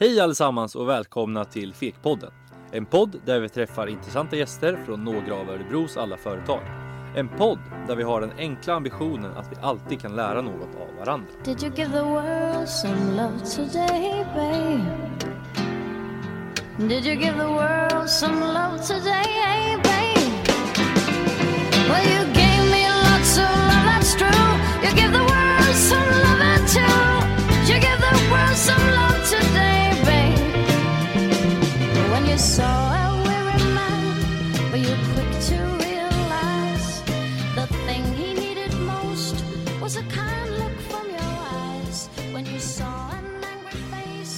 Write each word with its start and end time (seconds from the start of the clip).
Hej 0.00 0.20
allesammans 0.20 0.74
och 0.74 0.88
välkomna 0.88 1.44
till 1.44 1.74
Fekpodden. 1.74 2.30
En 2.72 2.86
podd 2.86 3.20
där 3.26 3.40
vi 3.40 3.48
träffar 3.48 3.86
intressanta 3.86 4.36
gäster 4.36 4.78
från 4.86 5.04
några 5.04 5.34
av 5.34 5.50
Örebros 5.50 5.96
alla 5.96 6.16
företag. 6.16 6.60
En 7.16 7.28
podd 7.28 7.58
där 7.86 7.96
vi 7.96 8.02
har 8.02 8.20
den 8.20 8.32
enkla 8.38 8.74
ambitionen 8.74 9.36
att 9.36 9.52
vi 9.52 9.56
alltid 9.62 10.00
kan 10.00 10.16
lära 10.16 10.42
något 10.42 10.74
av 10.74 10.96
varandra. 10.98 11.26
Did 11.44 11.62
you 11.62 11.72
give 11.76 11.90
the 11.92 12.02
world 12.02 12.68
some 12.68 13.16
love 13.16 13.38
today, 13.56 14.26
babe? 14.34 14.82
Did 16.78 17.06
you 17.06 17.14
give 17.14 17.38
the 17.38 17.46
world 17.46 18.10
some 18.10 18.40
love 18.40 18.78
today, 18.78 19.76
babe? 19.82 20.48
Well, 21.88 22.06
you 22.06 22.33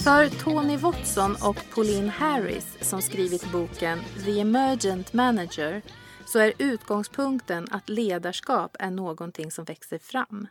face? 0.07 0.17
För 0.29 0.29
Tony 0.29 0.77
Watson 0.77 1.35
och 1.43 1.69
Pauline 1.73 2.09
Harris 2.09 2.77
som 2.81 3.01
skrivit 3.01 3.51
boken 3.51 3.99
The 4.25 4.39
Emergent 4.39 5.13
Manager 5.13 5.81
så 6.25 6.39
är 6.39 6.53
utgångspunkten 6.57 7.67
att 7.71 7.89
ledarskap 7.89 8.75
är 8.79 8.91
någonting 8.91 9.51
som 9.51 9.65
växer 9.65 9.97
fram. 9.97 10.47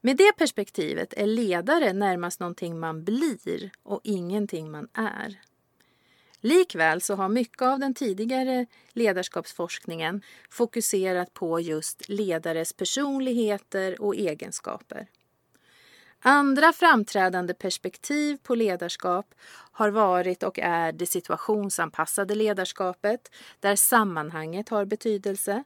Med 0.00 0.16
det 0.16 0.32
perspektivet 0.38 1.14
är 1.16 1.26
ledare 1.26 1.92
närmast 1.92 2.40
någonting 2.40 2.78
man 2.80 3.04
blir 3.04 3.70
och 3.82 4.00
ingenting 4.04 4.70
man 4.70 4.88
är. 4.92 5.40
Likväl 6.40 7.00
så 7.00 7.14
har 7.14 7.28
mycket 7.28 7.62
av 7.62 7.78
den 7.78 7.94
tidigare 7.94 8.66
ledarskapsforskningen 8.92 10.22
fokuserat 10.50 11.34
på 11.34 11.60
just 11.60 12.08
ledares 12.08 12.72
personligheter 12.72 14.02
och 14.02 14.16
egenskaper. 14.16 15.06
Andra 16.20 16.72
framträdande 16.72 17.54
perspektiv 17.54 18.36
på 18.42 18.54
ledarskap 18.54 19.34
har 19.72 19.90
varit 19.90 20.42
och 20.42 20.58
är 20.58 20.92
det 20.92 21.06
situationsanpassade 21.06 22.34
ledarskapet 22.34 23.34
där 23.60 23.76
sammanhanget 23.76 24.68
har 24.68 24.84
betydelse. 24.84 25.64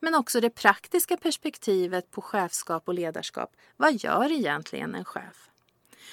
Men 0.00 0.14
också 0.14 0.40
det 0.40 0.50
praktiska 0.50 1.16
perspektivet 1.16 2.10
på 2.10 2.22
chefskap 2.22 2.88
och 2.88 2.94
ledarskap. 2.94 3.56
Vad 3.76 3.94
gör 3.94 4.32
egentligen 4.32 4.94
en 4.94 5.04
chef? 5.04 5.50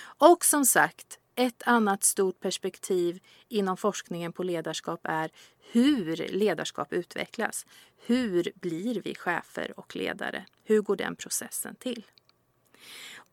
Och 0.02 0.46
som 0.46 0.66
sagt, 0.66 1.20
ett 1.36 1.64
annat 1.66 2.04
stort 2.04 2.40
perspektiv 2.40 3.20
inom 3.48 3.78
forskningen 3.78 4.34
på 4.34 4.44
ledarskap 4.44 5.00
är 5.04 5.32
hur 5.72 6.16
ledarskap 6.16 6.94
utvecklas. 6.94 7.66
Hur 8.06 8.52
blir 8.56 9.02
vi 9.02 9.16
chefer 9.16 9.80
och 9.80 9.96
ledare? 9.96 10.46
Hur 10.64 10.82
går 10.82 10.96
den 10.96 11.16
processen 11.16 11.76
till? 11.76 12.04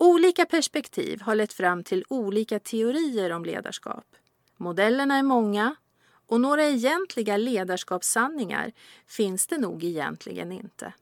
Olika 0.03 0.47
perspektiv 0.47 1.20
har 1.20 1.34
lett 1.34 1.53
fram 1.53 1.84
till 1.84 2.05
olika 2.09 2.59
teorier 2.59 3.33
om 3.33 3.45
ledarskap. 3.45 4.05
Modellerna 4.57 5.17
är 5.17 5.23
många 5.23 5.75
och 6.27 6.41
några 6.41 6.65
egentliga 6.65 7.37
ledarskapssanningar 7.37 8.73
finns 9.07 9.47
det 9.47 9.59
nog 9.59 9.84
egentligen 9.84 10.53
inte. 10.53 10.92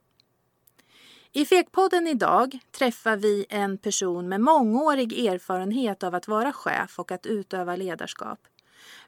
I 1.33 1.45
Fekpodden 1.45 2.07
idag 2.07 2.59
träffar 2.71 3.17
vi 3.17 3.47
en 3.49 3.79
person 3.79 4.29
med 4.29 4.41
mångårig 4.41 5.27
erfarenhet 5.27 6.03
av 6.03 6.15
att 6.15 6.29
vara 6.29 6.53
chef 6.53 6.99
och 6.99 7.13
att 7.13 7.27
utöva 7.27 7.77
ledarskap. 7.77 8.39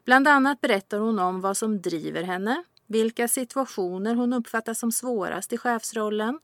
Bland 0.05 0.27
annat 0.27 0.61
berättar 0.61 0.99
hon 0.99 1.19
om 1.19 1.41
vad 1.41 1.57
som 1.57 1.81
driver 1.81 2.23
henne, 2.23 2.63
vilka 2.91 3.27
situationer 3.27 4.15
hon 4.15 4.33
uppfattar 4.33 4.73
som 4.73 4.91
svårast 4.91 5.53
i 5.53 5.57
chefsrollen, 5.57 6.39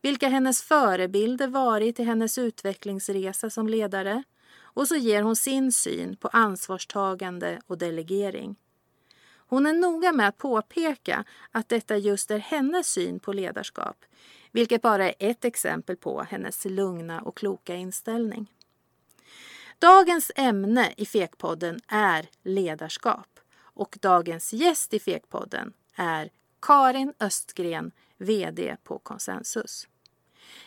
vilka 0.00 0.28
hennes 0.28 0.62
förebilder 0.62 1.48
varit 1.48 2.00
i 2.00 2.02
hennes 2.02 2.38
utvecklingsresa 2.38 3.50
som 3.50 3.68
ledare 3.68 4.22
och 4.54 4.88
så 4.88 4.96
ger 4.96 5.22
hon 5.22 5.36
sin 5.36 5.72
syn 5.72 6.16
på 6.16 6.28
ansvarstagande 6.28 7.60
och 7.66 7.78
delegering. 7.78 8.56
Hon 9.36 9.66
är 9.66 9.72
noga 9.72 10.12
med 10.12 10.28
att 10.28 10.38
påpeka 10.38 11.24
att 11.50 11.68
detta 11.68 11.96
just 11.96 12.30
är 12.30 12.38
hennes 12.38 12.86
syn 12.86 13.20
på 13.20 13.32
ledarskap, 13.32 13.96
vilket 14.52 14.82
bara 14.82 15.08
är 15.08 15.14
ett 15.18 15.44
exempel 15.44 15.96
på 15.96 16.22
hennes 16.22 16.64
lugna 16.64 17.20
och 17.20 17.36
kloka 17.36 17.74
inställning. 17.74 18.52
Dagens 19.78 20.32
ämne 20.36 20.92
i 20.96 21.06
Fekpodden 21.06 21.80
är 21.88 22.28
ledarskap 22.42 23.28
och 23.74 23.98
dagens 24.00 24.52
gäst 24.52 24.94
i 24.94 24.98
Fekpodden 24.98 25.72
är 25.96 26.30
Karin 26.60 27.12
Östgren, 27.20 27.92
VD 28.18 28.76
på 28.84 28.98
Consensus. 28.98 29.88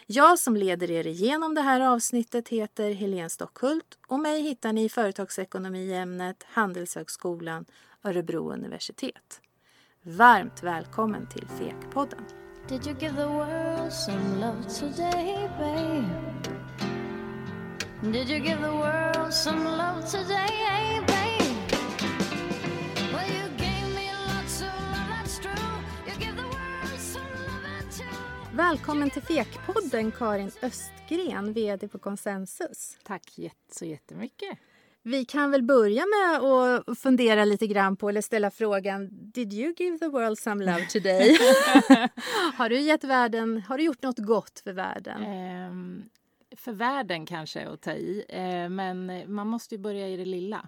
Jag 0.06 0.40
som 0.40 0.56
leder 0.56 0.91
er 0.91 1.08
igenom 1.08 1.56
det 1.56 1.62
här 1.62 1.80
avsnittet 1.80 2.50
heter 2.50 2.91
Helene 2.91 3.30
Stockhult 3.30 3.97
och 4.08 4.19
mig 4.19 4.41
hittar 4.41 4.74
ni 4.74 4.84
i 4.84 4.90
företagsekonomiämnet 4.90 6.44
Handelshögskolan 6.47 7.66
Örebro 8.03 8.53
universitet. 8.53 9.41
Varmt 10.02 10.64
välkommen 10.64 11.30
till 11.30 11.47
Fekpodden. 11.47 12.25
Did 12.68 12.88
you 12.88 12.96
give 13.00 13.16
the 13.16 13.28
world 13.28 13.94
some 13.94 14.40
love 14.40 14.64
today, 14.80 15.50
babe? 15.59 16.25
Did 18.02 18.30
you 18.30 18.40
give 18.40 18.62
the 18.62 18.72
world 18.72 19.34
some 19.34 19.64
love 19.64 20.02
today, 20.12 21.00
babe? 21.08 21.15
Välkommen 28.56 29.10
till 29.10 29.22
Fekpodden 29.22 30.12
Karin 30.12 30.52
Östgren, 30.62 31.54
VD 31.54 31.88
på 31.88 32.00
Consensus. 32.00 32.98
Tack 33.04 33.38
jätte, 33.38 33.76
så 33.76 33.86
jättemycket. 33.86 34.60
Vi 35.04 35.26
kan 35.26 35.52
väl 35.52 35.64
börja 35.64 36.04
med 36.06 36.40
att 36.40 37.00
fundera 37.00 37.46
lite 37.46 37.68
grann 37.68 37.98
på, 37.98 38.10
eller 38.10 38.22
ställa 38.22 38.52
frågan, 38.52 39.10
did 39.12 39.54
you 39.54 39.74
give 39.78 39.98
the 39.98 40.08
world 40.08 40.40
some 40.40 40.66
love 40.66 40.86
today? 40.86 41.38
har 42.58 42.70
du 42.70 42.80
gett 42.80 43.04
världen, 43.04 43.62
har 43.68 43.78
du 43.78 43.84
gjort 43.84 44.04
något 44.04 44.20
gott 44.20 44.60
för 44.64 44.74
världen? 44.74 45.24
Ehm, 45.24 46.04
för 46.58 46.72
världen 46.72 47.26
kanske 47.26 47.68
att 47.68 47.82
ta 47.82 47.92
i, 47.92 48.26
eh, 48.30 48.70
men 48.70 49.24
man 49.34 49.48
måste 49.48 49.76
ju 49.76 49.82
börja 49.82 50.08
i 50.08 50.18
det 50.18 50.26
lilla. 50.26 50.68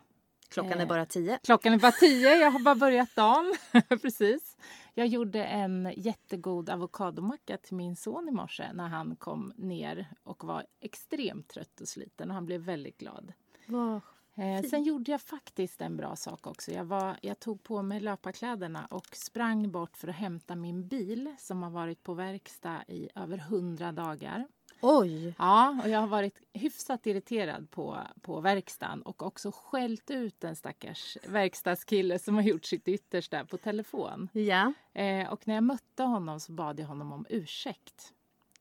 Klockan 0.49 0.77
är 0.77 0.81
eh, 0.81 0.87
bara 0.87 1.05
tio. 1.05 1.39
Klockan 1.43 1.73
är 1.73 1.77
bara 1.77 1.91
tio, 1.91 2.35
jag 2.35 2.51
har 2.51 2.59
bara 2.59 2.75
börjat 2.75 3.15
dagen. 3.15 3.55
Precis. 4.01 4.57
Jag 4.97 5.07
gjorde 5.07 5.43
en 5.45 5.93
jättegod 5.97 6.69
avokadomacka 6.69 7.57
till 7.57 7.75
min 7.75 7.95
son 7.95 8.29
i 8.29 8.31
morse 8.31 8.73
när 8.73 8.87
han 8.87 9.15
kom 9.15 9.53
ner 9.55 10.07
och 10.23 10.43
var 10.43 10.65
extremt 10.79 11.47
trött 11.47 11.81
och 11.81 11.87
sliten 11.87 12.29
och 12.29 12.35
han 12.35 12.45
blev 12.45 12.61
väldigt 12.61 12.97
glad. 12.97 13.33
Vad 13.67 14.01
Eh, 14.37 14.63
sen 14.69 14.83
gjorde 14.83 15.11
jag 15.11 15.21
faktiskt 15.21 15.81
en 15.81 15.97
bra 15.97 16.15
sak 16.15 16.47
också. 16.47 16.71
Jag, 16.71 16.85
var, 16.85 17.17
jag 17.21 17.39
tog 17.39 17.63
på 17.63 17.81
mig 17.81 17.99
löparkläderna 17.99 18.85
och 18.85 19.15
sprang 19.15 19.71
bort 19.71 19.97
för 19.97 20.07
att 20.07 20.15
hämta 20.15 20.55
min 20.55 20.87
bil 20.87 21.35
som 21.39 21.63
har 21.63 21.69
varit 21.69 22.03
på 22.03 22.13
verkstad 22.13 22.83
i 22.87 23.09
över 23.15 23.37
hundra 23.37 23.91
dagar. 23.91 24.47
Oj! 24.81 25.35
Ja, 25.37 25.79
och 25.83 25.89
jag 25.89 25.99
har 25.99 26.07
varit 26.07 26.41
hyfsat 26.53 27.07
irriterad 27.07 27.71
på, 27.71 27.97
på 28.21 28.39
verkstaden 28.39 29.01
och 29.01 29.23
också 29.23 29.51
skällt 29.51 30.11
ut 30.11 30.43
en 30.43 30.55
stackars 30.55 31.17
verkstadskille 31.27 32.19
som 32.19 32.35
har 32.35 32.41
gjort 32.41 32.65
sitt 32.65 32.87
yttersta 32.87 33.45
på 33.45 33.57
telefon. 33.57 34.29
Ja, 34.33 34.73
Eh, 34.93 35.29
och 35.33 35.47
när 35.47 35.55
jag 35.55 35.63
mötte 35.63 36.03
honom 36.03 36.39
så 36.39 36.51
bad 36.51 36.79
jag 36.79 36.87
honom 36.87 37.11
om 37.11 37.25
ursäkt. 37.29 38.13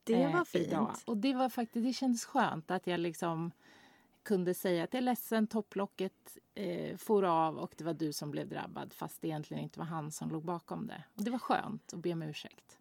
det 0.05 0.23
eh, 0.23 0.33
var 0.33 0.45
fint. 0.45 0.67
idag. 0.67 0.97
Och 1.05 1.17
det 1.17 1.35
var 1.35 1.49
faktiskt, 1.49 1.87
det 1.87 1.93
kändes 1.93 2.25
skönt 2.25 2.71
att 2.71 2.87
jag 2.87 3.01
liksom 3.01 3.51
kunde 4.23 4.55
säga 4.55 4.85
att 4.85 4.93
jag 4.95 4.99
är 4.99 5.05
ledsen, 5.05 5.47
topplocket 5.47 6.39
eh, 6.55 6.97
for 6.97 7.25
av 7.25 7.59
och 7.59 7.75
det 7.77 7.85
var 7.85 7.95
du 7.95 8.13
som 8.13 8.31
blev 8.31 8.49
drabbad 8.49 8.93
fast 8.93 9.23
det 9.23 9.29
egentligen 9.29 9.63
inte 9.63 9.79
var 9.79 9.87
han 9.87 10.13
som 10.13 10.31
låg 10.31 10.45
bakom 10.45 10.87
det. 10.87 11.05
Och 11.15 11.23
det 11.23 11.31
var 11.31 11.39
skönt 11.39 11.93
att 11.93 12.01
be 12.01 12.13
om 12.13 12.23
ursäkt. 12.23 12.76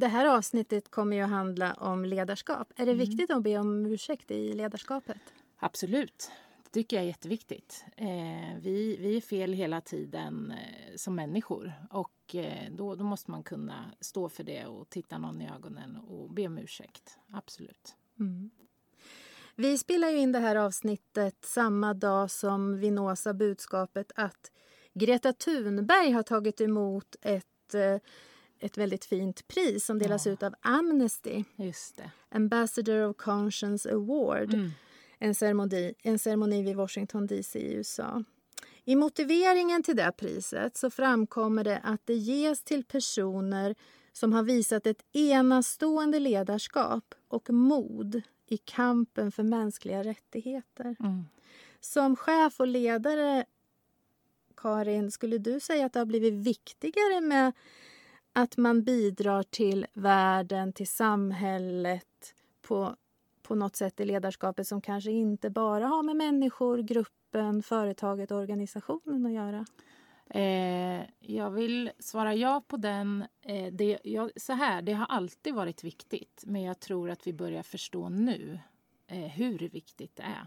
Det 0.00 0.08
här 0.08 0.26
avsnittet 0.26 0.90
kommer 0.90 1.16
ju 1.16 1.22
att 1.22 1.30
handla 1.30 1.74
om 1.74 2.04
ledarskap. 2.04 2.72
Är 2.76 2.86
det 2.86 2.92
Mm. 2.92 2.98
viktigt 3.08 3.30
att 3.30 3.42
be 3.42 3.58
om 3.58 3.86
ursäkt 3.86 4.30
i 4.30 4.52
ledarskapet? 4.52 5.18
Absolut. 5.58 6.30
Det 6.64 6.70
tycker 6.70 6.96
jag 6.96 7.02
är 7.04 7.08
jätteviktigt. 7.08 7.84
Eh, 7.96 8.06
vi, 8.60 8.96
vi 9.00 9.16
är 9.16 9.20
fel 9.20 9.52
hela 9.52 9.80
tiden 9.80 10.50
eh, 10.52 10.96
som 10.96 11.14
människor 11.14 11.72
och 11.90 12.34
eh, 12.34 12.70
då, 12.72 12.94
då 12.94 13.04
måste 13.04 13.30
man 13.30 13.42
kunna 13.42 13.84
stå 14.00 14.28
för 14.28 14.44
det 14.44 14.66
och 14.66 14.90
titta 14.90 15.18
någon 15.18 15.40
i 15.40 15.50
ögonen 15.50 15.96
och 15.96 16.30
be 16.32 16.46
om 16.46 16.58
ursäkt. 16.58 17.18
Absolut. 17.32 17.96
Vi 19.56 19.78
spelar 19.78 20.08
ju 20.08 20.18
in 20.18 20.32
det 20.32 20.38
här 20.38 20.56
avsnittet 20.56 21.44
samma 21.44 21.94
dag 21.94 22.30
som 22.30 22.78
vi 22.78 22.90
nås 22.90 23.26
av 23.26 23.34
budskapet 23.34 24.12
att 24.16 24.50
Greta 24.94 25.32
Thunberg 25.32 26.10
har 26.10 26.22
tagit 26.22 26.60
emot 26.60 27.16
ett, 27.22 27.74
ett 28.60 28.78
väldigt 28.78 29.04
fint 29.04 29.48
pris 29.48 29.84
som 29.84 29.98
delas 29.98 30.26
Ja. 30.26 30.32
ut 30.32 30.42
av 30.42 30.54
Amnesty. 30.60 31.44
Just 31.56 31.96
det. 31.96 32.10
Ambassador 32.28 33.08
of 33.08 33.16
Conscience 33.16 33.92
Award. 33.92 34.54
Mm. 34.54 34.70
en 35.22 35.34
ceremoni, 35.34 35.94
en 36.02 36.18
ceremoni 36.18 36.62
vid 36.62 36.76
Washington 36.76 37.26
DC 37.26 37.58
i 37.58 37.74
USA. 37.74 38.24
I 38.84 38.96
motiveringen 38.96 39.82
till 39.82 39.96
det 39.96 40.12
priset 40.16 40.76
så 40.76 40.90
framkommer 40.90 41.64
det 41.64 41.78
att 41.84 42.00
det 42.06 42.14
ges 42.14 42.62
till 42.62 42.84
personer 42.84 43.74
som 44.12 44.32
har 44.32 44.42
visat 44.42 44.86
ett 44.86 45.02
enastående 45.12 46.18
ledarskap 46.18 47.14
och 47.28 47.50
mod 47.50 48.22
i 48.46 48.56
kampen 48.56 49.32
för 49.32 49.42
mänskliga 49.42 50.02
rättigheter. 50.04 50.96
Mm. 51.00 51.24
Som 51.80 52.16
chef 52.16 52.60
och 52.60 52.66
ledare, 52.66 53.44
Karin, 54.56 55.10
skulle 55.10 55.38
du 55.38 55.60
säga 55.60 55.86
att 55.86 55.92
det 55.92 55.98
har 55.98 56.06
blivit 56.06 56.34
viktigare 56.34 57.20
med 57.20 57.52
att 58.32 58.56
man 58.56 58.82
bidrar 58.82 59.42
till 59.42 59.86
världen, 59.92 60.72
till 60.72 60.88
samhället 60.88 62.34
på, 62.62 62.96
på 63.42 63.54
något 63.54 63.76
sätt 63.76 64.00
i 64.00 64.04
ledarskapet 64.04 64.66
som 64.66 64.80
kanske 64.80 65.10
inte 65.10 65.50
bara 65.50 65.86
har 65.86 66.02
med 66.02 66.16
människor, 66.16 66.78
gruppen, 66.78 67.62
företaget 67.62 68.30
och 68.30 68.38
organisationen 68.38 69.26
att 69.26 69.32
göra? 69.32 69.66
Eh, 70.30 71.02
jag 71.18 71.50
vill 71.50 71.90
svara 71.98 72.34
ja 72.34 72.62
på 72.68 72.76
den. 72.76 73.24
Eh, 73.40 73.72
det, 73.72 73.98
jag, 74.04 74.30
så 74.36 74.52
här, 74.52 74.82
det 74.82 74.92
har 74.92 75.06
alltid 75.06 75.54
varit 75.54 75.84
viktigt 75.84 76.42
men 76.46 76.62
jag 76.62 76.80
tror 76.80 77.10
att 77.10 77.26
vi 77.26 77.32
börjar 77.32 77.62
förstå 77.62 78.08
nu 78.08 78.58
eh, 79.06 79.18
hur 79.18 79.58
viktigt 79.58 80.16
det 80.16 80.22
är. 80.22 80.46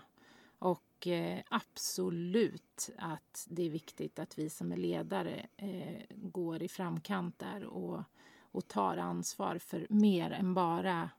Och 0.59 0.83
eh, 1.07 1.39
absolut 1.49 2.89
att 2.97 3.47
det 3.49 3.65
är 3.65 3.69
viktigt 3.69 4.19
att 4.19 4.37
vi 4.37 4.49
som 4.49 4.71
är 4.71 4.77
ledare 4.77 5.45
eh, 5.57 6.01
går 6.09 6.63
i 6.63 6.67
framkant 6.67 7.39
där 7.39 7.63
och, 7.63 8.03
och 8.41 8.67
tar 8.67 8.97
ansvar 8.97 9.57
för 9.57 9.87
mer 9.89 10.31
än 10.31 10.53
bara 10.53 11.09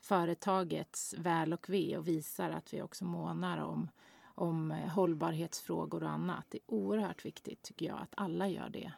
företagets 0.00 1.14
väl 1.18 1.52
och 1.52 1.70
ve 1.70 1.96
och 1.96 2.08
visar 2.08 2.50
att 2.50 2.74
vi 2.74 2.82
också 2.82 3.04
månar 3.04 3.58
om, 3.58 3.88
om 4.24 4.70
eh, 4.70 4.88
hållbarhetsfrågor 4.88 6.02
och 6.02 6.10
annat. 6.10 6.44
Det 6.48 6.58
är 6.58 6.74
oerhört 6.74 7.24
viktigt 7.24 7.62
tycker 7.62 7.86
jag 7.86 7.98
att 7.98 8.14
alla 8.14 8.48
gör 8.48 8.68
det. 8.68 8.92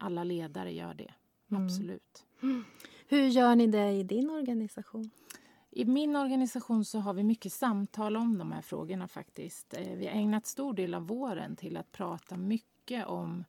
Alla 0.00 0.24
ledare 0.24 0.72
gör 0.72 0.94
det. 0.94 1.14
Mm. 1.50 1.64
Absolut. 1.64 2.24
Hur 3.08 3.26
gör 3.26 3.56
ni 3.56 3.66
det 3.66 3.90
i 3.90 4.02
din 4.02 4.30
organisation? 4.30 5.10
I 5.76 5.84
min 5.84 6.16
organisation 6.16 6.84
så 6.84 6.98
har 6.98 7.14
vi 7.14 7.22
mycket 7.24 7.52
samtal 7.52 8.16
om 8.16 8.38
de 8.38 8.52
här 8.52 8.62
frågorna 8.62 9.08
faktiskt. 9.08 9.74
Eh, 9.74 9.96
Vi 9.96 10.06
har 10.06 10.12
ägnat 10.14 10.46
stor 10.46 10.74
del 10.74 10.94
av 10.94 11.06
våren 11.06 11.56
till 11.56 11.76
att 11.76 11.92
prata 11.92 12.36
mycket 12.36 13.06
om 13.06 13.44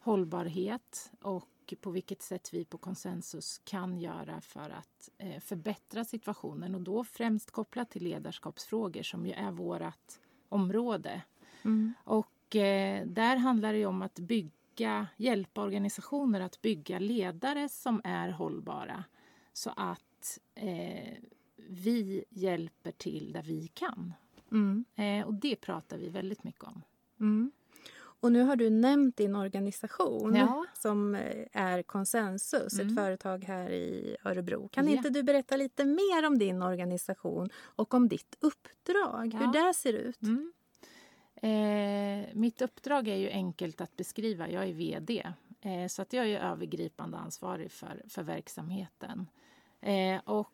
hållbarhet 0.00 1.12
och 1.20 1.74
på 1.80 1.90
vilket 1.90 2.22
sätt 2.22 2.54
vi 2.54 2.64
på 2.64 2.78
konsensus 2.78 3.58
kan 3.58 3.98
göra 3.98 4.40
för 4.40 4.70
att 4.70 5.10
eh, 5.18 5.40
förbättra 5.40 6.04
situationen 6.04 6.74
och 6.74 6.80
då 6.80 7.04
främst 7.04 7.50
kopplat 7.50 7.90
till 7.90 8.04
ledarskapsfrågor 8.04 9.02
som 9.02 9.26
ju 9.26 9.32
är 9.32 9.50
vårt 9.50 10.12
område. 10.48 11.22
Och 12.04 12.56
eh, 12.56 13.06
där 13.06 13.36
handlar 13.36 13.72
det 13.72 13.86
om 13.86 14.02
att 14.02 14.18
bygga, 14.18 15.06
hjälpa 15.16 15.62
organisationer 15.62 16.40
att 16.40 16.62
bygga 16.62 16.98
ledare 16.98 17.68
som 17.68 18.00
är 18.04 18.28
hållbara 18.30 19.04
så 19.52 19.70
att 19.76 20.38
eh, 20.54 21.14
vi 21.72 22.24
hjälper 22.30 22.92
till 22.92 23.32
där 23.32 23.42
vi 23.42 23.68
kan. 23.68 24.12
Mm. 24.52 24.84
Eh, 24.96 25.26
och 25.26 25.34
det 25.34 25.56
pratar 25.56 25.98
vi 25.98 26.08
väldigt 26.08 26.44
mycket 26.44 26.64
om. 26.64 26.82
Mm. 27.20 27.52
Och 28.22 28.32
nu 28.32 28.42
har 28.42 28.56
du 28.56 28.70
nämnt 28.70 29.16
din 29.16 29.36
organisation 29.36 30.34
Ja. 30.34 30.64
som 30.74 31.14
eh, 31.14 31.46
är 31.52 31.82
Konsensus, 31.82 32.74
ett 32.74 32.80
Mm. 32.80 32.96
företag 32.96 33.44
här 33.44 33.70
i 33.70 34.16
Örebro. 34.24 34.68
Kan 34.68 34.86
Ja. 34.88 34.92
inte 34.96 35.10
du 35.10 35.22
berätta 35.22 35.56
lite 35.56 35.84
mer 35.84 36.26
om 36.26 36.38
din 36.38 36.62
organisation 36.62 37.50
och 37.56 37.94
om 37.94 38.08
ditt 38.08 38.36
uppdrag, 38.40 39.34
hur 39.34 39.44
Ja. 39.54 39.66
det 39.66 39.74
ser 39.74 39.92
ut? 39.92 40.22
Mm. 40.22 40.52
Eh, 41.42 42.28
mitt 42.34 42.62
uppdrag 42.62 43.08
är 43.08 43.16
ju 43.16 43.30
enkelt 43.30 43.80
att 43.80 43.96
beskriva. 43.96 44.50
Jag 44.50 44.68
är 44.68 44.72
vd. 44.72 45.26
Eh, 45.60 45.86
så 45.88 46.02
att 46.02 46.12
jag 46.12 46.28
är 46.28 46.40
övergripande 46.40 47.16
ansvarig 47.18 47.70
för, 47.72 48.02
för 48.08 48.22
verksamheten. 48.22 49.26
Eh, 49.80 50.20
och 50.24 50.52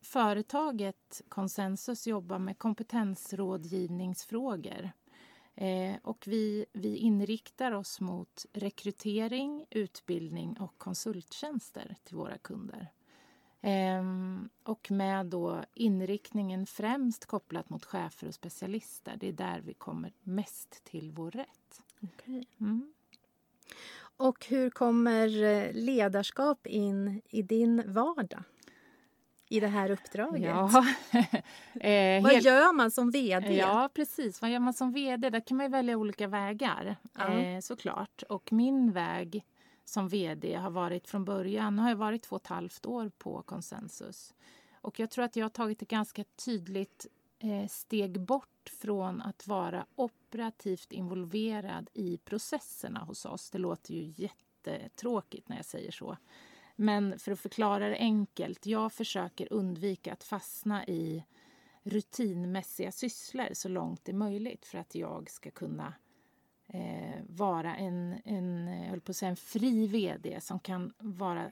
företaget 0.00 1.22
Consensus 1.28 2.06
jobbar 2.06 2.38
med 2.38 2.58
kompetensrådgivningsfrågor. 2.58 4.90
Eh, 5.54 5.96
och 6.02 6.24
vi, 6.26 6.66
vi 6.72 6.96
inriktar 6.96 7.72
oss 7.72 8.00
mot 8.00 8.46
rekrytering, 8.52 9.66
utbildning 9.70 10.56
och 10.60 10.78
konsulttjänster 10.78 11.96
till 12.04 12.16
våra 12.16 12.38
kunder. 12.38 12.92
Ehm, 13.60 14.48
och 14.62 14.90
med 14.90 15.26
då 15.26 15.64
inriktningen 15.74 16.66
främst 16.66 17.26
kopplat 17.26 17.70
mot 17.70 17.84
chefer 17.84 18.28
och 18.28 18.34
specialister. 18.34 19.16
Det 19.16 19.28
är 19.28 19.32
där 19.32 19.60
vi 19.60 19.74
kommer 19.74 20.12
mest 20.22 20.84
till 20.84 21.10
vår 21.10 21.30
rätt. 21.30 21.82
Okej. 22.00 22.46
Mm. 22.60 22.92
Och 24.16 24.46
hur 24.46 24.70
kommer 24.70 25.42
eh, 25.42 25.72
ledarskap 25.72 26.66
in 26.66 27.22
i 27.28 27.42
din 27.42 27.92
vardag? 27.92 28.42
I 29.52 29.60
det 29.60 29.66
här 29.68 29.90
uppdraget? 29.90 30.42
Ja. 30.42 30.64
eh, 31.80 32.22
Vad 32.22 32.32
helt- 32.32 32.44
gör 32.44 32.72
man 32.72 32.90
som 32.90 33.10
vd? 33.10 33.56
Ja, 33.56 33.88
precis. 33.94 34.42
Vad 34.42 34.50
gör 34.50 34.58
man 34.58 34.74
som 34.74 34.92
vd? 34.92 35.30
Där 35.30 35.40
kan 35.40 35.56
man 35.56 35.70
välja 35.70 35.96
olika 35.96 36.26
vägar, 36.28 36.96
Ja. 37.18 37.32
eh, 37.32 37.60
såklart. 37.60 38.22
Och 38.22 38.52
min 38.52 38.92
väg 38.92 39.44
som 39.84 40.08
vd 40.08 40.54
har 40.54 40.70
varit 40.70 41.08
från 41.08 41.24
början, 41.24 41.78
har 41.78 41.88
jag 41.88 41.96
varit 41.96 42.22
två 42.22 42.36
och 42.36 42.42
ett 42.42 42.46
halvt 42.48 42.86
år 42.86 43.10
på 43.18 43.42
Consensus. 43.42 44.34
Och 44.80 45.00
jag 45.00 45.10
tror 45.10 45.24
att 45.24 45.36
jag 45.36 45.44
har 45.44 45.50
tagit 45.50 45.82
ett 45.82 45.88
ganska 45.88 46.24
tydligt 46.44 47.06
eh, 47.38 47.68
steg 47.68 48.20
bort 48.20 48.70
från 48.80 49.22
att 49.22 49.46
vara 49.46 49.86
operativt 49.94 50.92
involverad 50.92 51.90
i 51.94 52.16
processerna 52.18 53.00
hos 53.00 53.24
oss. 53.24 53.50
Det 53.50 53.58
låter 53.58 53.94
ju 53.94 54.12
jättetråkigt 54.16 55.48
när 55.48 55.56
jag 55.56 55.64
säger 55.64 55.90
så. 55.90 56.16
Men 56.80 57.18
för 57.18 57.32
att 57.32 57.40
förklara 57.40 57.88
det 57.88 57.96
enkelt, 57.96 58.66
jag 58.66 58.92
försöker 58.92 59.52
undvika 59.52 60.12
att 60.12 60.24
fastna 60.24 60.86
i 60.86 61.24
rutinmässiga 61.82 62.92
sysslor 62.92 63.48
så 63.52 63.68
långt 63.68 64.04
det 64.04 64.12
är 64.12 64.16
möjligt 64.16 64.66
för 64.66 64.78
att 64.78 64.94
jag 64.94 65.30
ska 65.30 65.50
kunna 65.50 65.94
eh, 66.66 67.20
vara 67.28 67.76
en, 67.76 68.20
en, 68.24 68.68
eh, 68.68 68.92
jag 68.92 69.04
på 69.04 69.10
att 69.10 69.16
säga 69.16 69.30
en 69.30 69.36
fri 69.36 69.86
vd 69.86 70.40
som 70.40 70.60
kan 70.60 70.92
vara, 70.98 71.50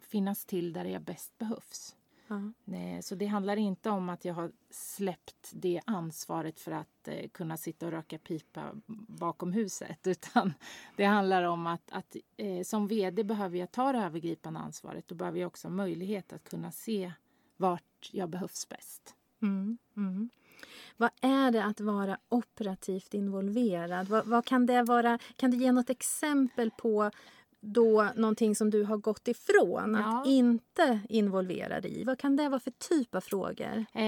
finnas 0.00 0.44
till 0.44 0.72
där 0.72 0.84
jag 0.84 1.02
bäst 1.02 1.38
behövs. 1.38 1.96
Ja. 2.30 2.52
Nej, 2.64 3.02
Så 3.02 3.14
det 3.14 3.26
handlar 3.26 3.56
inte 3.56 3.90
om 3.90 4.08
att 4.08 4.24
jag 4.24 4.34
har 4.34 4.52
släppt 4.70 5.50
det 5.52 5.80
ansvaret 5.86 6.60
för 6.60 6.72
att 6.72 7.08
eh, 7.08 7.28
kunna 7.28 7.56
sitta 7.56 7.86
och 7.86 7.92
röka 7.92 8.18
pipa 8.18 8.72
bakom 9.08 9.52
huset. 9.52 10.06
Utan 10.06 10.54
det 10.96 11.04
handlar 11.04 11.42
om 11.42 11.66
att, 11.66 11.92
att 11.92 12.16
eh, 12.36 12.62
som 12.62 12.88
vd 12.88 13.24
behöver 13.24 13.58
jag 13.58 13.72
ta 13.72 13.92
det 13.92 13.98
övergripande 13.98 14.60
ansvaret. 14.60 15.08
Då 15.08 15.14
behöver 15.14 15.38
jag 15.38 15.46
också 15.46 15.68
ha 15.68 15.74
möjlighet 15.74 16.32
att 16.32 16.44
kunna 16.44 16.72
se 16.72 17.12
vart 17.56 18.10
jag 18.12 18.28
behövs 18.28 18.68
bäst. 18.68 19.14
Mm, 19.42 19.78
mm. 19.96 20.30
Vad 20.96 21.10
är 21.20 21.50
det 21.50 21.64
att 21.64 21.80
vara 21.80 22.18
operativt 22.28 23.14
involverad? 23.14 24.08
Vad, 24.08 24.26
vad 24.26 24.44
kan 24.44 24.66
det 24.66 24.82
vara? 24.82 25.18
Kan 25.36 25.50
du 25.50 25.56
ge 25.56 25.72
något 25.72 25.90
exempel 25.90 26.70
på 26.70 27.10
då 27.60 28.10
någonting 28.16 28.54
som 28.54 28.70
du 28.70 28.84
har 28.84 28.96
gått 28.96 29.28
ifrån 29.28 29.94
att 29.94 30.26
Ja. 30.26 30.30
inte 30.30 31.00
involvera 31.08 31.80
dig 31.80 32.00
i? 32.00 32.04
Vad 32.04 32.18
kan 32.18 32.36
det 32.36 32.48
vara 32.48 32.60
för 32.60 32.70
typ 32.70 33.14
av 33.14 33.20
frågor? 33.20 33.84
Eh, 33.94 34.04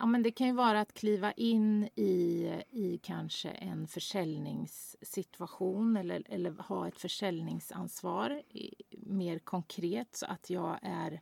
ja, 0.00 0.06
men 0.06 0.22
det 0.22 0.30
kan 0.30 0.46
ju 0.46 0.52
vara 0.52 0.80
att 0.80 0.94
kliva 0.94 1.32
in 1.32 1.88
i, 1.94 2.50
i 2.70 2.98
kanske 3.02 3.48
en 3.48 3.86
försäljningssituation 3.86 5.96
eller, 5.96 6.22
eller 6.28 6.50
ha 6.50 6.88
ett 6.88 6.98
försäljningsansvar 6.98 8.42
i, 8.48 8.74
mer 8.90 9.38
konkret 9.38 10.16
så 10.16 10.26
att 10.26 10.50
jag 10.50 10.78
är 10.82 11.20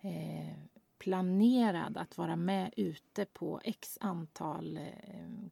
eh, 0.00 0.54
planerad 0.98 1.96
att 1.96 2.18
vara 2.18 2.36
med 2.36 2.74
ute 2.76 3.24
på 3.24 3.60
x 3.64 3.98
antal 4.00 4.76
eh, 4.76 4.84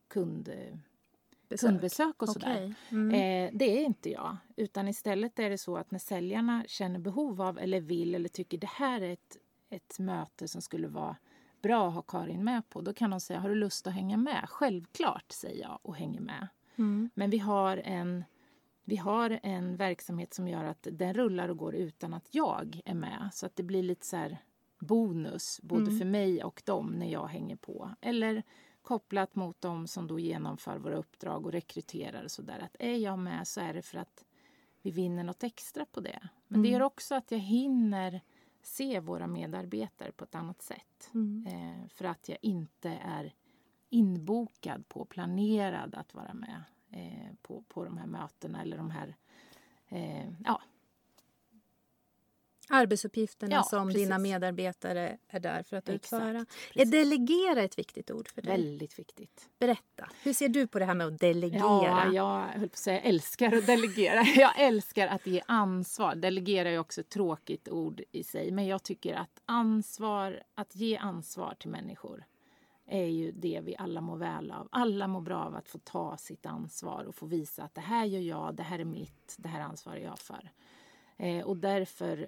kund, 0.09 0.49
Besök? 1.49 1.71
kundbesök 1.71 2.23
och 2.23 2.29
sådär. 2.29 2.55
Okej. 2.57 2.75
Mm. 2.91 3.11
Eh, 3.15 3.59
det 3.59 3.79
är 3.81 3.85
inte 3.85 4.11
jag. 4.11 4.37
Utan 4.57 4.88
istället 4.88 5.38
är 5.38 5.50
det 5.50 5.59
så 5.59 5.76
att 5.76 5.91
när 5.91 5.99
säljarna 5.99 6.65
känner 6.67 6.99
behov 6.99 7.43
av 7.43 7.59
eller 7.59 7.81
vill 7.81 8.15
eller 8.15 8.29
tycker 8.29 8.59
det 8.59 8.71
här 8.71 9.00
är 9.00 9.12
ett, 9.12 9.37
ett 9.71 9.99
möte 9.99 10.49
som 10.49 10.62
skulle 10.62 10.88
vara 10.88 11.17
bra 11.62 11.88
att 11.88 11.95
ha 11.95 12.03
Karin 12.03 12.45
med 12.45 12.69
på. 12.69 12.81
Då 12.81 12.93
kan 12.95 13.11
de 13.11 13.21
säga, 13.21 13.41
har 13.41 13.49
du 13.49 13.55
lust 13.55 13.87
att 13.87 13.93
hänga 13.93 14.17
med? 14.17 14.45
Självklart, 14.49 15.33
säger 15.33 15.62
jag 15.62 15.79
och 15.83 15.97
hänger 15.97 16.21
med. 16.21 16.49
Mm. 16.76 17.11
Men 17.15 17.31
vi 17.31 17.38
har 17.38 17.76
en, 17.76 18.25
vi 18.85 18.97
har 18.97 19.41
en 19.43 19.76
verksamhet 19.76 20.35
som 20.35 20.49
gör 20.49 20.65
att 20.65 20.87
den 20.93 21.15
rullar 21.15 21.49
och 21.49 21.57
går 21.57 21.75
utan 21.75 22.15
att 22.15 22.29
jag 22.31 22.81
är 22.85 22.95
med. 22.95 23.31
Så 23.33 23.47
att 23.47 23.57
det 23.57 23.62
blir 23.62 23.83
lite 23.83 24.07
så 24.07 24.17
här 24.17 24.38
bonus 24.79 25.61
både 25.62 25.83
Mm. 25.83 25.99
för 25.99 26.05
mig 26.07 26.45
och 26.45 26.62
dem 26.65 26.87
när 26.99 27.07
jag 27.12 27.26
hänger 27.26 27.57
på. 27.57 27.91
Eller 28.00 28.43
kopplat 28.87 29.35
mot 29.35 29.61
dem 29.61 29.87
som 29.87 30.07
då 30.07 30.19
genomför 30.19 30.78
våra 30.78 30.97
uppdrag 30.97 31.47
och 31.47 31.52
rekryterar 31.52 32.25
och 32.25 32.31
sådär. 32.31 32.59
Att 32.59 32.76
är 32.78 32.97
jag 32.97 33.19
med 33.19 33.49
så 33.49 33.61
är 33.61 33.75
det 33.75 33.83
för 33.83 33.99
att 33.99 34.25
vi 34.83 34.90
vinner 34.90 35.25
något 35.25 35.43
extra 35.45 35.87
på 35.87 36.00
det. 36.00 36.28
Men 36.49 36.62
det 36.62 36.69
Mm. 36.69 36.73
gör 36.81 36.87
också 36.87 37.14
att 37.14 37.31
jag 37.31 37.38
hinner 37.38 38.21
se 38.62 39.00
våra 39.00 39.26
medarbetare 39.26 40.12
på 40.12 40.25
ett 40.25 40.35
annat 40.35 40.62
sätt. 40.62 41.11
Mm. 41.14 41.47
Eh, 41.47 41.88
för 41.88 42.05
att 42.05 42.28
jag 42.28 42.38
inte 42.43 42.90
är 43.05 43.35
inbokad 43.90 44.88
på, 44.88 45.05
planerad 45.05 45.95
att 45.95 46.14
vara 46.14 46.35
med 46.35 46.62
eh, 46.90 47.35
på, 47.43 47.62
på 47.69 47.85
de 47.85 47.99
här 47.99 48.07
mötena 48.07 48.62
eller 48.62 48.76
de 48.76 48.90
här 48.90 49.16
eh, 49.88 50.31
ja, 50.45 50.62
Arbetsuppgifterna 52.69 53.55
Ja, 53.55 53.63
som 53.63 53.89
precis. 53.89 54.03
dina 54.03 54.19
medarbetare 54.19 55.19
är 55.29 55.41
där 55.41 55.63
för 55.63 55.77
att 55.77 55.89
Exakt, 55.89 56.23
utföra. 56.23 56.39
Är 56.39 56.45
precis. 56.73 56.91
delegera 56.91 57.63
ett 57.63 57.79
viktigt 57.79 58.11
ord 58.11 58.29
för 58.29 58.43
dig? 58.43 58.51
väldigt 58.51 58.99
viktigt. 58.99 59.49
Berätta. 59.59 60.09
Hur 60.23 60.33
ser 60.33 60.49
du 60.49 60.67
på 60.67 60.79
det 60.79 60.85
här 60.85 60.95
med 60.95 61.07
att 61.07 61.19
delegera? 61.19 61.61
Ja, 61.61 62.13
jag 62.13 62.41
höll 62.43 62.69
på 62.69 62.73
att 62.73 62.77
säga 62.77 63.01
älskar 63.01 63.53
att 63.53 63.67
delegera. 63.67 64.23
Jag 64.37 64.61
älskar 64.61 65.07
att 65.09 65.27
ge 65.27 65.43
ansvar. 65.47 66.15
Delegera 66.15 66.71
är 66.71 66.79
också 66.79 67.01
ett 67.01 67.09
tråkigt 67.09 67.69
ord 67.69 68.01
i 68.13 68.25
sig, 68.25 68.51
men 68.51 68.67
jag 68.67 68.83
tycker 68.83 69.15
att 69.15 69.43
ansvar, 69.45 70.43
att 70.55 70.77
ge 70.77 70.97
ansvar 70.97 71.55
till 71.61 71.71
människor 71.71 72.25
är 72.89 73.07
ju 73.07 73.33
det 73.33 73.61
vi 73.65 73.77
alla 73.77 74.01
mår 74.01 74.17
väl 74.17 74.51
av. 74.51 74.69
Alla 74.73 75.07
mår 75.09 75.21
bra 75.21 75.39
av 75.45 75.55
att 75.55 75.69
få 75.69 75.79
ta 75.79 76.17
sitt 76.17 76.47
ansvar 76.47 77.05
och 77.05 77.15
få 77.15 77.27
visa 77.27 77.63
att 77.63 77.75
det 77.75 77.81
här 77.81 78.05
gör 78.05 78.21
jag, 78.21 78.55
det 78.55 78.63
här 78.63 78.79
är 78.79 78.85
mitt, 78.85 79.35
det 79.39 79.49
här 79.49 79.61
ansvarar 79.61 79.97
jag 79.97 80.19
för. 80.19 80.51
Eh, 81.17 81.45
och 81.45 81.57
därför 81.57 82.27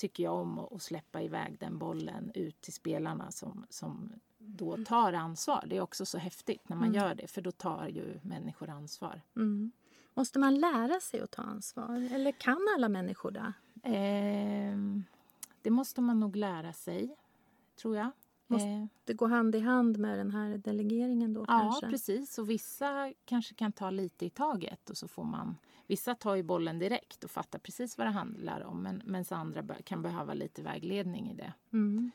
tycker 0.00 0.22
jag 0.24 0.34
om 0.34 0.58
att 0.58 0.82
släppa 0.82 1.22
iväg 1.22 1.56
den 1.60 1.78
bollen 1.78 2.30
ut 2.34 2.60
till 2.60 2.72
spelarna 2.72 3.30
som, 3.30 3.66
som 3.70 4.12
då 4.38 4.76
tar 4.84 5.12
ansvar. 5.12 5.64
Det 5.66 5.76
är 5.76 5.80
också 5.80 6.06
så 6.06 6.18
häftigt 6.18 6.68
när 6.68 6.76
man 6.76 6.94
gör 6.94 7.14
det, 7.14 7.26
för 7.26 7.40
då 7.42 7.50
tar 7.52 7.88
ju 7.88 8.20
människor 8.22 8.68
ansvar. 8.70 9.20
Mm. 9.36 9.70
Måste 10.14 10.38
man 10.38 10.54
lära 10.60 11.00
sig 11.00 11.20
att 11.20 11.30
ta 11.30 11.42
ansvar? 11.42 12.08
Eller 12.14 12.32
kan 12.32 12.58
alla 12.76 12.88
människor 12.88 13.30
det? 13.30 13.52
Ehm, 13.82 15.04
det 15.62 15.70
måste 15.70 16.00
man 16.00 16.20
nog 16.20 16.36
lära 16.36 16.72
sig, 16.72 17.16
tror 17.76 17.96
jag. 17.96 18.10
Måste- 18.46 18.68
Eh, 18.68 18.86
Det 19.04 19.14
går 19.14 19.28
hand 19.28 19.54
i 19.54 19.60
hand 19.60 19.98
med 19.98 20.18
den 20.18 20.30
här 20.30 20.58
delegeringen 20.58 21.34
då 21.34 21.40
ja, 21.40 21.46
kanske? 21.46 21.90
precis. 21.90 22.38
Och 22.38 22.50
vissa 22.50 23.12
kanske 23.24 23.54
kan 23.54 23.72
ta 23.72 23.90
lite 23.90 24.26
i 24.26 24.30
taget 24.30 24.90
och 24.90 24.96
så 24.96 25.08
får 25.08 25.24
man... 25.24 25.56
Vissa 25.90 26.14
tar 26.14 26.34
ju 26.34 26.42
bollen 26.42 26.78
direkt 26.78 27.24
och 27.24 27.30
fattar 27.30 27.58
precis 27.58 27.98
vad 27.98 28.06
det 28.06 28.10
handlar 28.10 28.60
om 28.64 28.82
men 28.82 29.02
medan 29.04 29.38
andra 29.40 29.62
kan 29.84 30.02
behöva 30.02 30.34
lite 30.34 30.62
vägledning 30.62 31.30
i 31.30 31.34
det. 31.34 31.52
Mm. 31.72 32.10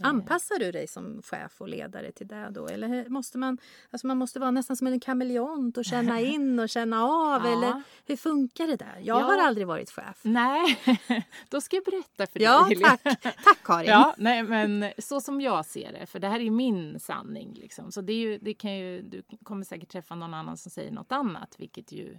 Eh, 0.00 0.06
Anpassar 0.08 0.58
du 0.58 0.72
dig 0.72 0.86
som 0.86 1.22
chef 1.22 1.60
och 1.60 1.68
ledare 1.68 2.12
till 2.12 2.28
det 2.28 2.48
då? 2.50 2.66
Eller 2.68 3.08
måste 3.08 3.38
man, 3.38 3.58
alltså 3.90 4.06
man 4.06 4.16
måste 4.18 4.40
vara 4.40 4.50
nästan 4.50 4.76
som 4.76 4.86
en 4.86 5.00
kameleont 5.00 5.76
och 5.78 5.84
känna 5.84 6.20
in 6.34 6.58
och 6.58 6.68
känna 6.68 7.04
av? 7.04 7.42
Ja. 7.44 7.52
Eller 7.52 7.82
hur 8.06 8.16
funkar 8.16 8.66
det 8.66 8.76
där? 8.76 8.98
Jag 9.02 9.20
Ja. 9.20 9.24
har 9.24 9.38
aldrig 9.38 9.66
varit 9.66 9.90
chef. 9.90 10.20
Nej, 10.22 10.78
då 11.48 11.60
ska 11.60 11.76
jag 11.76 11.84
berätta 11.84 12.26
för 12.32 12.40
Ja, 12.40 12.66
dig. 12.68 12.76
Tack. 12.80 13.02
Tack 13.22 13.62
Karin. 13.64 13.88
Ja, 13.90 14.14
nej, 14.18 14.42
men 14.42 14.92
så 14.98 15.20
som 15.20 15.40
jag 15.40 15.66
ser 15.66 15.92
det, 15.92 16.06
för 16.06 16.18
det 16.18 16.28
här 16.28 16.40
är 16.40 16.50
min 16.50 17.00
sanning. 17.00 17.54
Liksom. 17.54 17.92
Så 17.92 18.00
det 18.00 18.12
ju, 18.12 18.38
det 18.38 18.54
kan 18.54 18.76
ju, 18.78 19.02
du 19.02 19.22
kommer 19.42 19.64
säkert 19.64 19.88
träffa 19.88 20.14
någon 20.14 20.34
annan 20.34 20.56
som 20.56 20.70
säger 20.70 20.90
något 20.90 21.12
annat, 21.12 21.54
vilket 21.58 21.92
ju 21.92 22.18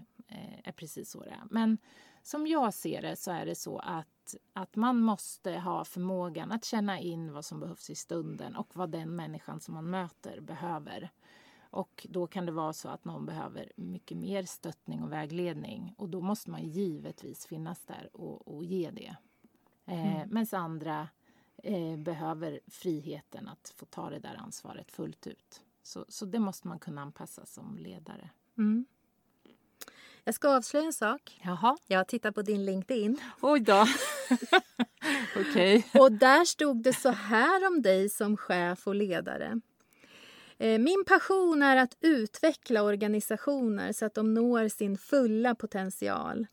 är 0.63 0.71
precis 0.71 1.11
så 1.11 1.23
det 1.23 1.29
är. 1.29 1.43
Men 1.49 1.77
som 2.23 2.47
jag 2.47 2.73
ser 2.73 3.01
det 3.01 3.15
så 3.15 3.31
är 3.31 3.45
det 3.45 3.55
så 3.55 3.79
att, 3.79 4.35
att 4.53 4.75
man 4.75 4.99
måste 4.99 5.51
ha 5.51 5.85
förmågan 5.85 6.51
att 6.51 6.65
känna 6.65 6.99
in 6.99 7.33
vad 7.33 7.45
som 7.45 7.59
behövs 7.59 7.89
i 7.89 7.95
stunden 7.95 8.55
och 8.55 8.75
vad 8.75 8.91
den 8.91 9.15
människan 9.15 9.59
som 9.59 9.73
man 9.73 9.89
möter 9.89 10.41
behöver. 10.41 11.09
Och 11.71 12.07
då 12.09 12.27
kan 12.27 12.45
det 12.45 12.51
vara 12.51 12.73
så 12.73 12.89
att 12.89 13.05
någon 13.05 13.25
behöver 13.25 13.71
mycket 13.75 14.17
mer 14.17 14.43
stöttning 14.43 15.03
och 15.03 15.11
vägledning 15.11 15.93
och 15.97 16.09
då 16.09 16.21
måste 16.21 16.49
man 16.49 16.63
givetvis 16.63 17.45
finnas 17.45 17.85
där 17.85 18.09
och, 18.13 18.55
och 18.55 18.65
ge 18.65 18.91
det. 18.91 19.15
Eh, 19.85 20.15
Mm. 20.15 20.29
Medan 20.29 20.61
andra 20.61 21.09
eh, 21.63 21.97
behöver 21.97 22.59
friheten 22.67 23.47
att 23.47 23.73
få 23.77 23.85
ta 23.85 24.09
det 24.09 24.19
där 24.19 24.35
ansvaret 24.35 24.91
fullt 24.91 25.27
ut. 25.27 25.61
Så, 25.83 26.05
så 26.09 26.25
det 26.25 26.39
måste 26.39 26.67
man 26.67 26.79
kunna 26.79 27.01
anpassa 27.01 27.45
som 27.45 27.77
ledare. 27.77 28.29
Mm. 28.57 28.85
Jag 30.23 30.35
ska 30.35 30.49
avslöja 30.55 30.85
en 30.85 30.93
sak. 30.93 31.39
Jaha, 31.43 31.77
Jag 31.87 32.07
tittat 32.07 32.35
på 32.35 32.41
din 32.41 32.65
LinkedIn 32.65 33.17
oj 33.41 33.59
då. 33.59 33.85
Okej. 35.35 35.87
och 35.93 36.11
där 36.11 36.45
stod 36.45 36.83
det 36.83 36.93
så 36.93 37.09
här 37.09 37.67
om 37.67 37.81
dig 37.81 38.09
som 38.09 38.37
chef 38.37 38.87
och 38.87 38.95
ledare. 38.95 39.59
Eh, 40.57 40.79
Min 40.79 41.03
passion 41.07 41.63
är 41.63 41.77
att 41.77 41.97
utveckla 42.01 42.83
organisationer 42.83 43.93
så 43.93 44.05
att 44.05 44.13
de 44.13 44.33
når 44.33 44.67
sin 44.67 44.97
fulla 44.97 45.55
potential. 45.55 46.47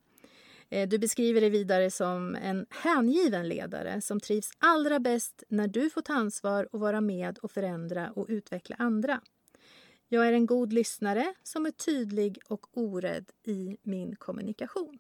Eh, 0.71 0.89
Du 0.89 0.99
beskriver 0.99 1.41
dig 1.41 1.51
vidare 1.51 1.91
som 1.91 2.35
en 2.37 2.67
hängiven 2.71 3.49
ledare 3.49 4.01
som 4.01 4.21
trivs 4.21 4.51
allra 4.59 4.99
bäst 5.01 5.43
när 5.49 5.69
du 5.69 5.91
får 5.91 6.01
ta 6.03 6.13
ansvar 6.15 6.69
och 6.73 6.81
vara 6.81 7.01
med 7.01 7.39
och 7.39 7.51
förändra 7.51 8.11
och 8.11 8.27
utveckla 8.29 8.77
andra. 8.79 9.21
Jag 10.09 10.29
är 10.29 10.33
en 10.33 10.47
god 10.47 10.73
lyssnare 10.73 11.35
som 11.43 11.67
är 11.67 11.71
tydlig 11.71 12.39
och 12.49 12.67
orädd 12.73 13.25
i 13.45 13.77
min 13.83 14.17
kommunikation. 14.17 14.99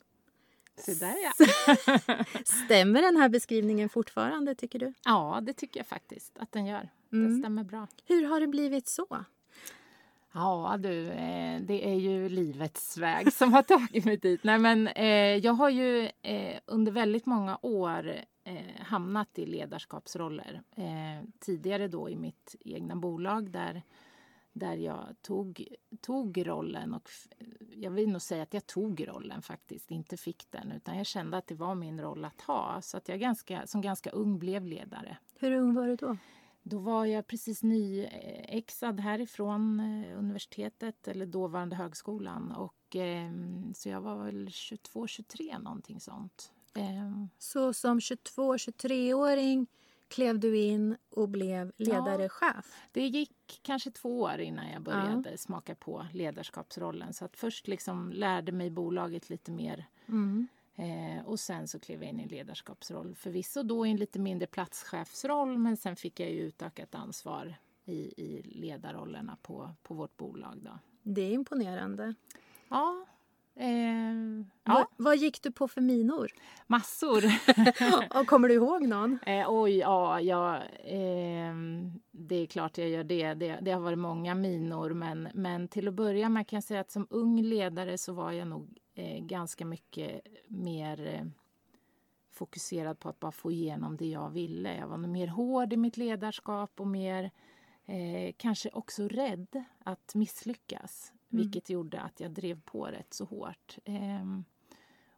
Så 0.79 0.91
där 0.95 1.15
ja. 1.25 2.25
Stämmer 2.67 3.03
den 3.03 3.17
här 3.17 3.29
beskrivningen 3.29 3.89
fortfarande, 3.89 4.55
tycker 4.55 4.79
du? 4.79 4.93
Ja, 5.05 5.39
det 5.43 5.53
tycker 5.53 5.81
jag 5.81 5.87
faktiskt 5.87 6.39
att 6.39 6.53
den 6.53 6.67
gör. 6.67 6.89
Det 7.11 7.17
Mm. 7.17 7.39
stämmer 7.39 7.65
bra. 7.65 7.87
Hur 8.05 8.25
har 8.27 8.41
det 8.41 8.47
blivit 8.47 8.89
så? 8.89 9.25
Ja 10.35 10.77
du, 10.79 11.07
eh, 11.09 11.61
det 11.61 11.89
är 11.89 11.95
ju 11.95 12.29
livets 12.29 12.97
väg 12.99 13.33
som 13.33 13.53
har 13.53 13.63
tagit 13.63 14.05
mig 14.05 14.17
dit. 14.17 14.45
Nej, 14.45 14.59
men, 14.59 14.87
eh, 14.89 15.37
jag 15.37 15.53
har 15.53 15.69
ju 15.71 16.09
eh, 16.23 16.61
under 16.67 16.93
väldigt 16.93 17.27
många 17.27 17.59
år 17.63 18.15
hamnat 18.79 19.39
i 19.39 19.47
ledarskapsroller. 19.47 20.63
Tidigare 21.39 21.89
då 21.89 22.09
i 22.11 22.17
mitt 22.17 22.57
egna 22.61 22.97
bolag 22.97 23.51
där, 23.51 23.83
där 24.53 24.77
jag 24.77 25.17
tog, 25.23 25.69
tog 26.01 26.47
rollen 26.47 26.95
och 26.95 27.11
jag 27.75 27.91
vill 27.91 28.09
nog 28.09 28.23
säga 28.23 28.43
att 28.43 28.55
jag 28.55 28.67
tog 28.67 29.09
rollen 29.09 29.43
faktiskt, 29.43 29.91
inte 29.91 30.17
fick 30.17 30.51
den 30.51 30.73
utan 30.73 30.97
jag 30.97 31.07
kände 31.07 31.37
att 31.37 31.47
det 31.47 31.55
var 31.55 31.75
min 31.75 32.01
roll 32.01 32.25
att 32.25 32.41
ha. 32.41 32.83
Så 32.83 32.97
att 32.97 33.09
jag 33.09 33.21
ganska, 33.21 33.67
som 33.67 33.81
ganska 33.81 34.11
ung 34.11 34.39
blev 34.39 34.67
ledare. 34.67 35.17
Hur 35.39 35.53
ung 35.53 35.75
var 35.75 35.87
du 35.87 35.97
då? 35.97 36.17
Då 36.63 36.79
var 36.79 37.05
jag 37.05 37.27
precis 37.27 37.63
nyexad 37.63 39.01
härifrån 39.01 39.81
eh, 39.81 40.19
universitetet 40.19 41.09
eller 41.09 41.27
dåvarande 41.27 41.77
högskolan. 41.77 42.53
Och, 42.53 42.97
eh, 42.97 43.33
så 43.75 43.89
jag 43.89 44.01
var 44.01 44.25
väl 44.25 44.49
22-23 44.49 45.59
någonting 45.59 46.01
sånt. 46.01 46.53
Eh, 46.75 47.27
Så 47.39 47.73
som 47.73 48.01
22-23-åring 48.01 49.67
klev 50.09 50.41
du 50.41 50.59
in 50.59 50.97
och 51.11 51.29
blev 51.29 51.73
ledare-chef. 51.77 52.83
det 52.93 53.07
gick 53.07 53.61
kanske 53.63 53.91
två 53.91 54.21
år 54.21 54.39
innan 54.39 54.71
jag 54.71 54.83
började 54.83 55.39
smaka 55.39 55.75
på 55.75 56.07
ledarskapsrollen. 56.13 57.13
Så 57.13 57.25
att 57.25 57.37
först 57.37 57.69
liksom 57.69 58.13
lärde 58.13 58.53
mig 58.53 58.71
bolaget 58.71 59.31
lite 59.31 59.51
mer 59.51 59.87
Mm. 60.09 60.49
Eh, 60.75 61.25
och 61.25 61.41
sen 61.41 61.69
så 61.69 61.79
klev 61.79 62.03
jag 62.03 62.11
in 62.11 62.21
i 62.21 62.23
en 62.23 62.29
ledarskapsroll. 62.29 63.15
Förvisso 63.15 63.63
då 63.63 63.87
i 63.87 63.91
en 63.91 63.97
lite 63.97 64.19
mindre 64.19 64.47
platschefsroll 64.47 65.59
men 65.59 65.77
sen 65.77 65.97
fick 65.97 66.21
jag 66.21 66.31
ju 66.31 66.41
utökat 66.41 66.95
ansvar 66.95 67.55
i, 67.85 68.23
i 68.23 68.43
ledarrollerna 68.43 69.37
på, 69.43 69.71
på 69.83 69.95
vårt 69.95 70.17
bolag. 70.17 70.59
Då. 70.63 70.79
Det 71.03 71.23
är 71.23 71.33
imponerande. 71.33 72.15
Ja, 72.69 73.07
eh, 73.59 74.45
Vad, 74.65 74.77
ja 74.81 74.89
vad 74.97 75.17
gick 75.17 75.43
du 75.43 75.53
på 75.53 75.69
för 75.69 75.81
minor? 75.81 76.31
massor. 76.67 77.25
Och 78.21 78.27
kommer 78.27 78.49
du 78.49 78.55
ihåg 78.55 78.87
någon? 78.89 79.19
eh, 79.27 79.45
oj, 79.49 79.77
ja, 79.77 80.21
ja 80.21 80.63
ehm, 80.85 81.93
det 82.11 82.35
är 82.35 82.47
klart 82.47 82.79
jag 82.79 82.89
gör 82.89 83.05
det. 83.05 83.35
det. 83.35 83.59
Det 83.63 83.71
har 83.73 83.81
varit 83.81 83.99
många 83.99 84.35
minor 84.35 84.91
men, 84.91 85.29
men 85.35 85.69
till 85.69 85.89
att 85.89 85.95
börja 85.95 86.29
med 86.29 86.47
kan 86.47 86.57
jag 86.57 86.65
säga 86.65 86.81
att 86.81 86.91
som 86.91 87.07
ung 87.11 87.43
ledare 87.43 87.99
så 87.99 88.13
var 88.13 88.33
jag 88.33 88.49
nog 88.49 88.79
eh, 88.95 89.25
ganska 89.25 89.65
mycket 89.65 90.21
mer 90.49 91.07
eh, 91.07 91.27
fokuserad 92.33 92.99
på 92.99 93.09
att 93.09 93.21
bara 93.21 93.33
få 93.33 93.51
igenom 93.53 93.97
det 93.97 94.07
jag 94.07 94.31
ville. 94.31 94.77
Jag 94.77 94.89
var 94.89 94.97
mer 94.97 95.27
hård 95.27 95.73
i 95.73 95.77
mitt 95.77 95.97
ledarskap 95.97 96.81
och 96.81 96.87
mer 96.87 97.31
eh, 97.87 98.35
kanske 98.37 98.71
också 98.73 99.09
rädd 99.09 99.65
att 99.79 100.15
misslyckas. 100.15 101.13
Mm. 101.33 101.43
Vilket 101.43 101.71
gjorde 101.71 102.01
att 102.01 102.21
jag 102.21 102.31
drev 102.31 102.61
på 102.61 102.85
rätt 102.87 103.15
så 103.15 103.25
hårt. 103.25 103.79
Ehm, 103.85 104.45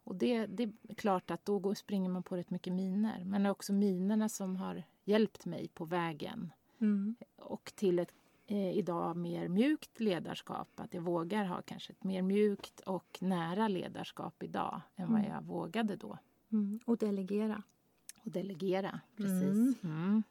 och 0.03 0.15
det, 0.15 0.45
det 0.45 0.63
är 0.89 0.93
klart 0.95 1.31
att 1.31 1.45
då 1.45 1.59
går, 1.59 1.73
springer 1.73 2.09
man 2.09 2.23
på 2.23 2.37
rätt 2.37 2.49
mycket 2.49 2.73
miner. 2.73 3.23
Men 3.25 3.43
det 3.43 3.47
är 3.49 3.51
också 3.51 3.73
minerna 3.73 4.29
som 4.29 4.55
har 4.55 4.83
hjälpt 5.03 5.45
mig 5.45 5.67
på 5.67 5.85
vägen 5.85 6.53
Mm. 6.79 7.15
och 7.37 7.71
till 7.75 7.99
ett 7.99 8.13
eh, 8.47 8.71
idag 8.77 9.17
mer 9.17 9.47
mjukt 9.47 9.99
ledarskap. 9.99 10.67
Att 10.75 10.93
jag 10.93 11.01
vågar 11.01 11.45
ha 11.45 11.61
kanske 11.61 11.93
ett 11.93 12.03
mer 12.03 12.21
mjukt 12.21 12.79
och 12.79 13.17
nära 13.21 13.67
ledarskap 13.67 14.43
idag 14.43 14.81
än 14.95 15.11
vad 15.11 15.19
Mm. 15.19 15.31
jag 15.31 15.41
vågade 15.41 15.95
då. 15.95 16.17
Mm. 16.51 16.79
Och 16.85 16.97
delegera. 16.97 17.63
Och 18.23 18.31
delegera, 18.31 18.99
precis. 19.17 19.43
Mm. 19.43 19.75
Mm. 19.83 20.23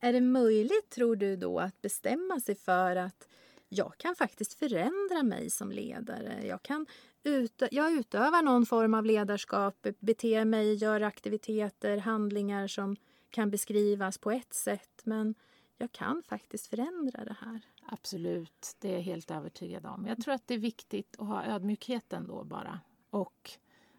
Är 0.00 0.12
det 0.12 0.20
möjligt, 0.20 0.90
tror 0.90 1.16
du, 1.16 1.36
då 1.36 1.58
att 1.58 1.82
bestämma 1.82 2.40
sig 2.40 2.54
för 2.54 2.96
att 2.96 3.28
jag 3.74 3.98
kan 3.98 4.16
faktiskt 4.16 4.54
förändra 4.54 5.22
mig 5.22 5.50
som 5.50 5.72
ledare. 5.72 6.46
Jag, 6.46 6.62
kan 6.62 6.86
ut, 7.22 7.62
jag 7.70 7.92
utövar 7.92 8.42
någon 8.42 8.66
form 8.66 8.94
av 8.94 9.04
ledarskap, 9.04 9.86
beter 9.98 10.44
mig, 10.44 10.74
gör 10.74 11.00
aktiviteter, 11.00 11.96
handlingar 11.98 12.66
som 12.66 12.96
kan 13.30 13.50
beskrivas 13.50 14.18
på 14.18 14.30
ett 14.30 14.54
sätt. 14.54 15.00
Men 15.04 15.34
jag 15.78 15.92
kan 15.92 16.22
faktiskt 16.22 16.66
förändra 16.66 17.24
det 17.24 17.36
här. 17.40 17.60
Absolut, 17.86 18.76
det 18.78 18.88
är 18.88 18.92
jag 18.92 19.00
helt 19.00 19.30
övertygad 19.30 19.86
om. 19.86 20.06
Jag 20.06 20.20
tror 20.20 20.34
att 20.34 20.46
det 20.46 20.54
är 20.54 20.58
viktigt 20.58 21.16
att 21.18 21.26
ha 21.26 21.44
ödmjukheten 21.44 22.26
då 22.26 22.44
bara. 22.44 22.80
Och 23.10 23.50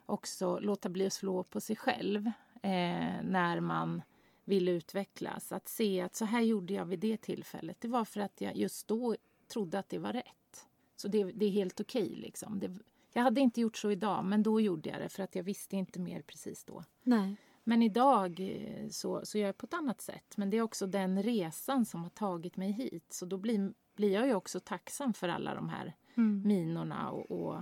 också 0.06 0.60
låta 0.60 0.89
bli 0.89 1.06
att 1.06 1.13
slå 1.13 1.44
på 1.44 1.62
sig 1.62 1.75
själv 1.75 2.25
eh, 2.63 3.24
när 3.24 3.60
man 3.60 4.01
vill 4.46 4.70
utvecklas. 4.70 5.51
Att 5.51 5.68
se 5.68 6.01
att 6.01 6.15
så 6.15 6.25
här 6.25 6.42
gjorde 6.42 6.74
jag 6.74 6.86
vid 6.86 7.00
det 7.00 7.18
tillfället. 7.18 7.77
Det 7.82 7.88
var 7.88 8.06
för 8.06 8.20
att 8.20 8.42
jag 8.42 8.56
just 8.56 8.88
då 8.88 9.15
trodde 9.53 9.79
att 9.79 9.89
det 9.89 10.00
var 10.00 10.13
rätt. 10.13 10.65
Så 10.95 11.07
det, 11.07 11.24
det 11.24 11.45
är 11.45 11.50
helt 11.50 11.79
okej. 11.79 12.03
Okay, 12.03 12.15
liksom. 12.15 12.60
Det, 12.60 12.72
jag 13.13 13.24
hade 13.24 13.41
inte 13.41 13.62
gjort 13.62 13.77
så 13.77 13.91
idag, 13.91 14.25
men 14.25 14.43
då 14.43 14.62
gjorde 14.62 14.89
jag 14.89 15.00
det 15.01 15.10
för 15.10 15.24
att 15.24 15.36
jag 15.36 15.43
visste 15.43 15.75
inte 15.75 16.00
mer 16.00 16.22
precis 16.22 16.63
då. 16.63 16.83
Nej. 17.03 17.36
Men 17.63 17.81
idag 17.81 18.39
eh, 18.39 18.89
så, 18.89 19.22
så 19.24 19.38
gör 19.38 19.45
jag 19.45 19.57
på 19.57 19.65
ett 19.65 19.74
annat 19.74 20.01
sätt. 20.01 20.38
Men 20.38 20.50
det 20.50 20.57
är 20.57 20.62
också 20.62 20.88
den 20.88 21.24
resan 21.24 21.86
som 21.86 22.03
har 22.03 22.10
tagit 22.10 22.57
mig 22.57 22.72
hit. 22.72 23.05
Så 23.10 23.25
då 23.25 23.38
blir, 23.38 23.74
blir 23.95 24.12
jag 24.13 24.27
ju 24.27 24.33
också 24.33 24.60
tacksam 24.60 25.13
för 25.13 25.27
alla 25.29 25.55
de 25.55 25.69
här 25.69 25.93
Mm. 26.15 26.41
minorna 26.48 27.12
och, 27.12 27.31
och 27.31 27.62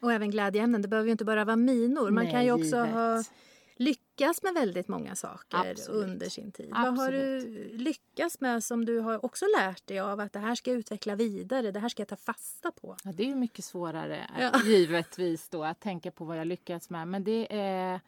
Och 0.00 0.12
även 0.12 0.30
glädjeämnen. 0.30 0.82
Det 0.82 0.88
behöver 0.88 1.06
ju 1.06 1.12
inte 1.12 1.24
bara 1.24 1.44
vara 1.44 1.56
minor. 1.56 2.10
Man 2.10 2.24
Nej, 2.24 2.32
kan 2.32 2.44
ju 2.44 2.52
också 2.52 2.64
givet. 2.76 2.92
ha 2.92 3.22
lyckats 3.76 4.42
med 4.42 4.54
väldigt 4.54 4.88
många 4.88 5.14
saker 5.14 5.70
Absolut. 5.70 6.04
under 6.04 6.28
sin 6.28 6.52
tid. 6.52 6.70
Vad 6.70 6.98
har 6.98 7.12
du 7.12 7.40
lyckats 7.78 8.40
med 8.40 8.64
som 8.64 8.84
du 8.84 8.98
har 9.00 9.24
också 9.24 9.44
lärt 9.58 9.86
dig 9.86 10.00
av 10.00 10.20
att 10.20 10.32
det 10.32 10.38
här 10.38 10.54
ska 10.54 10.70
jag 10.70 10.78
utveckla 10.78 11.14
vidare, 11.14 11.70
det 11.70 11.80
här 11.80 11.88
ska 11.88 12.00
jag 12.00 12.08
ta 12.08 12.16
fasta 12.16 12.70
på? 12.72 12.96
Ja, 13.04 13.12
det 13.12 13.22
är 13.22 13.26
ju 13.26 13.34
mycket 13.34 13.64
svårare 13.64 14.16
eh, 14.36 14.42
Ja. 14.42 14.60
givetvis 14.64 15.48
då 15.48 15.64
att 15.64 15.80
tänka 15.80 16.10
på 16.10 16.24
vad 16.24 16.38
jag 16.38 16.46
lyckats 16.46 16.90
med. 16.90 17.08
Men 17.08 17.24
det 17.24 17.56
är 17.58 18.00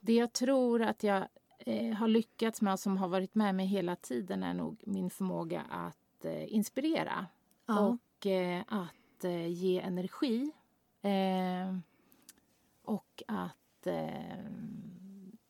det 0.00 0.14
jag 0.14 0.32
tror 0.32 0.82
att 0.82 1.02
jag 1.02 1.28
eh, 1.58 1.94
har 1.94 2.08
lyckats 2.08 2.60
med 2.62 2.72
och 2.72 2.80
som 2.80 2.96
har 2.96 3.08
varit 3.08 3.34
med 3.34 3.54
mig 3.54 3.66
hela 3.66 3.96
tiden 3.96 4.42
är 4.42 4.54
nog 4.54 4.80
min 4.86 5.10
förmåga 5.10 5.62
att 5.70 6.24
eh, 6.24 6.54
inspirera 6.54 7.26
Ja. 7.66 7.80
och 7.80 8.26
att 8.68 9.24
ge 9.48 9.80
energi. 9.80 10.50
Och 12.84 13.22
att 13.26 13.56
eh, 13.86 14.38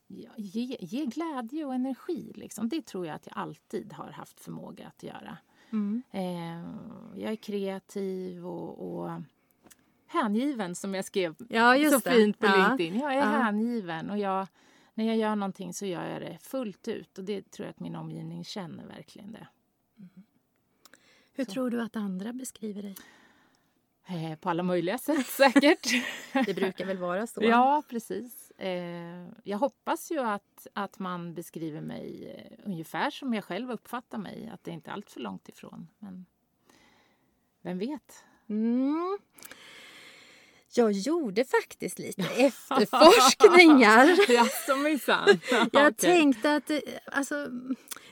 ja, 0.06 0.30
ge, 0.36 0.76
ge 0.80 1.06
glädje 1.06 1.64
och 1.64 1.74
energi. 1.74 2.32
Liksom. 2.34 2.68
Det 2.68 2.86
tror 2.86 3.06
jag 3.06 3.14
att 3.14 3.26
jag 3.26 3.38
alltid 3.38 3.92
har 3.92 4.10
haft 4.10 4.40
förmåga 4.40 4.86
att 4.86 5.02
göra. 5.02 5.38
Mm. 5.70 6.02
Eh, 6.10 6.64
jag 7.22 7.32
är 7.32 7.36
kreativ 7.36 8.46
och, 8.46 9.02
och 9.04 9.20
hängiven 10.06 10.74
som 10.74 10.94
jag 10.94 11.04
skrev 11.04 11.34
Ja, 11.48 11.90
så 11.90 11.98
det. 11.98 12.10
fint 12.16 12.38
på 12.38 12.46
Ja. 12.46 12.68
LinkedIn. 12.68 13.00
Jag 13.00 13.12
är 13.14 13.18
Ja. 13.18 13.24
hängiven 13.24 14.10
och 14.10 14.18
jag, 14.18 14.46
när 14.94 15.04
jag 15.04 15.16
gör 15.16 15.36
någonting 15.36 15.74
så 15.74 15.86
gör 15.86 16.08
jag 16.08 16.20
det 16.22 16.38
fullt 16.40 16.88
ut 16.88 17.18
och 17.18 17.24
det 17.24 17.50
tror 17.50 17.66
jag 17.66 17.70
att 17.70 17.80
min 17.80 17.96
omgivning 17.96 18.44
känner 18.44 18.86
verkligen 18.86 19.32
det. 19.32 19.46
Hur 21.36 21.44
Så. 21.44 21.50
tror 21.52 21.70
du 21.70 21.82
att 21.82 21.96
andra 21.96 22.32
beskriver 22.32 22.82
dig? 22.82 22.94
Eh, 24.06 24.38
på 24.38 24.50
alla 24.50 24.62
möjliga 24.62 24.98
sätt 24.98 25.26
säkert. 25.36 25.92
Det 26.46 26.54
brukar 26.54 26.84
väl 26.86 26.98
vara 26.98 27.26
så? 27.26 27.44
ja, 27.44 27.82
precis. 27.88 28.50
Eh, 28.50 29.28
jag 29.44 29.58
hoppas 29.58 30.10
ju 30.10 30.18
att, 30.20 30.66
att 30.72 30.98
man 30.98 31.34
beskriver 31.34 31.80
mig 31.80 32.34
eh, 32.36 32.58
ungefär 32.66 33.10
som 33.10 33.34
jag 33.34 33.44
själv 33.44 33.70
uppfattar 33.70 34.18
mig. 34.18 34.50
Att 34.52 34.64
det 34.64 34.70
inte 34.70 34.90
är 34.90 34.92
allt 34.92 35.10
för 35.10 35.20
långt 35.20 35.48
ifrån. 35.48 35.88
Men 35.98 36.26
vem 37.62 37.78
vet? 37.78 38.24
Mm. 38.48 39.18
Jag 40.76 40.92
gjorde 40.92 41.44
faktiskt 41.44 41.98
lite 41.98 42.22
efterforskningar. 42.36 44.30
Jaså 44.32 44.76
minsann. 44.76 45.40
Jag 45.72 45.96
tänkte 45.96 46.54
att 46.54 46.66
det, 46.66 46.82
alltså, 47.06 47.48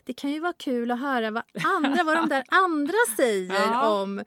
det 0.04 0.12
kan 0.12 0.30
ju 0.30 0.40
vara 0.40 0.52
kul 0.52 0.90
att 0.90 1.00
höra 1.00 1.30
vad 1.30 1.42
andra, 1.64 2.04
vad 2.04 2.16
de 2.16 2.28
där 2.28 2.44
andra 2.48 2.94
säger 3.16 3.54
Ja. 3.54 4.02
om, 4.02 4.24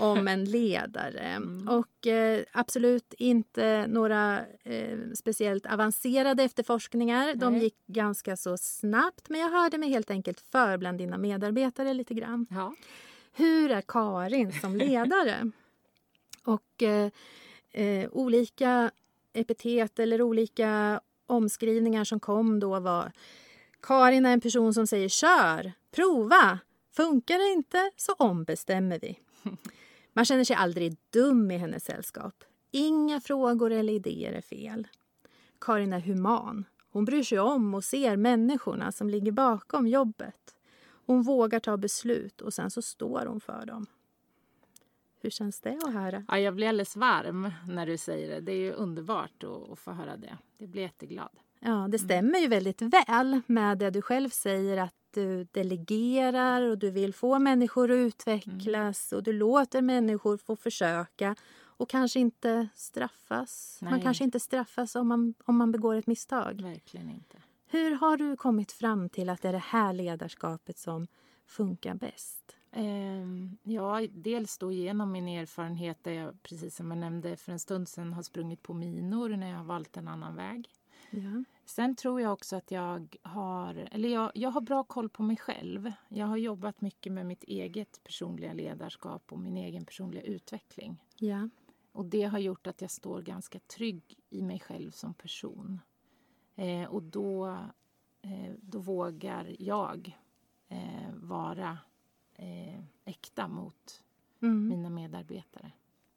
om 0.00 0.28
en 0.28 0.44
ledare. 0.44 1.22
Mm. 1.36 1.68
Och 1.68 2.06
eh, 2.06 2.44
absolut 2.52 3.14
inte 3.18 3.86
några 3.88 4.40
eh, 4.64 4.98
speciellt 5.14 5.66
avancerade 5.66 6.42
efterforskningar. 6.42 7.34
De 7.34 7.52
Nej. 7.52 7.62
gick 7.62 7.86
ganska 7.86 8.36
så 8.36 8.56
snabbt 8.56 9.28
men 9.28 9.40
jag 9.40 9.50
hörde 9.50 9.78
mig 9.78 9.88
helt 9.88 10.10
enkelt 10.10 10.40
för 10.40 10.76
bland 10.78 10.98
dina 10.98 11.18
medarbetare 11.18 11.94
lite 11.94 12.14
grann. 12.14 12.46
Ja. 12.50 12.74
Hur 13.32 13.70
är 13.70 13.80
Karin 13.80 14.52
som 14.60 14.76
ledare? 14.76 15.50
Och 16.44 16.82
eh, 16.82 17.10
eh, 17.72 18.08
olika 18.12 18.90
epitet 19.32 19.98
eller 19.98 20.22
olika 20.22 21.00
omskrivningar 21.26 22.04
som 22.04 22.20
kom 22.20 22.60
då 22.60 22.80
var 22.80 23.12
Karin 23.82 24.26
är 24.26 24.32
en 24.32 24.40
person 24.40 24.74
som 24.74 24.86
säger 24.86 25.08
kör, 25.08 25.72
prova, 25.90 26.58
funkar 26.96 27.38
det 27.38 27.52
inte 27.52 27.90
så 27.96 28.12
ombestämmer 28.12 28.98
vi. 28.98 29.18
Man 30.12 30.24
känner 30.24 30.44
sig 30.44 30.56
aldrig 30.56 30.96
dum 31.10 31.50
i 31.50 31.56
hennes 31.56 31.84
sällskap. 31.84 32.44
Inga 32.70 33.20
frågor 33.20 33.72
eller 33.72 33.92
idéer 33.92 34.32
är 34.32 34.40
fel. 34.40 34.88
Karin 35.60 35.92
är 35.92 36.00
human. 36.00 36.64
Hon 36.92 37.04
bryr 37.04 37.22
sig 37.22 37.38
om 37.38 37.74
och 37.74 37.84
ser 37.84 38.16
människorna 38.16 38.92
som 38.92 39.10
ligger 39.10 39.32
bakom 39.32 39.86
jobbet. 39.86 40.56
Hon 41.06 41.22
vågar 41.22 41.60
ta 41.60 41.76
beslut 41.76 42.40
och 42.40 42.54
sen 42.54 42.70
så 42.70 42.82
står 42.82 43.26
hon 43.26 43.40
för 43.40 43.66
dem. 43.66 43.86
Hur 45.20 45.30
känns 45.30 45.60
det 45.60 45.80
att 45.84 45.94
höra? 45.94 46.24
Ja, 46.28 46.38
jag 46.38 46.54
blir 46.54 46.68
alldeles 46.68 46.96
varm 46.96 47.52
när 47.68 47.86
du 47.86 47.98
säger 47.98 48.28
det. 48.28 48.40
Det 48.40 48.52
är 48.52 48.72
underbart 48.72 49.44
att, 49.44 49.70
att 49.70 49.78
få 49.78 49.90
höra 49.92 50.16
det. 50.16 50.38
Jag 50.58 50.68
blir 50.68 50.82
jätteglad. 50.82 51.38
Ja, 51.66 51.88
det 51.88 51.98
stämmer 51.98 52.38
ju 52.38 52.48
väldigt 52.48 52.82
väl 52.82 53.40
med 53.46 53.78
det 53.78 53.90
du 53.90 54.02
själv 54.02 54.28
säger 54.28 54.76
att 54.76 54.94
du 55.10 55.44
delegerar 55.44 56.62
och 56.62 56.78
du 56.78 56.90
vill 56.90 57.14
få 57.14 57.38
människor 57.38 57.90
att 57.90 57.96
utvecklas 57.96 59.12
och 59.12 59.22
du 59.22 59.32
låter 59.32 59.82
människor 59.82 60.36
få 60.36 60.56
försöka 60.56 61.36
och 61.62 61.88
kanske 61.88 62.20
inte 62.20 62.68
straffas. 62.74 63.78
Man 63.82 63.92
Nej. 63.92 64.02
kanske 64.02 64.24
inte 64.24 64.40
straffas 64.40 64.96
om 64.96 65.08
man, 65.08 65.34
om 65.44 65.56
man 65.56 65.72
begår 65.72 65.94
ett 65.94 66.06
misstag. 66.06 66.62
Verkligen 66.62 67.10
inte. 67.10 67.38
Hur 67.66 67.94
har 67.94 68.16
du 68.16 68.36
kommit 68.36 68.72
fram 68.72 69.08
till 69.08 69.28
att 69.28 69.42
det 69.42 69.48
är 69.48 69.52
det 69.52 69.58
här 69.58 69.92
ledarskapet 69.92 70.78
som 70.78 71.06
funkar 71.46 71.94
bäst? 71.94 72.56
Ehm, 72.72 73.56
ja, 73.62 74.06
dels 74.10 74.58
då 74.58 74.72
genom 74.72 75.12
min 75.12 75.28
erfarenhet 75.28 76.04
där 76.04 76.12
jag, 76.12 76.42
precis 76.42 76.76
som 76.76 76.90
jag 76.90 76.98
nämnde 76.98 77.36
för 77.36 77.52
en 77.52 77.58
stund 77.58 77.88
sedan, 77.88 78.12
har 78.12 78.22
sprungit 78.22 78.62
på 78.62 78.74
minor 78.74 79.28
när 79.28 79.50
jag 79.50 79.56
har 79.56 79.64
valt 79.64 79.96
en 79.96 80.08
annan 80.08 80.36
väg. 80.36 80.68
Ja. 81.10 81.44
Sen 81.66 81.96
tror 81.96 82.20
jag 82.20 82.32
också 82.32 82.56
att 82.56 82.70
jag 82.70 83.16
har, 83.22 83.88
eller 83.92 84.08
jag, 84.08 84.30
jag 84.34 84.50
har 84.50 84.60
bra 84.60 84.84
koll 84.84 85.08
på 85.08 85.22
mig 85.22 85.36
själv. 85.36 85.92
Jag 86.08 86.26
har 86.26 86.36
jobbat 86.36 86.80
mycket 86.80 87.12
med 87.12 87.26
mitt 87.26 87.44
eget 87.44 88.00
personliga 88.04 88.52
ledarskap 88.52 89.32
och 89.32 89.38
min 89.38 89.56
egen 89.56 89.84
personliga 89.84 90.22
utveckling. 90.22 91.02
Ja. 91.18 91.48
Och 91.92 92.04
det 92.04 92.22
har 92.22 92.38
gjort 92.38 92.66
att 92.66 92.80
jag 92.80 92.90
står 92.90 93.22
ganska 93.22 93.58
trygg 93.58 94.18
i 94.30 94.42
mig 94.42 94.60
själv 94.60 94.90
som 94.90 95.14
person. 95.14 95.80
Eh, 96.54 96.84
och 96.84 97.02
då, 97.02 97.46
eh, 98.22 98.52
då 98.60 98.78
vågar 98.78 99.56
jag 99.58 100.18
eh, 100.68 101.12
vara 101.14 101.78
eh, 102.34 102.80
äkta 103.04 103.48
mot 103.48 104.02
Mm. 104.40 104.68
mina 104.68 104.90
medarbetare. 104.90 105.72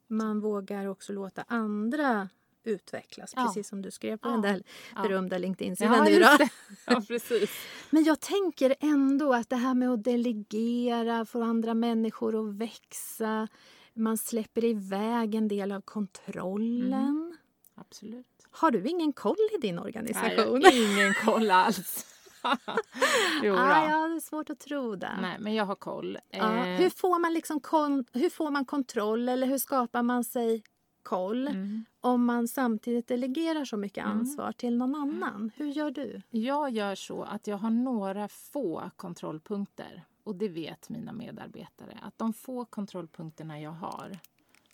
Man 0.06 0.40
vågar 0.40 0.86
också 0.86 1.12
låta 1.12 1.44
andra 1.48 2.28
utvecklas, 2.64 3.32
Ja. 3.36 3.44
precis 3.46 3.68
som 3.68 3.82
du 3.82 3.90
skrev 3.90 4.16
på 4.16 4.28
Ja. 4.28 4.32
den 4.32 4.42
där 4.42 4.62
Ja. 4.96 5.02
berömda 5.02 5.38
LinkedIn-sidan 5.38 6.04
nu 6.04 6.18
då. 6.20 6.26
Ja, 6.86 7.02
precis. 7.08 7.50
Men 7.90 8.04
jag 8.04 8.20
tänker 8.20 8.74
ändå 8.80 9.34
att 9.34 9.48
det 9.50 9.56
här 9.56 9.74
med 9.74 9.90
att 9.90 10.04
delegera, 10.04 11.24
få 11.24 11.42
andra 11.42 11.74
människor 11.74 12.40
att 12.48 12.54
växa, 12.54 13.48
man 13.94 14.18
släpper 14.18 14.64
iväg 14.64 15.34
en 15.34 15.48
del 15.48 15.72
av 15.72 15.80
kontrollen. 15.80 17.36
Absolut. 17.74 18.26
Har 18.50 18.70
du 18.70 18.88
ingen 18.88 19.12
koll 19.12 19.36
i 19.56 19.60
din 19.60 19.74
Nej, 19.74 19.84
organisation? 19.84 20.62
har 20.64 20.72
ingen 20.94 21.14
koll 21.14 21.50
alls. 21.50 22.06
jo, 23.42 23.54
ah, 23.54 23.90
ja, 23.90 24.08
det 24.08 24.16
är 24.16 24.20
svårt 24.20 24.50
att 24.50 24.60
tro 24.60 24.96
det. 24.96 25.18
Nej, 25.20 25.36
men 25.40 25.54
jag 25.54 25.64
har 25.64 25.74
koll. 25.74 26.18
Ja, 26.30 26.56
Eh, 26.66 26.80
hur, 26.80 26.90
får 26.90 27.18
man 27.18 27.32
liksom 27.34 27.60
kon- 27.60 28.04
hur 28.12 28.30
får 28.30 28.50
man 28.50 28.64
kontroll 28.64 29.28
eller 29.28 29.46
hur 29.46 29.58
skapar 29.58 30.02
man 30.02 30.24
sig 30.24 30.62
koll 31.10 31.48
mm. 31.48 31.84
om 32.00 32.24
man 32.24 32.48
samtidigt 32.48 33.08
delegerar 33.08 33.64
så 33.64 33.76
mycket 33.76 34.04
Mm. 34.04 34.18
ansvar 34.18 34.52
till 34.52 34.76
någon 34.76 34.94
annan? 34.94 35.50
Hur 35.56 35.66
gör 35.66 35.90
du? 35.90 36.22
Jag 36.30 36.70
gör 36.70 36.94
så 36.94 37.22
att 37.22 37.46
jag 37.46 37.56
har 37.56 37.70
några 37.70 38.28
få 38.28 38.90
kontrollpunkter. 38.96 40.04
Och 40.24 40.36
det 40.36 40.48
vet 40.48 40.88
mina 40.88 41.12
medarbetare. 41.12 41.98
Att 42.02 42.18
de 42.18 42.32
få 42.32 42.64
kontrollpunkterna 42.64 43.60
jag 43.60 43.70
har, 43.70 44.18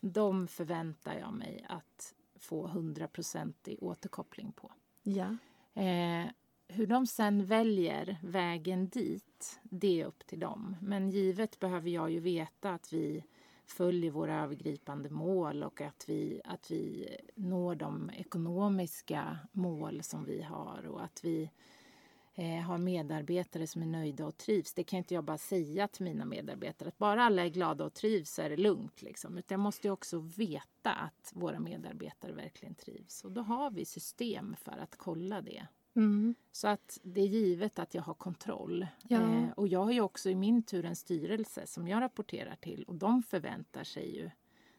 de 0.01 0.49
förväntar 0.49 1.15
jag 1.15 1.33
mig 1.33 1.67
att 1.69 2.15
få 2.39 2.69
100% 2.69 3.77
återkoppling 3.81 4.53
på. 4.53 4.73
Ja. 5.03 5.37
Eh, 5.83 6.27
hur 6.69 6.87
de 6.87 7.07
sen 7.07 7.47
väljer 7.47 8.17
vägen 8.23 8.89
dit, 8.89 9.61
det 9.63 10.01
är 10.01 10.07
upp 10.07 10.27
till 10.27 10.41
dem. 10.41 10.77
Men 10.81 11.11
givet 11.11 11.61
behöver 11.61 11.91
jag 11.91 12.11
ju 12.11 12.21
veta 12.21 12.75
att 12.75 12.93
vi 12.93 13.25
följer 13.67 14.11
våra 14.11 14.43
övergripande 14.43 15.11
mål 15.11 15.63
och 15.63 15.81
att 15.81 16.05
vi, 16.09 16.41
att 16.45 16.71
vi 16.71 17.09
når 17.35 17.75
de 17.75 18.11
ekonomiska 18.11 19.39
mål 19.53 20.03
som 20.03 20.25
vi 20.25 20.43
har 20.43 20.87
och 20.87 21.05
att 21.05 21.25
vi 21.25 21.51
eh, 22.35 22.61
har 22.61 22.79
medarbetare 22.79 23.67
som 23.67 23.83
är 23.83 23.87
nöjda 23.87 24.27
och 24.27 24.37
trivs. 24.37 24.75
Det 24.75 24.85
kan 24.85 24.99
inte 24.99 25.15
jag 25.15 25.25
bara 25.25 25.39
säga 25.39 25.89
till 25.89 26.05
mina 26.05 26.25
medarbetare. 26.25 26.89
Att 26.89 26.99
bara 26.99 27.25
alla 27.25 27.45
är 27.45 27.49
glada 27.49 27.85
och 27.85 27.95
trivs 27.95 28.31
så 28.31 28.43
är 28.43 28.51
det 28.51 28.57
lugnt. 28.57 29.03
Liksom. 29.03 29.39
Utan 29.39 29.55
jag 29.55 29.61
måste 29.61 29.91
också 29.91 30.19
veta 30.19 30.93
att 30.93 31.33
våra 31.35 31.61
medarbetare 31.61 32.33
verkligen 32.33 32.75
trivs. 32.75 33.25
Och 33.25 33.33
då 33.33 33.43
har 33.43 33.71
vi 33.71 33.85
system 33.85 34.57
för 34.59 34.79
att 34.79 34.97
kolla 34.97 35.41
det. 35.41 35.67
Mm. 35.97 36.35
Så 36.53 36.69
att 36.69 36.99
det 37.03 37.21
är 37.21 37.27
givet 37.27 37.79
att 37.79 37.95
jag 37.95 38.03
har 38.03 38.15
kontroll. 38.15 38.87
Ja. 39.09 39.21
Eh, 39.21 39.51
och 39.57 39.69
jag 39.69 39.85
har 39.85 39.93
ju 39.93 40.01
också 40.01 40.31
i 40.31 40.35
min 40.35 40.63
tur 40.63 40.85
en 40.85 40.97
styrelse 40.97 41.67
som 41.67 41.89
jag 41.89 42.01
rapporterar 42.01 42.57
till 42.61 42.85
och 42.85 42.95
de 42.95 43.23
förväntar 43.23 43.85
sig 43.85 44.17
ju 44.17 44.31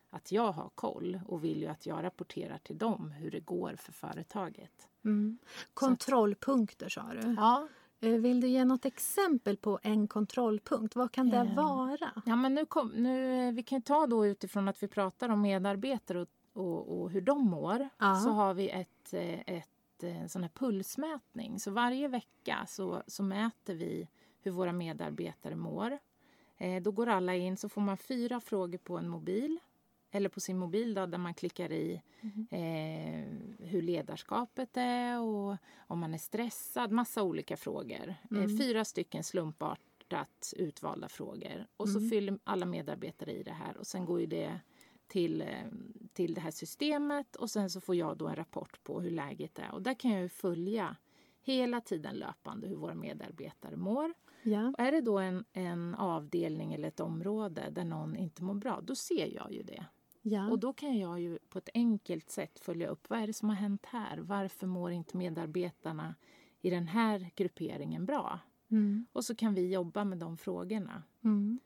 att 0.10 0.32
jag 0.32 0.52
har 0.52 0.70
koll 0.76 1.20
och 1.28 1.44
vill 1.44 1.62
ju 1.62 1.68
att 1.68 1.86
jag 1.86 2.04
rapporterar 2.04 2.58
till 2.58 2.78
dem 2.78 3.12
hur 3.12 3.32
det 3.32 3.40
går 3.40 3.76
för 3.76 3.92
företaget. 3.94 4.88
Mm. 5.06 5.38
Kontrollpunkter 5.74 6.90
sa 6.90 7.14
du. 7.14 7.34
Ja, 7.38 7.68
Eh, 8.00 8.10
Vill 8.12 8.42
du 8.42 8.48
ge 8.48 8.66
något 8.66 8.86
exempel 8.86 9.58
på 9.58 9.80
en 9.84 10.08
kontrollpunkt? 10.08 10.96
Vad 10.96 11.12
kan 11.12 11.30
det 11.30 11.38
Eh, 11.38 11.56
vara? 11.56 12.12
ja 12.26 12.36
men 12.36 12.54
nu, 12.56 12.66
kom, 12.66 12.88
nu 12.90 13.48
eh, 13.48 13.54
vi 13.54 13.64
kan 13.64 13.82
ta 13.82 14.08
då 14.08 14.26
utifrån 14.26 14.68
att 14.68 14.84
vi 14.84 14.88
pratar 14.88 15.30
om 15.30 15.42
medarbetare 15.42 16.20
och, 16.22 16.28
och, 16.54 17.02
och 17.02 17.12
hur 17.12 17.22
de 17.22 17.46
mår. 17.46 17.90
Ja. 17.98 18.16
Så 18.16 18.30
har 18.30 18.54
vi 18.54 18.70
ett, 18.70 19.14
eh, 19.14 19.40
ett, 19.98 20.04
eh, 20.04 20.22
en 20.22 20.30
sån 20.30 20.44
här 20.44 20.50
pulsmätning. 20.50 21.60
Så 21.60 21.72
varje 21.72 22.08
vecka 22.08 22.66
så, 22.68 23.04
så 23.08 23.24
mäter 23.24 23.76
vi 23.76 24.08
hur 24.42 24.52
våra 24.52 24.72
medarbetare 24.72 25.56
mår. 25.56 26.00
Eh, 26.58 26.82
då 26.82 26.92
går 26.92 27.08
alla 27.08 27.36
in 27.36 27.58
så 27.58 27.70
får 27.70 27.82
man 27.82 27.98
fyra 27.98 28.40
frågor 28.40 28.78
på 28.78 28.98
en 28.98 29.10
mobil. 29.10 29.60
Eller 30.12 30.30
på 30.30 30.40
sin 30.40 30.58
mobil 30.58 30.94
då, 30.94 31.06
där 31.06 31.18
man 31.18 31.34
klickar 31.34 31.72
i 31.72 32.02
eh, 32.50 33.26
hur 33.68 33.82
ledarskapet 33.82 34.78
är 34.78 35.20
och 35.20 35.58
om 35.78 36.00
man 36.00 36.14
är 36.14 36.18
stressad. 36.18 36.92
Massa 36.92 37.24
olika 37.24 37.58
frågor. 37.58 38.16
Eh, 38.32 38.58
fyra 38.58 38.86
stycken 38.86 39.24
slumpartat 39.24 40.54
utvalda 40.58 41.10
frågor. 41.10 41.68
Och 41.78 41.90
så 41.90 42.00
fyller 42.10 42.40
alla 42.44 42.66
medarbetare 42.66 43.32
i 43.32 43.44
det 43.44 43.52
här 43.52 43.78
och 43.78 43.88
sen 43.88 44.06
går 44.06 44.20
ju 44.20 44.26
det 44.26 44.60
till, 45.08 45.42
eh, 45.42 45.48
till 46.14 46.34
det 46.34 46.42
här 46.42 46.52
systemet 46.52 47.36
och 47.36 47.50
sen 47.50 47.70
så 47.70 47.82
får 47.82 47.96
jag 47.96 48.18
då 48.18 48.28
en 48.28 48.36
rapport 48.36 48.84
på 48.84 49.02
hur 49.02 49.12
läget 49.12 49.60
är. 49.60 49.72
Och 49.72 49.82
där 49.82 49.94
kan 49.94 50.12
jag 50.12 50.22
ju 50.22 50.30
följa 50.30 50.96
hela 51.42 51.82
tiden 51.82 52.16
löpande 52.16 52.68
hur 52.68 52.76
våra 52.76 52.96
medarbetare 52.96 53.76
mår. 53.76 54.14
Ja. 54.44 54.68
Och 54.68 54.80
är 54.80 54.92
det 54.92 55.02
då 55.02 55.20
en, 55.20 55.46
en 55.54 55.96
avdelning 55.96 56.74
eller 56.74 56.88
ett 56.88 57.00
område 57.00 57.70
där 57.72 57.84
någon 57.84 58.16
inte 58.16 58.44
mår 58.44 58.54
bra, 58.54 58.82
då 58.82 58.96
ser 58.96 59.36
jag 59.36 59.54
ju 59.54 59.64
det. 59.64 59.86
Ja. 60.22 60.52
Och 60.52 60.60
då 60.60 60.74
kan 60.74 60.98
jag 60.98 61.20
ju 61.20 61.40
på 61.50 61.58
ett 61.58 61.70
enkelt 61.74 62.30
sätt 62.30 62.60
följa 62.60 62.88
upp 62.88 63.10
vad 63.10 63.20
är 63.20 63.28
det 63.28 63.34
som 63.34 63.50
har 63.50 63.56
hänt 63.56 63.86
här. 63.86 64.18
Varför 64.18 64.68
mår 64.68 64.92
inte 64.92 65.18
medarbetarna 65.18 66.16
i 66.62 66.70
den 66.70 66.88
här 66.88 67.32
grupperingen 67.36 68.06
bra? 68.06 68.40
Mm. 68.72 69.06
Och 69.14 69.26
så 69.26 69.36
kan 69.36 69.54
vi 69.54 69.74
jobba 69.74 70.04
med 70.04 70.18
de 70.18 70.38
frågorna. 70.38 71.04
Mm. 71.24 71.60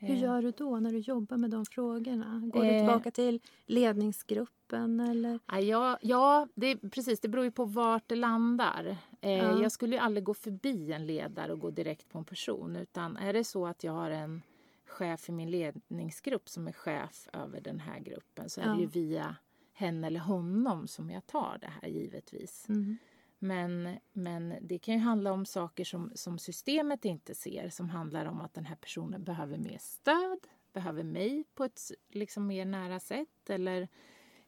Hur 0.00 0.10
Eh, 0.10 0.22
gör 0.22 0.42
du 0.42 0.50
då 0.50 0.80
när 0.80 0.92
du 0.92 0.98
jobbar 0.98 1.36
med 1.36 1.50
de 1.50 1.64
frågorna? 1.66 2.40
Går 2.52 2.62
du 2.62 2.68
Eh. 2.68 2.78
tillbaka 2.78 3.10
till 3.10 3.40
ledningsgruppen 3.66 5.00
eller? 5.00 5.38
Ja, 5.46 5.58
ja, 5.60 5.98
ja 6.02 6.48
det, 6.54 6.76
precis. 6.76 7.20
Det 7.20 7.28
beror 7.28 7.44
ju 7.44 7.50
på 7.50 7.64
vart 7.64 8.08
det 8.08 8.16
landar. 8.16 8.96
Eh, 9.20 9.30
Ja. 9.30 9.62
Jag 9.62 9.72
skulle 9.72 9.96
ju 9.96 10.02
aldrig 10.02 10.24
gå 10.24 10.34
förbi 10.34 10.92
en 10.92 11.06
ledare 11.06 11.52
och 11.52 11.60
gå 11.60 11.70
direkt 11.70 12.08
på 12.08 12.18
en 12.18 12.24
person. 12.24 12.76
Utan 12.76 13.16
är 13.16 13.32
det 13.32 13.44
så 13.44 13.66
att 13.66 13.84
jag 13.84 13.92
har 13.92 14.10
en 14.10 14.42
chef 14.86 15.28
i 15.28 15.32
min 15.32 15.50
ledningsgrupp 15.50 16.48
som 16.48 16.68
är 16.68 16.72
chef 16.72 17.28
över 17.32 17.60
den 17.60 17.80
här 17.80 18.00
gruppen 18.00 18.50
så 18.50 18.60
är 18.60 18.66
Ja. 18.66 18.72
det 18.74 18.80
ju 18.80 18.86
via 18.86 19.36
henne 19.72 20.06
eller 20.06 20.20
honom 20.20 20.86
som 20.88 21.10
jag 21.10 21.26
tar 21.26 21.58
det 21.60 21.72
här 21.82 21.88
givetvis. 21.88 22.68
Mm. 22.68 22.96
Men, 23.38 23.96
men 24.12 24.54
det 24.60 24.78
kan 24.78 24.94
ju 24.94 25.00
handla 25.00 25.32
om 25.32 25.46
saker 25.46 25.84
som, 25.84 26.10
som 26.14 26.38
systemet 26.38 27.04
inte 27.04 27.34
ser. 27.34 27.68
Som 27.70 27.88
handlar 27.90 28.26
om 28.26 28.40
att 28.40 28.54
den 28.54 28.66
här 28.66 28.76
personen 28.76 29.24
behöver 29.24 29.58
mer 29.58 29.78
stöd, 29.80 30.38
behöver 30.72 31.02
mig 31.02 31.44
på 31.54 31.64
ett 31.64 31.80
liksom, 32.08 32.46
mer 32.46 32.64
nära 32.64 33.00
sätt. 33.00 33.50
Eller 33.50 33.88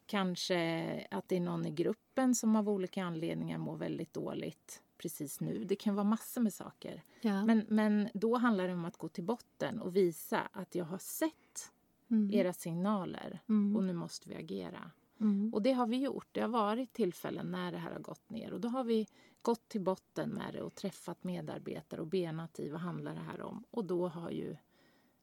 kanske 0.06 1.06
att 1.10 1.28
det 1.28 1.36
är 1.36 1.40
någon 1.40 1.66
i 1.66 1.70
gruppen 1.70 2.34
som 2.34 2.56
av 2.56 2.68
olika 2.68 3.04
anledningar 3.04 3.58
mår 3.58 3.76
väldigt 3.76 4.12
dåligt 4.14 4.82
precis 4.98 5.40
nu. 5.40 5.64
Det 5.64 5.76
kan 5.76 5.94
vara 5.94 6.04
massor 6.04 6.40
med 6.40 6.54
saker. 6.54 7.02
Ja. 7.20 7.44
Men, 7.44 7.64
men 7.68 8.08
då 8.14 8.36
handlar 8.36 8.68
det 8.68 8.74
om 8.74 8.84
att 8.84 8.96
gå 8.96 9.08
till 9.08 9.24
botten 9.24 9.80
och 9.80 9.96
visa 9.96 10.40
att 10.52 10.74
jag 10.74 10.84
har 10.84 10.98
sett 10.98 11.72
Mm. 12.10 12.30
era 12.34 12.52
signaler 12.52 13.40
Mm. 13.48 13.76
och 13.76 13.84
nu 13.84 13.92
måste 13.92 14.28
vi 14.28 14.34
agera. 14.34 14.90
Mm. 15.20 15.54
Och 15.54 15.62
det 15.62 15.72
har 15.72 15.86
vi 15.86 15.96
gjort. 15.96 16.28
Det 16.32 16.40
har 16.40 16.48
varit 16.48 16.92
tillfällen 16.92 17.50
när 17.50 17.72
det 17.72 17.78
här 17.78 17.92
har 17.92 18.00
gått 18.00 18.30
ner 18.30 18.52
och 18.52 18.60
då 18.60 18.68
har 18.68 18.84
vi 18.84 19.06
gått 19.42 19.68
till 19.68 19.80
botten 19.80 20.30
med 20.30 20.52
det 20.52 20.62
och 20.62 20.74
träffat 20.74 21.24
medarbetare 21.24 22.00
och 22.00 22.06
benat 22.06 22.60
i 22.60 22.68
vad 22.68 22.80
handlar 22.80 23.14
det 23.14 23.20
här 23.20 23.40
om. 23.42 23.64
Och 23.70 23.84
då 23.84 24.08
har, 24.08 24.30
ju, 24.30 24.56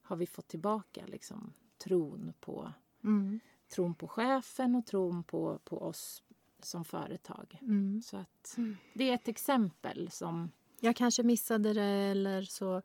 har 0.02 0.16
vi 0.16 0.26
fått 0.26 0.48
tillbaka 0.48 1.06
liksom, 1.06 1.52
tron, 1.78 2.32
på, 2.40 2.72
Mm. 3.04 3.40
tron 3.68 3.94
på 3.94 4.08
chefen 4.08 4.74
och 4.74 4.86
tron 4.86 5.24
på, 5.24 5.58
på 5.64 5.82
oss 5.82 6.22
som 6.62 6.84
företag. 6.84 7.58
Mm. 7.62 8.02
Så 8.02 8.16
att 8.16 8.58
det 8.94 9.10
är 9.10 9.14
ett 9.14 9.28
exempel 9.28 10.10
som... 10.10 10.50
Jag 10.80 10.96
kanske 10.96 11.22
missade 11.22 11.72
det 11.72 11.82
eller 11.82 12.42
så 12.42 12.82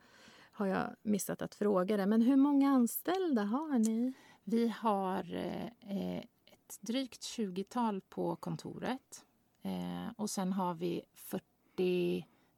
har 0.52 0.66
jag 0.66 0.96
missat 1.02 1.42
att 1.42 1.56
fråga 1.56 1.98
det. 1.98 2.06
Men 2.06 2.22
hur 2.22 2.36
många 2.36 2.70
anställda 2.70 3.44
har 3.44 3.80
ni? 3.80 4.14
Vi 4.44 4.68
har 4.68 5.36
eh, 5.80 6.24
ett 6.68 6.78
drygt 6.82 7.22
20-tal 7.22 8.02
på 8.02 8.36
kontoret. 8.36 9.26
Eh, 9.62 10.08
och 10.18 10.30
sen 10.30 10.54
har 10.54 10.74
vi 10.74 11.02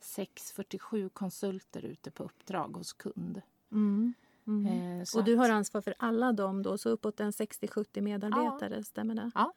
46-47 0.01 1.09
konsulter 1.09 1.85
ute 1.85 2.11
på 2.11 2.23
uppdrag 2.23 2.77
hos 2.77 2.93
kund. 2.93 3.41
Mm. 3.71 4.13
Mm. 4.47 4.99
Eh, 4.99 5.03
så 5.03 5.19
Och 5.19 5.25
du 5.25 5.35
har 5.35 5.49
ansvar 5.49 5.81
för 5.81 5.95
alla 5.99 6.33
dem 6.33 6.63
då, 6.63 6.77
så 6.77 6.89
uppåt 6.89 7.19
en 7.19 7.31
60-70 7.31 8.01
medarbetare, 8.01 8.83
stämmer 8.83 9.15
det? 9.15 9.31
Ja. 9.35 9.53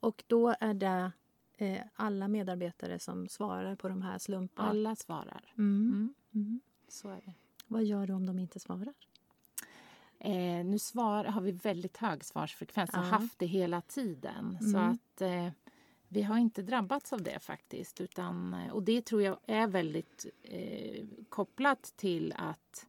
Och 0.00 0.24
då 0.26 0.54
är 0.60 0.74
det 0.74 1.12
eh, 1.56 1.80
alla 1.94 2.28
medarbetare 2.28 2.98
som 2.98 3.28
svarar 3.28 3.76
på 3.76 3.88
de 3.88 4.02
här 4.02 4.18
slumparna? 4.18 4.68
Alla 4.68 4.96
svarar. 4.96 5.52
Mm. 5.58 5.88
Mm, 5.92 6.14
Mm. 6.34 6.60
så 6.88 7.08
är 7.08 7.20
det. 7.24 7.34
Vad 7.66 7.84
gör 7.84 8.06
du 8.06 8.12
om 8.12 8.26
de 8.26 8.38
inte 8.38 8.60
svarar? 8.60 8.94
Eh, 10.24 10.64
nu 10.64 10.78
svar, 10.78 11.24
har 11.24 11.40
vi 11.40 11.52
väldigt 11.52 11.96
hög 11.96 12.24
svarsfrekvens 12.24 12.90
och 12.90 12.96
Ja. 12.96 13.00
haft 13.00 13.38
det 13.38 13.46
hela 13.46 13.80
tiden. 13.80 14.58
Så 14.60 14.78
Mm. 14.78 14.90
att 14.90 15.20
eh, 15.20 15.48
vi 16.08 16.22
har 16.22 16.38
inte 16.38 16.62
drabbats 16.62 17.12
av 17.12 17.22
det 17.22 17.38
faktiskt. 17.38 18.00
Utan, 18.00 18.56
och 18.72 18.82
det 18.82 19.04
tror 19.04 19.22
jag 19.22 19.38
är 19.46 19.66
väldigt 19.66 20.26
eh, 20.42 21.04
kopplat 21.28 21.82
till 21.96 22.34
att 22.36 22.86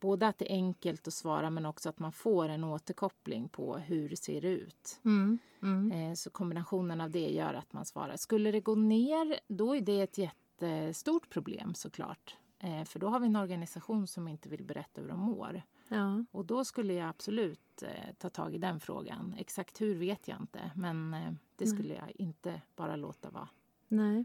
både 0.00 0.26
att 0.28 0.38
det 0.38 0.52
är 0.52 0.56
enkelt 0.56 1.08
att 1.08 1.14
svara 1.14 1.50
men 1.50 1.66
också 1.66 1.88
att 1.88 1.98
man 1.98 2.12
får 2.12 2.48
en 2.48 2.64
återkoppling 2.64 3.48
på 3.48 3.76
hur 3.76 4.08
det 4.08 4.16
ser 4.16 4.44
ut. 4.44 5.00
Mm. 5.04 5.38
Mm. 5.62 5.92
Eh, 5.92 6.14
så 6.14 6.30
kombinationen 6.30 7.00
av 7.00 7.10
det 7.10 7.28
gör 7.30 7.54
att 7.54 7.72
man 7.72 7.84
svarar. 7.84 8.16
Skulle 8.16 8.50
det 8.52 8.60
gå 8.60 8.74
ner, 8.74 9.40
då 9.48 9.76
är 9.76 9.80
det 9.80 10.00
ett 10.00 10.18
jättestort 10.18 11.28
problem 11.30 11.74
såklart. 11.74 12.36
Eh, 12.58 12.84
för 12.84 12.98
då 12.98 13.08
har 13.08 13.20
vi 13.20 13.26
en 13.26 13.36
organisation 13.36 14.06
som 14.06 14.28
inte 14.28 14.48
vill 14.48 14.64
berätta 14.64 15.00
hur 15.00 15.08
de 15.08 15.20
mår. 15.20 15.62
Ja. 15.88 16.24
Och 16.30 16.44
då 16.44 16.64
skulle 16.64 16.94
jag 16.94 17.08
absolut 17.08 17.82
eh, 17.82 18.14
ta 18.18 18.28
tag 18.30 18.54
i 18.54 18.58
den 18.58 18.80
frågan. 18.80 19.34
Exakt 19.38 19.80
hur 19.80 19.94
vet 19.94 20.28
jag 20.28 20.40
inte, 20.40 20.70
men 20.76 21.14
eh, 21.14 21.32
det 21.56 21.64
Nej. 21.64 21.74
skulle 21.74 21.94
jag 21.94 22.12
inte 22.14 22.62
bara 22.76 22.96
låta 22.96 23.30
vara. 23.30 23.48
Nej. 23.88 24.24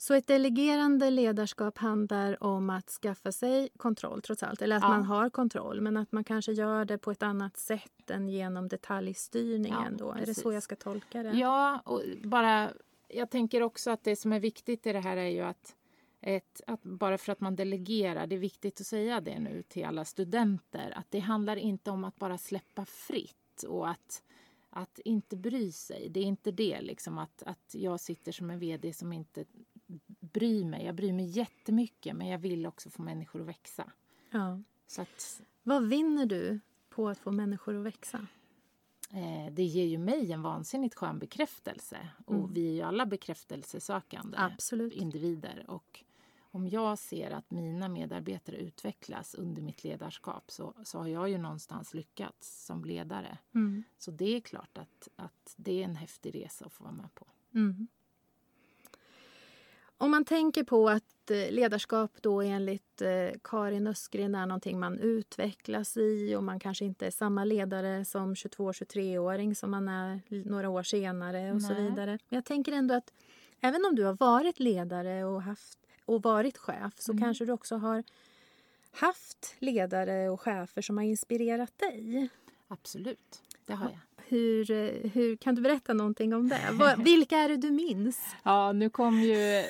Så 0.00 0.14
ett 0.14 0.26
delegerande 0.26 1.10
ledarskap 1.10 1.78
handlar 1.78 2.42
om 2.42 2.70
att 2.70 2.88
skaffa 2.90 3.32
sig 3.32 3.68
kontroll 3.76 4.22
trots 4.22 4.42
allt. 4.42 4.62
Eller 4.62 4.76
att 4.76 4.82
Ja. 4.82 4.88
man 4.88 5.02
har 5.04 5.30
kontroll 5.30 5.80
men 5.80 5.96
att 5.96 6.12
man 6.12 6.24
kanske 6.24 6.52
gör 6.52 6.84
det 6.84 6.98
på 6.98 7.10
ett 7.10 7.22
annat 7.22 7.56
sätt 7.56 8.10
än 8.10 8.28
genom 8.28 8.68
detaljstyrningen. 8.68 9.96
Ja, 9.98 10.04
då. 10.04 10.12
Är 10.12 10.26
det 10.26 10.34
så 10.34 10.52
jag 10.52 10.62
ska 10.62 10.76
tolka 10.76 11.22
det? 11.22 11.30
Ja, 11.32 11.80
och 11.84 12.02
bara, 12.24 12.70
jag 13.08 13.30
tänker 13.30 13.62
också 13.62 13.90
att 13.90 14.04
det 14.04 14.16
som 14.16 14.32
är 14.32 14.40
viktigt 14.40 14.86
i 14.86 14.92
det 14.92 15.00
här 15.00 15.16
är 15.16 15.28
ju 15.28 15.40
att, 15.40 15.76
ett, 16.20 16.60
att 16.66 16.82
bara 16.82 17.18
för 17.18 17.32
att 17.32 17.40
man 17.40 17.56
delegerar, 17.56 18.26
det 18.26 18.34
är 18.36 18.40
viktigt 18.40 18.80
att 18.80 18.86
säga 18.86 19.20
det 19.20 19.38
nu 19.38 19.62
till 19.62 19.84
alla 19.84 20.04
studenter, 20.04 20.92
att 20.96 21.10
det 21.10 21.18
handlar 21.18 21.56
inte 21.56 21.90
om 21.90 22.04
att 22.04 22.16
bara 22.16 22.38
släppa 22.38 22.84
fritt 22.84 23.62
och 23.68 23.88
att, 23.88 24.22
att 24.70 24.98
inte 24.98 25.36
bry 25.36 25.72
sig. 25.72 26.08
Det 26.08 26.20
är 26.20 26.24
inte 26.24 26.50
det 26.50 26.80
liksom 26.80 27.18
att, 27.18 27.42
att 27.42 27.74
jag 27.74 28.00
sitter 28.00 28.32
som 28.32 28.50
en 28.50 28.58
vd 28.58 28.92
som 28.92 29.12
inte 29.12 29.44
bryr 30.20 30.64
mig. 30.64 30.84
Jag 30.84 30.94
bryr 30.94 31.12
mig 31.12 31.26
jättemycket 31.26 32.16
men 32.16 32.26
jag 32.26 32.38
vill 32.38 32.66
också 32.66 32.90
få 32.90 33.02
människor 33.02 33.40
att 33.40 33.46
växa. 33.46 33.92
Ja. 34.30 34.62
Så 34.86 35.02
att 35.02 35.42
Vad 35.62 35.88
vinner 35.88 36.26
du 36.26 36.60
på 36.88 37.08
att 37.08 37.18
få 37.18 37.30
människor 37.30 37.78
att 37.78 37.86
växa? 37.86 38.26
Eh, 39.12 39.52
det 39.52 39.62
ger 39.62 39.84
ju 39.84 39.98
mig 39.98 40.32
en 40.32 40.42
vansinnigt 40.42 40.94
skön 40.94 41.18
bekräftelse. 41.18 42.08
Och 42.26 42.56
vi 42.56 42.68
är 42.68 42.72
ju 42.72 42.82
alla 42.82 43.06
bekräftelsesökande 43.06 44.36
Absolut. 44.38 44.92
individer. 44.92 45.64
Och 45.68 46.04
om 46.50 46.68
jag 46.68 46.98
ser 46.98 47.30
att 47.30 47.50
mina 47.50 47.88
medarbetare 47.88 48.56
utvecklas 48.56 49.34
under 49.34 49.62
mitt 49.62 49.84
ledarskap 49.84 50.50
så, 50.50 50.74
så 50.84 50.98
har 50.98 51.06
jag 51.06 51.28
ju 51.28 51.38
någonstans 51.38 51.94
lyckats 51.94 52.64
som 52.66 52.84
ledare. 52.84 53.38
Mm. 53.54 53.84
Så 53.98 54.10
det 54.10 54.36
är 54.36 54.40
klart 54.40 54.78
att, 54.78 55.08
att 55.16 55.54
det 55.56 55.80
är 55.80 55.84
en 55.84 55.96
häftig 55.96 56.34
resa 56.34 56.64
att 56.64 56.72
få 56.72 56.84
vara 56.84 56.94
med 56.94 57.14
på. 57.14 57.26
Mm. 57.54 57.88
Om 60.00 60.10
man 60.10 60.24
tänker 60.24 60.64
på 60.64 60.88
att 60.88 61.30
eh, 61.30 61.50
ledarskap 61.50 62.10
då 62.20 62.42
enligt 62.42 63.02
eh, 63.02 63.38
Karin 63.44 63.86
Östgren 63.86 64.34
är 64.34 64.46
någonting 64.46 64.80
man 64.80 64.98
utvecklas 64.98 65.96
i 65.96 66.34
och 66.36 66.44
man 66.44 66.60
kanske 66.60 66.84
inte 66.84 67.06
är 67.06 67.10
samma 67.10 67.44
ledare 67.44 68.04
som 68.04 68.34
22-23-åring 68.34 69.54
som 69.54 69.70
man 69.70 69.88
är 69.88 70.20
några 70.48 70.68
år 70.68 70.82
senare 70.82 71.52
och 71.52 71.62
så 71.62 71.72
Nej. 71.72 71.82
vidare. 71.82 72.10
Men 72.10 72.36
jag 72.36 72.44
tänker 72.44 72.72
ändå 72.72 72.94
att 72.94 73.12
även 73.60 73.84
om 73.84 73.94
du 73.94 74.04
har 74.04 74.14
varit 74.14 74.60
ledare 74.60 75.24
och, 75.24 75.42
haft, 75.42 75.78
och 76.08 76.22
varit 76.22 76.58
chef 76.58 76.92
så 76.98 77.18
kanske 77.18 77.44
du 77.44 77.52
också 77.52 77.76
har 77.76 78.02
haft 78.90 79.56
ledare 79.58 80.28
och 80.28 80.40
chefer 80.40 80.82
som 80.82 80.96
har 80.96 81.04
inspirerat 81.04 81.78
dig. 81.78 82.28
Absolut, 82.68 83.42
det 83.66 83.74
har 83.74 83.90
jag. 83.90 84.24
Hur, 84.28 84.70
eh, 84.70 85.10
hur, 85.10 85.36
kan 85.36 85.54
du 85.54 85.62
berätta 85.62 85.94
någonting 85.94 86.34
om 86.34 86.48
det? 86.48 86.94
Vilka 86.98 87.36
är 87.36 87.48
det 87.48 87.56
du 87.56 87.70
minns? 87.70 88.34
Ja, 88.42 88.72
nu 88.72 88.90
kom 88.90 89.20
ju, 89.20 89.64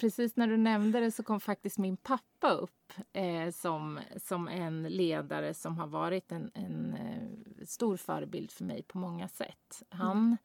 precis 0.00 0.36
när 0.36 0.46
du 0.46 0.56
nämnde 0.56 1.00
det 1.00 1.10
så 1.10 1.22
kom 1.22 1.40
faktiskt 1.40 1.78
min 1.78 1.96
pappa 1.96 2.50
upp 2.50 2.92
eh, 3.12 3.50
som, 3.52 4.00
som 4.16 4.48
en 4.48 4.82
ledare 4.82 5.54
som 5.54 5.78
har 5.78 5.86
varit 5.86 6.32
en, 6.32 6.50
en 6.54 6.94
eh, 6.94 7.66
stor 7.66 7.96
förebild 7.96 8.52
för 8.52 8.64
mig 8.64 8.82
på 8.82 8.98
många 8.98 9.28
sätt. 9.28 9.82
Han, 9.88 10.36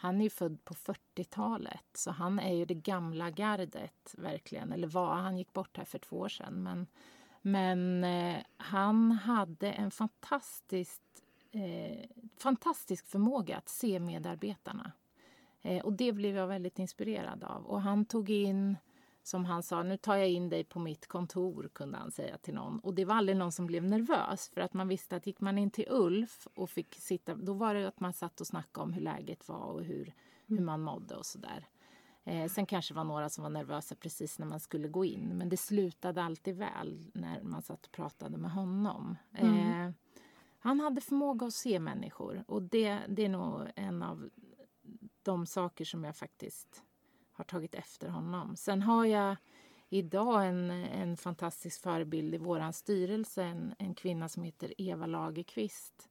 han 0.00 0.20
är 0.20 0.24
ju 0.24 0.30
född 0.30 0.64
på 0.64 0.74
40-talet 0.74 1.84
så 1.94 2.10
han 2.10 2.38
är 2.38 2.54
ju 2.54 2.64
det 2.64 2.74
gamla 2.74 3.30
gardet 3.30 4.14
verkligen, 4.18 4.72
eller 4.72 4.88
var, 4.88 5.14
han 5.14 5.38
gick 5.38 5.52
bort 5.52 5.76
här 5.76 5.84
för 5.84 5.98
två 5.98 6.18
år 6.18 6.28
sedan. 6.28 6.62
Men, 6.62 6.86
men 7.42 8.04
eh, 8.04 8.42
han 8.56 9.12
hade 9.12 9.72
en 9.72 9.90
fantastiskt, 9.90 11.02
eh, 11.50 12.08
fantastisk 12.38 13.06
förmåga 13.06 13.56
att 13.56 13.68
se 13.68 14.00
medarbetarna. 14.00 14.92
Eh, 15.62 15.84
och 15.84 15.92
det 15.92 16.12
blev 16.12 16.36
jag 16.36 16.46
väldigt 16.46 16.78
inspirerad 16.78 17.44
av. 17.44 17.66
Och 17.66 17.82
han 17.82 18.04
tog 18.04 18.30
in, 18.30 18.76
som 19.22 19.44
han 19.44 19.62
sa, 19.62 19.82
nu 19.82 19.96
tar 19.96 20.16
jag 20.16 20.28
in 20.28 20.48
dig 20.48 20.64
på 20.64 20.78
mitt 20.78 21.06
kontor, 21.06 21.70
kunde 21.72 21.98
han 21.98 22.10
säga 22.10 22.38
till 22.38 22.54
någon. 22.54 22.78
Och 22.78 22.94
det 22.94 23.04
var 23.04 23.14
aldrig 23.14 23.38
någon 23.38 23.52
som 23.52 23.66
blev 23.66 23.84
nervös, 23.84 24.48
för 24.48 24.60
att 24.60 24.74
man 24.74 24.88
visste 24.88 25.16
att 25.16 25.26
gick 25.26 25.40
man 25.40 25.58
in 25.58 25.70
till 25.70 25.86
Ulf 25.88 26.48
och 26.54 26.70
fick 26.70 26.94
sitta, 26.94 27.34
då 27.34 27.52
var 27.52 27.74
det 27.74 27.88
att 27.88 28.00
man 28.00 28.12
satt 28.12 28.40
och 28.40 28.46
snackade 28.46 28.84
om 28.84 28.92
hur 28.92 29.02
läget 29.02 29.48
var 29.48 29.64
och 29.64 29.84
hur, 29.84 30.14
hur 30.46 30.60
man 30.60 30.80
mådde 30.80 31.16
och 31.16 31.26
sådär. 31.26 31.68
Eh, 32.24 32.48
sen 32.48 32.66
kanske 32.66 32.94
det 32.94 32.96
var 32.96 33.04
några 33.04 33.28
som 33.28 33.42
var 33.42 33.50
nervösa 33.50 33.94
precis 33.94 34.38
när 34.38 34.46
man 34.46 34.60
skulle 34.60 34.88
gå 34.88 35.04
in, 35.04 35.28
men 35.38 35.48
det 35.48 35.56
slutade 35.56 36.22
alltid 36.22 36.56
väl 36.56 37.10
när 37.14 37.42
man 37.42 37.62
satt 37.62 37.86
och 37.86 37.92
pratade 37.92 38.38
med 38.38 38.50
honom. 38.50 39.16
Eh, 39.34 39.90
han 40.58 40.80
hade 40.80 41.00
förmåga 41.00 41.46
att 41.46 41.54
se 41.54 41.80
människor 41.80 42.44
och 42.48 42.62
det, 42.62 42.98
det 43.08 43.24
är 43.24 43.28
nog 43.28 43.62
en 43.76 44.02
av 44.02 44.30
de 45.22 45.46
saker 45.46 45.84
som 45.84 46.04
jag 46.04 46.16
faktiskt 46.16 46.84
har 47.40 47.44
tagit 47.44 47.74
efter 47.74 48.08
honom. 48.08 48.56
Sen 48.56 48.82
har 48.82 49.04
jag 49.04 49.36
idag 49.88 50.46
en, 50.46 50.70
en 50.70 51.16
fantastisk 51.16 51.82
förebild 51.82 52.34
i 52.34 52.38
vår 52.38 52.72
styrelse, 52.72 53.42
en, 53.42 53.74
en 53.78 53.94
kvinna 53.94 54.28
som 54.28 54.42
heter 54.42 54.74
Eva 54.78 55.06
Lagerqvist 55.06 56.08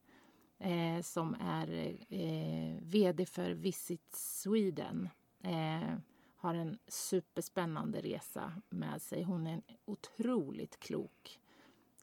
eh, 0.58 1.02
som 1.02 1.36
är 1.40 1.96
eh, 2.08 2.76
vd 2.82 3.26
för 3.26 3.50
Visit 3.50 4.14
Sweden. 4.14 5.08
Eh, 5.42 5.94
har 6.36 6.54
en 6.54 6.78
superspännande 6.88 8.00
resa 8.00 8.52
med 8.68 9.02
sig. 9.02 9.22
Hon 9.22 9.46
är 9.46 9.52
en 9.52 9.62
otroligt 9.84 10.80
klok 10.80 11.40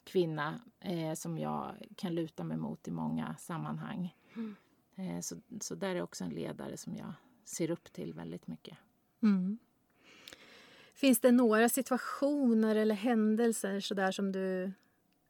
kvinna 0.04 0.62
eh, 0.80 1.14
som 1.14 1.38
jag 1.38 1.76
kan 1.96 2.16
luta 2.16 2.44
mig 2.44 2.58
mot 2.58 2.88
i 2.88 2.92
många 2.92 3.36
sammanhang. 3.40 4.16
Eh, 4.96 5.20
så, 5.22 5.36
så 5.62 5.76
där 5.76 5.96
är 5.96 6.02
också 6.02 6.24
en 6.24 6.30
ledare 6.30 6.78
som 6.78 6.96
jag 6.96 7.14
ser 7.46 7.72
upp 7.72 7.94
till 7.94 8.14
väldigt 8.14 8.48
mycket. 8.48 8.78
Mm. 9.24 9.58
Finns 10.94 11.20
det 11.20 11.32
några 11.32 11.70
situationer 11.70 12.76
eller 12.76 12.96
händelser 12.96 13.80
så 13.80 13.94
där 13.94 14.12
som 14.12 14.32
du 14.32 14.72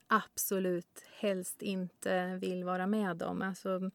absolut 0.07 1.03
helst 1.19 1.61
inte 1.61 2.35
vill 2.41 2.63
vara 2.63 2.87
med 2.87 3.23
om? 3.23 3.41
Alltså, 3.41 3.91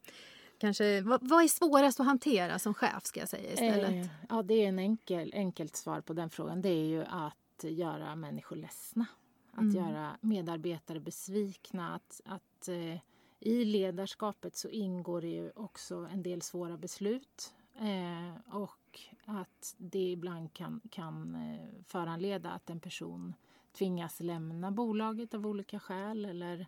kanske, 0.59 1.00
vad, 1.00 1.28
vad 1.28 1.44
är 1.44 1.48
svårast 1.48 2.00
att 2.00 2.07
hantera 2.07 2.59
som 2.59 2.74
chef 2.74 3.05
ska 3.05 3.20
jag 3.20 3.28
säga 3.28 3.52
istället? 3.52 3.90
Eh, 3.90 4.07
ja, 4.28 4.42
det 4.42 4.55
är 4.55 4.68
en 4.68 4.78
enkel, 4.78 5.33
enkelt 5.35 5.76
svar 5.76 6.00
på 6.00 6.12
den 6.12 6.31
frågan. 6.31 6.62
Det 6.62 6.68
är 6.68 6.85
ju 6.87 7.05
att 7.05 7.64
göra 7.64 8.16
människor 8.16 8.57
ledsna. 8.57 9.07
Att 9.52 9.59
Mm. 9.61 9.76
göra 9.76 10.16
medarbetare 10.20 11.00
besvikna. 11.00 11.94
Att, 11.94 12.20
att 12.24 12.68
eh, 12.68 12.98
I 13.40 13.64
ledarskapet 13.64 14.57
så 14.57 14.68
ingår 14.68 15.20
det 15.20 15.28
ju 15.28 15.50
också 15.55 16.09
en 16.12 16.22
del 16.22 16.42
svåra 16.42 16.76
beslut. 16.76 17.55
Eh, 17.78 18.57
och 18.57 18.82
att 19.24 19.74
det 19.78 20.11
ibland 20.11 20.52
kan, 20.52 20.81
kan 20.90 21.35
eh, 21.35 21.83
föranleda 21.87 22.50
att 22.50 22.70
en 22.70 22.81
person 22.81 23.35
tvingas 23.72 24.20
lämna 24.20 24.70
bolaget 24.70 25.35
av 25.35 25.46
olika 25.46 25.81
skäl. 25.81 26.24
Eller 26.24 26.66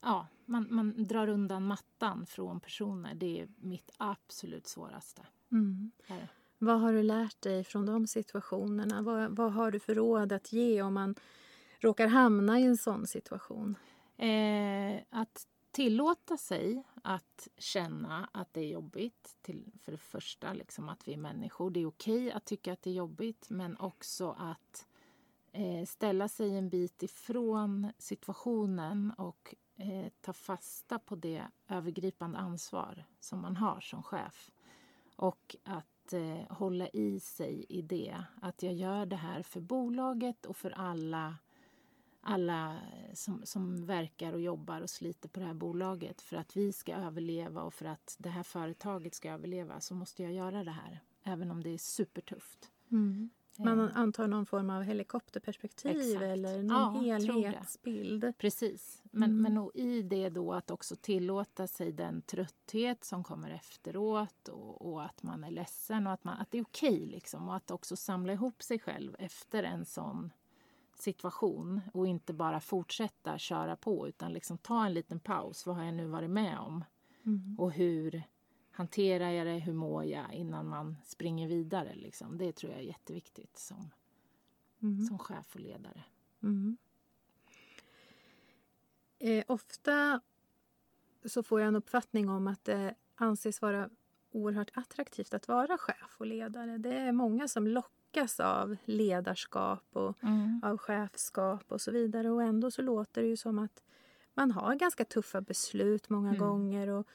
ja, 0.00 0.26
man, 0.44 0.66
man 0.70 1.04
drar 1.04 1.28
undan 1.28 1.66
mattan 1.66 2.26
från 2.26 2.60
personer. 2.60 3.14
Det 3.14 3.40
är 3.40 3.48
mitt 3.56 3.90
absolut 3.96 4.66
svåraste. 4.66 5.26
Mm. 5.52 5.90
Vad 6.58 6.80
har 6.80 6.92
du 6.92 7.02
lärt 7.02 7.42
dig 7.42 7.64
från 7.64 7.86
de 7.86 8.06
situationerna? 8.06 9.02
Vad, 9.02 9.36
vad 9.36 9.52
har 9.52 9.70
du 9.70 9.80
för 9.80 9.94
råd 9.94 10.32
att 10.32 10.52
ge 10.52 10.82
om 10.82 10.94
man 10.94 11.14
råkar 11.78 12.06
hamna 12.06 12.60
i 12.60 12.64
en 12.64 12.76
sån 12.76 13.06
situation? 13.06 13.76
Eh, 14.16 15.00
att 15.10 15.46
tillåta 15.70 16.36
sig 16.36 16.82
att 17.02 17.48
känna 17.58 18.28
att 18.32 18.54
det 18.54 18.60
är 18.60 18.68
jobbigt. 18.68 19.36
Till, 19.42 19.72
för 19.82 19.92
det 19.92 19.98
första, 19.98 20.52
liksom 20.52 20.88
att 20.88 21.08
vi 21.08 21.12
är 21.12 21.16
människor. 21.16 21.70
Det 21.70 21.80
är 21.80 21.86
okej 21.86 22.32
att 22.32 22.44
tycka 22.44 22.72
att 22.72 22.82
det 22.82 22.90
är 22.90 22.94
jobbigt 22.94 23.50
men 23.50 23.76
också 23.76 24.36
att 24.38 24.86
eh, 25.52 25.86
ställa 25.86 26.28
sig 26.28 26.56
en 26.56 26.68
bit 26.68 27.02
ifrån 27.02 27.92
situationen 27.98 29.12
och 29.18 29.54
eh, 29.76 30.06
ta 30.20 30.32
fasta 30.32 30.98
på 30.98 31.16
det 31.16 31.42
övergripande 31.68 32.38
ansvar 32.38 33.04
som 33.20 33.40
man 33.40 33.56
har 33.56 33.80
som 33.80 34.02
chef. 34.02 34.50
Och 35.16 35.56
att 35.64 36.12
eh, 36.12 36.56
hålla 36.56 36.88
i 36.88 37.20
sig 37.20 37.66
i 37.68 37.82
det. 37.82 38.24
Att 38.42 38.62
jag 38.62 38.74
gör 38.74 39.06
det 39.06 39.16
här 39.16 39.42
för 39.42 39.60
bolaget 39.60 40.46
och 40.46 40.56
för 40.56 40.70
alla 40.70 41.36
alla 42.20 42.76
som, 43.14 43.40
som 43.44 43.86
verkar 43.86 44.32
och 44.32 44.40
jobbar 44.40 44.80
och 44.80 44.90
sliter 44.90 45.28
på 45.28 45.40
det 45.40 45.46
här 45.46 45.54
bolaget. 45.54 46.20
För 46.22 46.36
att 46.36 46.56
vi 46.56 46.72
ska 46.72 46.94
överleva 46.94 47.62
och 47.62 47.74
för 47.74 47.84
att 47.86 48.16
det 48.18 48.28
här 48.28 48.42
företaget 48.42 49.14
ska 49.14 49.30
överleva 49.30 49.80
så 49.80 49.94
måste 49.94 50.22
jag 50.22 50.32
göra 50.32 50.64
det 50.64 50.70
här. 50.70 51.00
Även 51.22 51.50
om 51.50 51.62
det 51.62 51.70
är 51.70 51.78
supertufft. 51.78 52.70
Man 53.58 53.80
Eh, 53.80 53.96
antar 53.96 54.26
någon 54.26 54.46
form 54.46 54.70
av 54.70 54.82
helikopterperspektiv 54.82 56.00
Exakt. 56.00 56.22
eller 56.22 56.62
någon 56.62 57.06
Ja, 57.06 57.16
helhetsbild. 57.18 58.32
Precis. 58.38 59.02
Men, 59.10 59.30
Mm. 59.30 59.42
men 59.42 59.58
och 59.58 59.70
i 59.74 60.02
det 60.02 60.28
då 60.28 60.52
att 60.52 60.70
också 60.70 60.96
tillåta 60.96 61.66
sig 61.66 61.92
den 61.92 62.22
trötthet 62.22 63.04
som 63.04 63.24
kommer 63.24 63.50
efteråt 63.50 64.48
och, 64.48 64.90
och 64.92 65.04
att 65.04 65.22
man 65.22 65.44
är 65.44 65.50
ledsen 65.50 66.06
och 66.06 66.12
att, 66.12 66.24
man, 66.24 66.38
att 66.40 66.50
det 66.50 66.58
är 66.58 66.62
okej. 66.62 67.06
liksom. 67.06 67.48
Och 67.48 67.56
att 67.56 67.70
också 67.70 67.96
samla 67.96 68.32
ihop 68.32 68.62
sig 68.62 68.78
själv 68.78 69.16
efter 69.18 69.62
en 69.62 69.84
sån 69.84 70.32
situation 71.02 71.80
och 71.94 72.06
inte 72.06 72.32
bara 72.32 72.60
fortsätta 72.60 73.38
köra 73.38 73.76
på 73.76 74.08
utan 74.08 74.32
liksom 74.32 74.58
ta 74.58 74.86
en 74.86 74.94
liten 74.94 75.20
paus. 75.20 75.66
Vad 75.66 75.76
har 75.76 75.84
jag 75.84 75.94
nu 75.94 76.06
varit 76.06 76.30
med 76.30 76.58
om? 76.58 76.84
Och 77.58 77.72
hur 77.72 78.22
hanterar 78.70 79.30
jag 79.30 79.46
det? 79.46 79.58
Hur 79.58 79.72
mår 79.72 80.04
jag 80.04 80.34
innan 80.34 80.68
man 80.68 80.96
springer 81.04 81.48
vidare? 81.48 81.94
Liksom. 81.94 82.38
Det 82.38 82.52
tror 82.52 82.72
jag 82.72 82.80
är 82.80 82.84
jätteviktigt 82.84 83.58
som, 83.58 83.90
som 85.08 85.18
chef 85.18 85.54
och 85.54 85.60
ledare. 85.60 86.04
Mm. 86.42 86.76
Eh, 89.18 89.44
ofta 89.48 90.20
så 91.24 91.42
får 91.42 91.60
jag 91.60 91.68
en 91.68 91.76
uppfattning 91.76 92.28
om 92.28 92.46
att 92.46 92.64
det 92.64 92.94
anses 93.14 93.62
vara 93.62 93.90
oerhört 94.30 94.70
attraktivt 94.74 95.34
att 95.34 95.48
vara 95.48 95.78
chef 95.78 96.16
och 96.18 96.26
ledare. 96.26 96.78
Det 96.78 96.94
är 96.94 97.12
många 97.12 97.48
som 97.48 97.66
lockas 98.14 98.40
av 98.40 98.76
ledarskap 98.84 99.84
och 99.92 100.16
av 100.62 100.78
chefskap 100.78 101.64
och 101.72 101.80
så 101.80 101.90
vidare. 101.90 102.30
Och 102.30 102.42
ändå 102.42 102.70
så 102.70 102.82
låter 102.82 103.22
det 103.22 103.28
ju 103.28 103.36
som 103.36 103.58
att 103.58 103.82
man 104.34 104.50
har 104.50 104.74
ganska 104.74 105.04
tuffa 105.04 105.40
beslut 105.40 106.08
många 106.10 106.32
gånger. 106.34 106.88
Och 106.88 107.06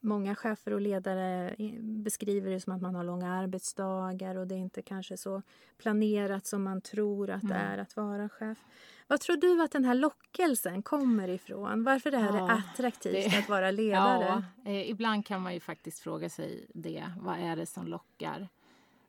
Många 0.00 0.34
chefer 0.34 0.72
och 0.72 0.80
ledare 0.80 1.54
beskriver 1.80 2.50
det 2.50 2.60
som 2.60 2.72
att 2.72 2.82
man 2.82 2.94
har 2.94 3.04
långa 3.04 3.32
arbetsdagar 3.32 4.36
och 4.36 4.46
det 4.46 4.54
är 4.54 4.58
inte 4.58 4.82
kanske 4.82 5.16
så 5.16 5.42
planerat 5.78 6.46
som 6.46 6.62
man 6.62 6.80
tror 6.80 7.30
att 7.30 7.48
det 7.48 7.54
är 7.54 7.78
att 7.78 7.96
vara 7.96 8.28
chef. 8.28 8.58
Vad 9.06 9.20
tror 9.20 9.36
du 9.36 9.62
att 9.62 9.70
den 9.72 9.84
här 9.84 9.94
lockelsen 9.94 10.82
kommer 10.82 11.28
ifrån? 11.28 11.84
Varför 11.84 12.10
det 12.10 12.18
här 12.18 12.36
Ja, 12.38 12.50
är 12.50 12.58
attraktivt 12.58 13.30
det- 13.32 13.38
att 13.38 13.48
vara 13.48 13.70
ledare? 13.82 14.42
Ja, 14.64 14.70
eh, 14.70 14.90
ibland 14.90 15.26
kan 15.26 15.42
man 15.42 15.54
ju 15.54 15.60
faktiskt 15.60 15.98
fråga 15.98 16.28
sig 16.30 16.66
det. 16.74 17.04
Vad 17.20 17.38
är 17.38 17.56
det 17.56 17.66
som 17.66 17.86
lockar? 17.86 18.48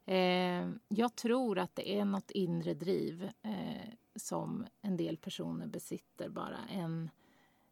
Eh, 0.10 0.70
jag 0.88 1.16
tror 1.16 1.60
att 1.60 1.76
det 1.76 2.00
är 2.00 2.06
något 2.06 2.32
inre 2.32 2.74
driv 2.74 3.30
eh, 3.42 3.94
som 4.16 4.66
en 4.82 4.98
del 4.98 5.18
personer 5.18 5.68
besitter 5.68 6.30
bara. 6.30 6.58
En, 6.70 7.10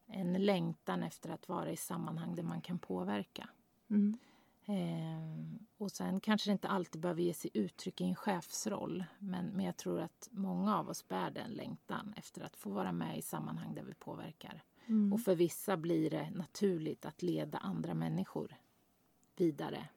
en 0.08 0.34
längtan 0.34 1.04
efter 1.04 1.30
att 1.30 1.50
vara 1.50 1.71
i 1.71 1.78
sammanhang 1.78 2.36
där 2.36 2.43
man 2.43 2.62
kan 2.62 2.80
påverka. 2.80 3.50
Mm. 3.89 4.17
Eh, 4.65 5.62
och 5.78 5.91
sen 5.91 6.19
kanske 6.19 6.50
det 6.50 6.52
inte 6.52 6.67
alltid 6.67 7.02
behöver 7.02 7.21
ge 7.21 7.34
sig 7.34 7.52
uttryck 7.54 8.02
i 8.02 8.04
en 8.04 8.15
chefsroll. 8.15 9.04
Men, 9.19 9.45
men 9.45 9.65
jag 9.65 9.78
tror 9.78 10.02
att 10.02 10.30
många 10.32 10.78
av 10.78 10.89
oss 10.89 11.08
bär 11.08 11.32
den 11.32 11.52
längtan 11.52 12.13
efter 12.17 12.41
att 12.41 12.56
få 12.56 12.69
vara 12.69 12.91
med 12.91 13.17
i 13.17 13.21
sammanhang 13.21 13.76
där 13.76 13.84
vi 13.84 13.93
påverkar. 13.93 14.63
Mm. 14.86 15.13
Och 15.13 15.21
för 15.21 15.36
vissa 15.36 15.78
blir 15.78 16.10
det 16.10 16.30
naturligt 16.30 17.06
att 17.06 17.21
leda 17.21 17.58
andra 17.58 17.93
människor 17.93 18.56
vidare. 19.36 19.88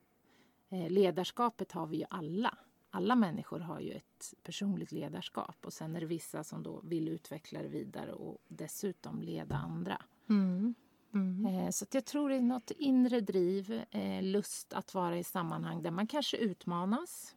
Eh, 0.70 0.90
ledarskapet 0.90 1.72
har 1.72 1.86
vi 1.86 1.96
ju 1.96 2.04
alla. 2.10 2.58
Alla 2.90 3.14
människor 3.14 3.60
har 3.60 3.80
ju 3.80 3.90
ett 3.92 4.34
personligt 4.42 4.92
ledarskap 4.92 5.56
och 5.64 5.72
sen 5.72 5.96
är 5.96 6.00
det 6.00 6.06
vissa 6.06 6.44
som 6.44 6.62
då 6.62 6.80
vill 6.84 7.08
utveckla 7.08 7.62
det 7.62 7.68
vidare 7.68 8.12
och 8.12 8.38
dessutom 8.48 9.22
leda 9.22 9.56
andra. 9.56 10.02
Mm. 10.28 10.74
Mm. 11.14 11.46
Eh, 11.46 11.70
Så 11.70 11.86
jag 11.92 12.04
tror 12.04 12.28
det 12.28 12.36
är 12.36 12.40
något 12.40 12.70
inre 12.70 13.20
driv, 13.20 13.82
eh, 13.90 14.22
lust 14.22 14.72
att 14.72 14.94
vara 14.94 15.18
i 15.18 15.24
sammanhang 15.24 15.82
där 15.82 15.90
man 15.90 16.06
kanske 16.06 16.36
utmanas, 16.36 17.36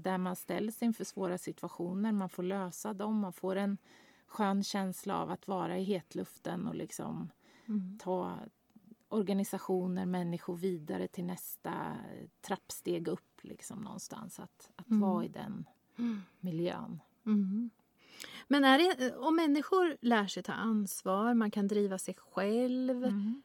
där 0.00 0.18
man 0.18 0.36
ställs 0.36 0.82
inför 0.82 1.04
svåra 1.04 1.38
situationer, 1.38 2.12
man 2.12 2.28
får 2.28 2.42
lösa 2.42 2.92
dem, 2.94 3.18
man 3.18 3.32
får 3.32 3.56
en 3.56 3.78
skön 4.26 4.64
känsla 4.64 5.18
av 5.18 5.30
att 5.30 5.48
vara 5.48 5.78
i 5.78 5.84
hetluften 5.84 6.66
och 6.66 6.74
liksom 6.74 7.30
Mm. 7.68 7.98
ta 8.02 8.38
organisationer, 9.10 10.06
människor 10.06 10.56
vidare 10.56 11.08
till 11.08 11.24
nästa 11.24 11.96
trappsteg 12.40 13.08
upp 13.08 13.38
liksom 13.42 13.78
någonstans. 13.80 14.40
Att, 14.40 14.70
att 14.76 14.88
Mm. 14.88 15.00
vara 15.00 15.24
i 15.24 15.28
den 15.28 15.64
miljön. 16.40 17.00
Mm. 17.26 17.70
Men 18.48 18.64
är 18.64 18.78
det, 18.78 19.16
om 19.16 19.36
människor 19.36 19.96
lär 20.00 20.26
sig 20.26 20.42
ta 20.42 20.52
ansvar, 20.52 21.34
man 21.34 21.50
kan 21.50 21.68
driva 21.68 21.98
sig 21.98 22.14
själv, 22.14 23.04
Mm. 23.04 23.42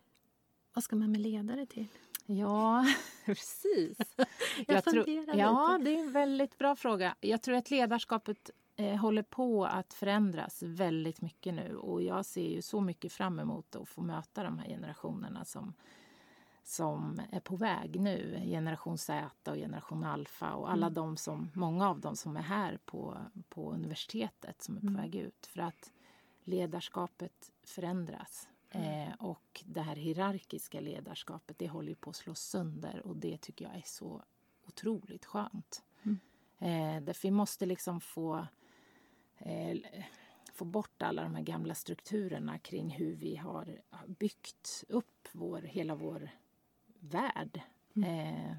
vad 0.74 0.84
ska 0.84 0.96
man 0.96 1.12
med 1.12 1.22
ledare 1.22 1.66
till? 1.66 1.88
Ja, 2.26 2.86
precis. 3.26 3.98
Jag 4.68 4.84
tror- 4.84 5.04
funderar 5.04 5.36
Ja, 5.38 5.78
lite. 5.78 5.90
det 5.92 5.98
är 5.98 6.04
en 6.04 6.12
väldigt 6.12 6.58
bra 6.58 6.76
fråga. 6.76 7.16
Jag 7.20 7.42
tror 7.42 7.56
att 7.56 7.72
ledarskapet 7.72 8.50
eh, 8.76 8.96
håller 8.96 9.24
på 9.24 9.66
att 9.66 9.94
förändras 9.94 10.64
väldigt 10.64 11.22
mycket 11.22 11.54
nu 11.54 11.76
och 11.76 12.04
jag 12.04 12.26
ser 12.26 12.50
ju 12.50 12.62
så 12.62 12.82
mycket 12.82 13.12
fram 13.12 13.40
emot 13.40 13.76
att 13.76 13.90
få 13.90 14.02
möta 14.02 14.44
de 14.44 14.60
här 14.60 14.68
generationerna 14.68 15.46
som, 15.46 15.74
som 16.64 17.22
är 17.32 17.40
på 17.40 17.56
väg 17.56 18.02
nu. 18.02 18.42
Generation 18.46 18.98
Z 18.98 19.52
och 19.52 19.58
generation 19.58 20.04
Alfa 20.04 20.54
och 20.54 20.72
alla 20.72 20.90
de 20.90 21.18
som, 21.18 21.52
många 21.54 21.90
av 21.90 22.00
dem 22.00 22.16
som 22.16 22.38
är 22.38 22.42
här 22.42 22.80
på, 22.86 23.18
på 23.50 23.72
universitetet 23.72 24.62
som 24.62 24.78
är 24.78 24.82
på 24.82 25.02
väg 25.02 25.16
ut. 25.16 25.46
För 25.46 25.62
att 25.62 25.92
ledarskapet 26.44 27.52
förändras. 27.64 28.48
Eh, 28.70 29.14
och 29.20 29.64
det 29.66 29.82
här 29.82 29.96
hierarkiska 29.96 30.82
ledarskapet 30.82 31.60
det 31.60 31.68
håller 31.68 31.90
ju 31.90 31.96
på 31.96 32.10
att 32.10 32.16
slås 32.16 32.40
sönder 32.40 33.02
och 33.06 33.18
det 33.18 33.38
tycker 33.38 33.66
jag 33.66 33.76
är 33.76 33.84
så 33.86 34.22
otroligt 34.68 35.26
skönt. 35.26 35.84
Eh, 36.60 37.02
därför 37.02 37.28
vi 37.28 37.32
måste 37.32 37.66
liksom 37.66 38.02
få, 38.02 38.48
eh, 39.38 39.78
få 40.54 40.66
bort 40.66 41.02
alla 41.02 41.24
de 41.24 41.36
här 41.36 41.44
gamla 41.44 41.76
strukturerna 41.76 42.60
kring 42.60 42.90
hur 42.90 43.16
vi 43.16 43.36
har 43.36 43.82
byggt 44.08 44.84
upp 44.90 45.28
vår, 45.32 45.62
hela 45.62 45.96
vår 45.96 46.30
värld. 47.00 47.62
Eh, 47.96 48.56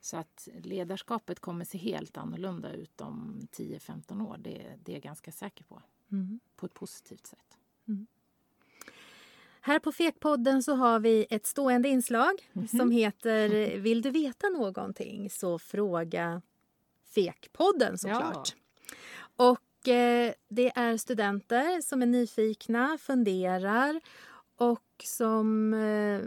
så 0.00 0.16
att 0.16 0.48
ledarskapet 0.62 1.40
kommer 1.40 1.64
se 1.64 1.78
helt 1.78 2.16
annorlunda 2.16 2.72
ut 2.72 3.00
om 3.00 3.48
10-15 3.52 4.28
år. 4.28 4.36
Det, 4.38 4.78
det 4.84 4.92
är 4.92 4.96
jag 4.96 5.02
ganska 5.02 5.32
säker 5.32 5.64
på. 5.64 5.82
Mm. 6.12 6.40
På 6.56 6.66
ett 6.66 6.74
positivt 6.74 7.26
sätt. 7.26 7.58
Här 9.66 9.78
på 9.78 9.92
Fekpodden 9.92 10.62
så 10.62 10.74
har 10.74 11.00
vi 11.00 11.26
ett 11.30 11.46
stående 11.46 11.88
inslag 11.88 12.50
som 12.70 12.90
heter 12.90 13.78
Vill 13.78 14.02
du 14.02 14.10
veta 14.10 14.48
någonting 14.48 15.30
så 15.30 15.58
fråga 15.58 16.42
Fekpodden 17.04 17.98
såklart. 17.98 18.56
Och 19.36 19.48
eh, 19.48 19.65
det 20.48 20.72
är 20.74 20.96
studenter 20.96 21.80
som 21.80 22.02
är 22.02 22.06
nyfikna, 22.06 22.98
funderar 22.98 24.00
och 24.56 25.04
som 25.04 25.74
eh, 25.74 26.20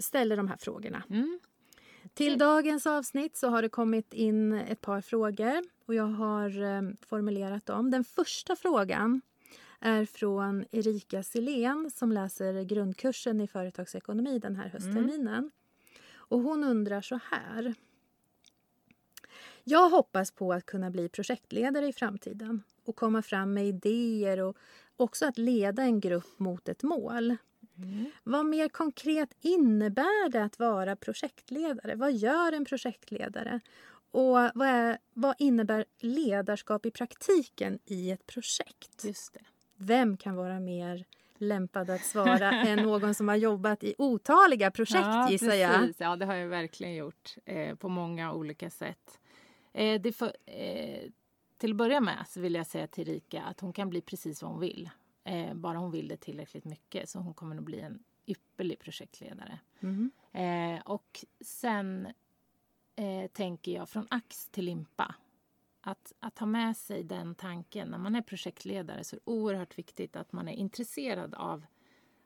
ställer 0.00 0.36
de 0.36 0.48
här 0.48 0.56
frågorna. 0.56 1.02
Mm. 1.10 1.38
Till 2.14 2.38
dagens 2.38 2.86
avsnitt 2.86 3.36
så 3.36 3.48
har 3.48 3.62
det 3.62 3.68
kommit 3.68 4.12
in 4.14 4.52
ett 4.52 4.80
par 4.80 5.00
frågor 5.00 5.62
och 5.86 5.94
jag 5.94 6.04
har 6.06 6.62
eh, 6.62 6.82
formulerat 7.08 7.66
dem. 7.66 7.90
Den 7.90 8.04
första 8.04 8.56
frågan 8.56 9.20
är 9.80 10.04
från 10.04 10.64
Erika 10.70 11.22
Silén 11.22 11.90
som 11.90 12.12
läser 12.12 12.62
grundkursen 12.62 13.40
i 13.40 13.46
företagsekonomi 13.46 14.38
den 14.38 14.56
här 14.56 14.68
höstterminen. 14.68 15.50
Och 16.14 16.40
hon 16.40 16.64
undrar 16.64 17.00
så 17.00 17.20
här. 17.30 17.74
Jag 19.64 19.90
hoppas 19.90 20.30
på 20.30 20.52
att 20.52 20.66
kunna 20.66 20.90
bli 20.90 21.08
projektledare 21.08 21.86
i 21.86 21.92
framtiden 21.92 22.62
och 22.84 22.96
komma 22.96 23.22
fram 23.22 23.54
med 23.54 23.66
idéer 23.66 24.40
och 24.40 24.56
också 24.96 25.26
att 25.26 25.38
leda 25.38 25.82
en 25.82 26.00
grupp 26.00 26.38
mot 26.38 26.68
ett 26.68 26.82
mål. 26.82 27.36
Vad 28.22 28.46
mer 28.46 28.68
konkret 28.68 29.30
innebär 29.40 30.28
det 30.28 30.44
att 30.44 30.58
vara 30.58 30.96
projektledare? 30.96 31.94
Vad 31.94 32.12
gör 32.12 32.52
en 32.52 32.64
projektledare? 32.64 33.60
Och 34.10 34.36
vad, 34.54 34.68
är, 34.68 34.98
vad 35.14 35.34
innebär 35.38 35.84
ledarskap 36.00 36.86
i 36.86 36.90
praktiken 36.90 37.78
i 37.84 38.10
ett 38.10 38.26
projekt? 38.26 39.04
Just 39.04 39.32
det. 39.32 39.40
Vem 39.76 40.16
kan 40.16 40.36
vara 40.36 40.60
mer 40.60 41.04
lämpad 41.36 41.90
att 41.90 42.04
svara 42.04 42.50
än 42.66 42.78
någon 42.78 43.14
som 43.14 43.28
har 43.28 43.36
jobbat 43.36 43.84
i 43.84 43.94
otaliga 43.98 44.70
projekt 44.70 45.30
gissar 45.30 45.54
jag? 45.54 45.80
precis. 45.80 46.00
Ja, 46.00 46.16
det 46.16 46.26
har 46.26 46.34
jag 46.34 46.48
verkligen 46.48 46.94
gjort 46.94 47.36
eh, 47.44 47.74
på 47.74 47.88
många 47.88 48.32
olika 48.32 48.70
sätt. 48.70 49.18
Eh, 49.72 50.00
det 50.00 50.12
för, 50.12 50.36
eh, 50.46 51.10
till 51.56 51.70
att 51.70 51.76
börja 51.76 52.00
med 52.00 52.24
så 52.28 52.40
vill 52.40 52.54
jag 52.54 52.66
säga 52.66 52.86
till 52.86 53.04
Rika 53.04 53.42
att 53.42 53.60
hon 53.60 53.72
kan 53.72 53.90
bli 53.90 54.00
precis 54.00 54.42
vad 54.42 54.50
hon 54.50 54.60
vill. 54.60 54.90
Eh, 55.24 55.54
bara 55.54 55.78
hon 55.78 55.90
vill 55.90 56.08
det 56.08 56.16
tillräckligt 56.16 56.64
mycket 56.64 57.08
så 57.08 57.18
hon 57.18 57.34
kommer 57.34 57.56
att 57.56 57.62
bli 57.62 57.80
en 57.80 58.04
ypperlig 58.26 58.78
projektledare. 58.78 59.58
Eh, 60.32 60.80
och 60.84 61.24
sen 61.40 62.08
eh, 62.96 63.30
tänker 63.30 63.72
jag 63.72 63.88
från 63.88 64.06
ax 64.10 64.48
till 64.48 64.64
limpa. 64.64 65.14
Att, 65.80 66.12
att 66.20 66.38
ha 66.38 66.46
med 66.46 66.76
sig 66.76 67.02
den 67.02 67.34
tanken 67.34 67.88
när 67.88 67.98
man 67.98 68.14
är 68.14 68.22
projektledare 68.22 69.04
så 69.04 69.16
är 69.16 69.20
det 69.24 69.30
oerhört 69.30 69.78
viktigt 69.78 70.16
att 70.16 70.32
man 70.32 70.48
är 70.48 70.52
intresserad 70.52 71.34
av 71.34 71.64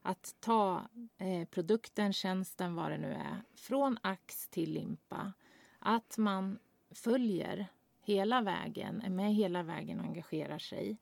att 0.02 0.34
ta 0.40 0.88
eh, 1.18 1.48
produkten, 1.48 2.12
tjänsten, 2.12 2.74
vad 2.74 2.90
det 2.90 2.98
nu 2.98 3.12
är, 3.12 3.42
från 3.54 3.98
ax 4.02 4.48
till 4.48 4.72
limpa. 4.72 5.32
Att 5.78 6.18
man 6.18 6.58
följer 6.96 7.66
hela 8.02 8.40
vägen, 8.40 9.00
är 9.00 9.10
med 9.10 9.34
hela 9.34 9.62
vägen 9.62 10.00
och 10.00 10.06
engagerar 10.06 10.58
sig. 10.58 10.96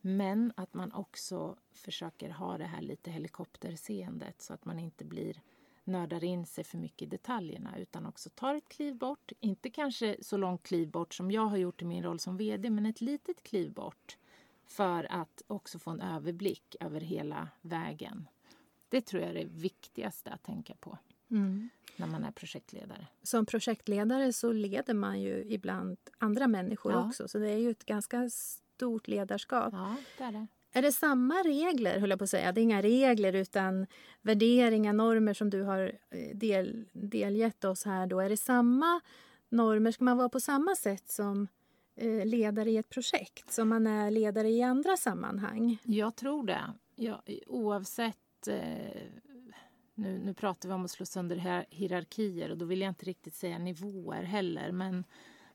Men 0.00 0.52
att 0.56 0.74
man 0.74 0.92
också 0.92 1.56
försöker 1.72 2.30
ha 2.30 2.58
det 2.58 2.64
här 2.64 2.82
lite 2.82 3.10
helikopterseendet 3.10 4.42
så 4.42 4.54
att 4.54 4.64
man 4.64 4.78
inte 4.78 5.04
blir 5.04 5.40
nördar 5.84 6.24
in 6.24 6.46
sig 6.46 6.64
för 6.64 6.78
mycket 6.78 7.02
i 7.02 7.06
detaljerna 7.06 7.78
utan 7.78 8.06
också 8.06 8.30
tar 8.30 8.54
ett 8.54 8.68
kliv 8.68 8.96
bort. 8.96 9.32
Inte 9.40 9.70
kanske 9.70 10.16
så 10.20 10.36
långt 10.36 10.62
kliv 10.62 10.90
bort 10.90 11.14
som 11.14 11.30
jag 11.30 11.46
har 11.46 11.56
gjort 11.56 11.82
i 11.82 11.84
min 11.84 12.02
roll 12.02 12.18
som 12.18 12.36
vd 12.36 12.70
men 12.70 12.86
ett 12.86 13.00
litet 13.00 13.42
kliv 13.42 13.72
bort 13.72 14.18
för 14.64 15.12
att 15.12 15.42
också 15.46 15.78
få 15.78 15.90
en 15.90 16.00
överblick 16.00 16.76
över 16.80 17.00
hela 17.00 17.48
vägen. 17.60 18.28
Det 18.88 19.00
tror 19.00 19.22
jag 19.22 19.30
är 19.30 19.34
det 19.34 19.50
viktigaste 19.50 20.30
att 20.30 20.42
tänka 20.42 20.74
på 20.74 20.98
Mm. 21.30 21.68
när 21.96 22.06
man 22.06 22.24
är 22.24 22.30
projektledare. 22.30 23.06
Som 23.22 23.46
projektledare 23.46 24.32
så 24.32 24.52
leder 24.52 24.94
man 24.94 25.20
ju 25.20 25.44
ibland 25.48 25.96
andra 26.18 26.46
människor 26.46 26.92
Ja. 26.92 27.06
också 27.08 27.28
så 27.28 27.38
det 27.38 27.48
är 27.50 27.58
ju 27.58 27.70
ett 27.70 27.84
ganska 27.84 28.30
stort 28.30 29.08
ledarskap. 29.08 29.72
Ja, 29.72 29.96
det 30.18 30.24
är 30.24 30.32
det. 30.32 30.46
Är 30.72 30.82
det 30.82 30.92
samma 30.92 31.34
regler, 31.34 32.00
höll 32.00 32.10
jag 32.10 32.18
på 32.18 32.24
att 32.24 32.30
säga? 32.30 32.52
Det 32.52 32.60
är 32.60 32.62
inga 32.62 32.82
regler 32.82 33.32
utan 33.32 33.86
värderingar, 34.22 34.92
normer 34.92 35.34
som 35.34 35.50
du 35.50 35.62
har 35.62 35.92
eh, 36.10 36.36
del, 36.36 36.84
delgett 36.92 37.64
oss 37.64 37.84
här 37.84 38.06
då. 38.06 38.20
Är 38.20 38.28
det 38.28 38.36
samma 38.36 39.00
normer? 39.48 39.92
Ska 39.92 40.04
man 40.04 40.16
vara 40.16 40.28
på 40.28 40.40
samma 40.40 40.74
sätt 40.76 41.08
som 41.08 41.48
eh, 41.96 42.26
ledare 42.26 42.70
i 42.70 42.76
ett 42.76 42.88
projekt 42.88 43.52
som 43.52 43.68
man 43.68 43.86
är 43.86 44.10
ledare 44.10 44.48
i 44.50 44.62
andra 44.62 44.96
sammanhang? 44.96 45.78
Jag 45.82 46.16
tror 46.16 46.46
det. 46.46 46.72
Ja, 46.96 47.22
oavsett... 47.46 48.48
Eh, 48.48 49.02
nu, 49.96 50.18
nu 50.18 50.34
pratar 50.34 50.68
vi 50.68 50.74
om 50.74 50.84
att 50.84 50.90
slå 50.90 51.06
sönder 51.06 51.66
hierarkier 51.70 52.50
och 52.50 52.58
då 52.58 52.64
vill 52.64 52.80
jag 52.80 52.90
inte 52.90 53.06
riktigt 53.06 53.34
säga 53.34 53.58
nivåer 53.58 54.22
heller. 54.22 54.72
Men, 54.72 55.04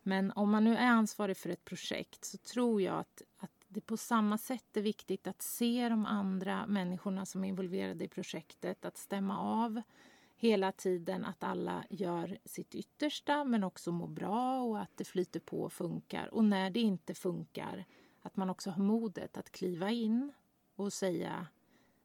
men 0.03 0.31
om 0.31 0.51
man 0.51 0.63
nu 0.63 0.75
är 0.75 0.87
ansvarig 0.87 1.37
för 1.37 1.49
ett 1.49 1.65
projekt 1.65 2.25
så 2.25 2.37
tror 2.37 2.81
jag 2.81 2.99
att, 2.99 3.21
att 3.37 3.51
det 3.67 3.81
på 3.81 3.97
samma 3.97 4.37
sätt 4.37 4.77
är 4.77 4.81
viktigt 4.81 5.27
att 5.27 5.41
se 5.41 5.89
de 5.89 6.05
andra 6.05 6.67
människorna 6.67 7.25
som 7.25 7.43
är 7.43 7.47
involverade 7.47 8.03
i 8.05 8.07
projektet. 8.07 8.85
Att 8.85 8.97
stämma 8.97 9.37
av 9.39 9.81
hela 10.35 10.71
tiden 10.71 11.25
att 11.25 11.43
alla 11.43 11.83
gör 11.89 12.37
sitt 12.45 12.75
yttersta 12.75 13.43
men 13.43 13.63
också 13.63 13.91
mår 13.91 14.07
bra 14.07 14.61
och 14.61 14.79
att 14.79 14.97
det 14.97 15.03
flyter 15.05 15.39
på 15.39 15.61
och 15.61 15.73
funkar. 15.73 16.33
Och 16.33 16.43
när 16.43 16.69
det 16.69 16.79
inte 16.79 17.13
funkar, 17.13 17.85
att 18.21 18.35
man 18.37 18.49
också 18.49 18.69
har 18.69 18.83
modet 18.83 19.37
att 19.37 19.51
kliva 19.51 19.91
in 19.91 20.33
och 20.75 20.93
säga 20.93 21.47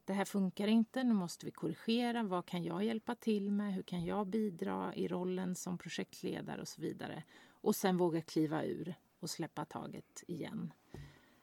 det 0.06 0.12
här 0.12 0.24
funkar 0.24 0.68
inte, 0.68 1.04
nu 1.04 1.14
måste 1.14 1.46
vi 1.46 1.52
korrigera. 1.52 2.22
Vad 2.22 2.46
kan 2.46 2.64
jag 2.64 2.84
hjälpa 2.84 3.14
till 3.14 3.50
med? 3.50 3.74
Hur 3.74 3.82
kan 3.82 4.04
jag 4.04 4.26
bidra 4.26 4.94
i 4.94 5.08
rollen 5.08 5.54
som 5.54 5.78
projektledare 5.78 6.60
och 6.60 6.68
så 6.68 6.80
vidare. 6.80 7.22
Och 7.48 7.76
sen 7.76 7.96
våga 7.96 8.20
kliva 8.20 8.64
ur 8.64 8.94
och 9.20 9.30
släppa 9.30 9.64
taget 9.64 10.24
igen. 10.26 10.72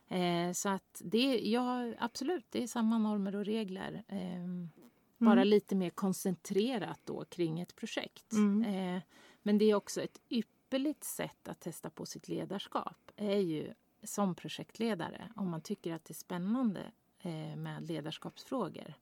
Eh, 0.08 0.52
så 0.52 0.70
att 0.70 1.02
det, 1.06 1.40
ja, 1.40 1.94
absolut, 2.00 2.46
det 2.50 2.64
är 2.64 2.68
samma 2.68 2.98
normer 2.98 3.36
och 3.36 3.46
regler. 3.46 4.04
Eh, 4.08 4.68
bara 5.18 5.44
lite 5.44 5.76
mer 5.76 5.90
koncentrerat 5.90 7.00
då 7.04 7.26
kring 7.26 7.60
ett 7.60 7.76
projekt. 7.76 8.34
Eh, 8.66 9.02
men 9.42 9.58
det 9.58 9.66
är 9.66 9.76
också 9.76 10.02
ett 10.02 10.22
ypperligt 10.30 11.04
sätt 11.04 11.48
att 11.48 11.60
testa 11.60 11.90
på 11.90 12.06
sitt 12.06 12.28
ledarskap. 12.28 13.12
är 13.16 13.40
ju 13.40 13.74
som 14.04 14.36
projektledare, 14.36 15.30
om 15.36 15.50
man 15.50 15.62
tycker 15.62 15.94
att 15.94 16.06
det 16.06 16.12
är 16.12 16.16
spännande 16.16 16.92
med 17.58 17.88
ledarskapsfrågor 17.88 18.94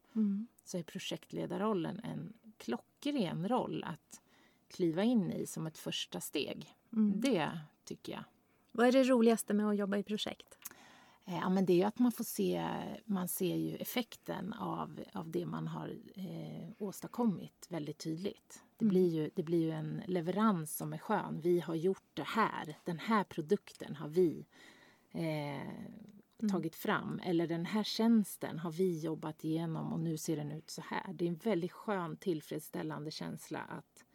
så 0.63 0.77
är 0.77 0.83
projektledarrollen 0.83 1.99
en 2.03 2.33
klockren 2.57 3.47
roll 3.47 3.83
att 3.83 4.21
kliva 4.67 5.03
in 5.03 5.31
i 5.31 5.45
som 5.45 5.67
ett 5.67 5.77
första 5.77 6.21
steg. 6.21 6.75
Det 7.21 7.59
tycker 7.83 8.13
jag. 8.13 8.23
Vad 8.71 8.87
är 8.87 8.91
det 8.91 9.03
roligaste 9.03 9.53
med 9.53 9.69
att 9.69 9.77
jobba 9.77 9.97
i 9.97 10.03
projekt? 10.03 10.57
Eh, 11.25 11.35
Ja, 11.35 11.49
men 11.49 11.65
det 11.65 11.81
är 11.81 11.87
att 11.87 11.99
man 11.99 12.11
får 12.11 12.23
se, 12.23 12.67
man 13.05 13.27
ser 13.27 13.55
ju 13.55 13.75
effekten 13.75 14.53
av, 14.53 14.99
av 15.13 15.29
det 15.29 15.45
man 15.45 15.67
har 15.67 15.95
eh, 16.15 16.69
åstadkommit 16.77 17.67
väldigt 17.69 17.97
tydligt. 17.97 18.63
Det, 18.77 18.85
blir 18.85 19.07
ju, 19.07 19.29
det 19.35 19.43
blir 19.43 19.61
ju 19.61 19.71
en 19.71 20.01
leverans 20.07 20.77
som 20.77 20.93
är 20.93 20.97
skön. 20.97 21.39
Vi 21.41 21.59
har 21.59 21.75
gjort 21.75 22.09
det 22.13 22.23
här. 22.27 22.77
Den 22.83 22.99
här 22.99 23.23
produkten 23.23 23.95
har 23.95 24.07
vi 24.07 24.45
eh, 25.11 25.91
tagit 26.49 26.75
fram. 26.75 27.19
Eller 27.23 27.47
den 27.47 27.65
här 27.65 27.83
tjänsten 27.83 28.59
har 28.59 28.71
vi 28.71 28.99
jobbat 28.99 29.43
igenom 29.43 29.93
och 29.93 29.99
nu 29.99 30.17
ser 30.17 30.37
den 30.37 30.51
ut 30.51 30.69
så 30.69 30.81
här. 30.81 31.13
Det 31.13 31.25
är 31.25 31.29
en 31.29 31.39
väldigt 31.43 31.71
skön 31.71 32.17
tillfredsställande 32.17 33.11
känsla 33.11 33.59
att, 33.59 34.05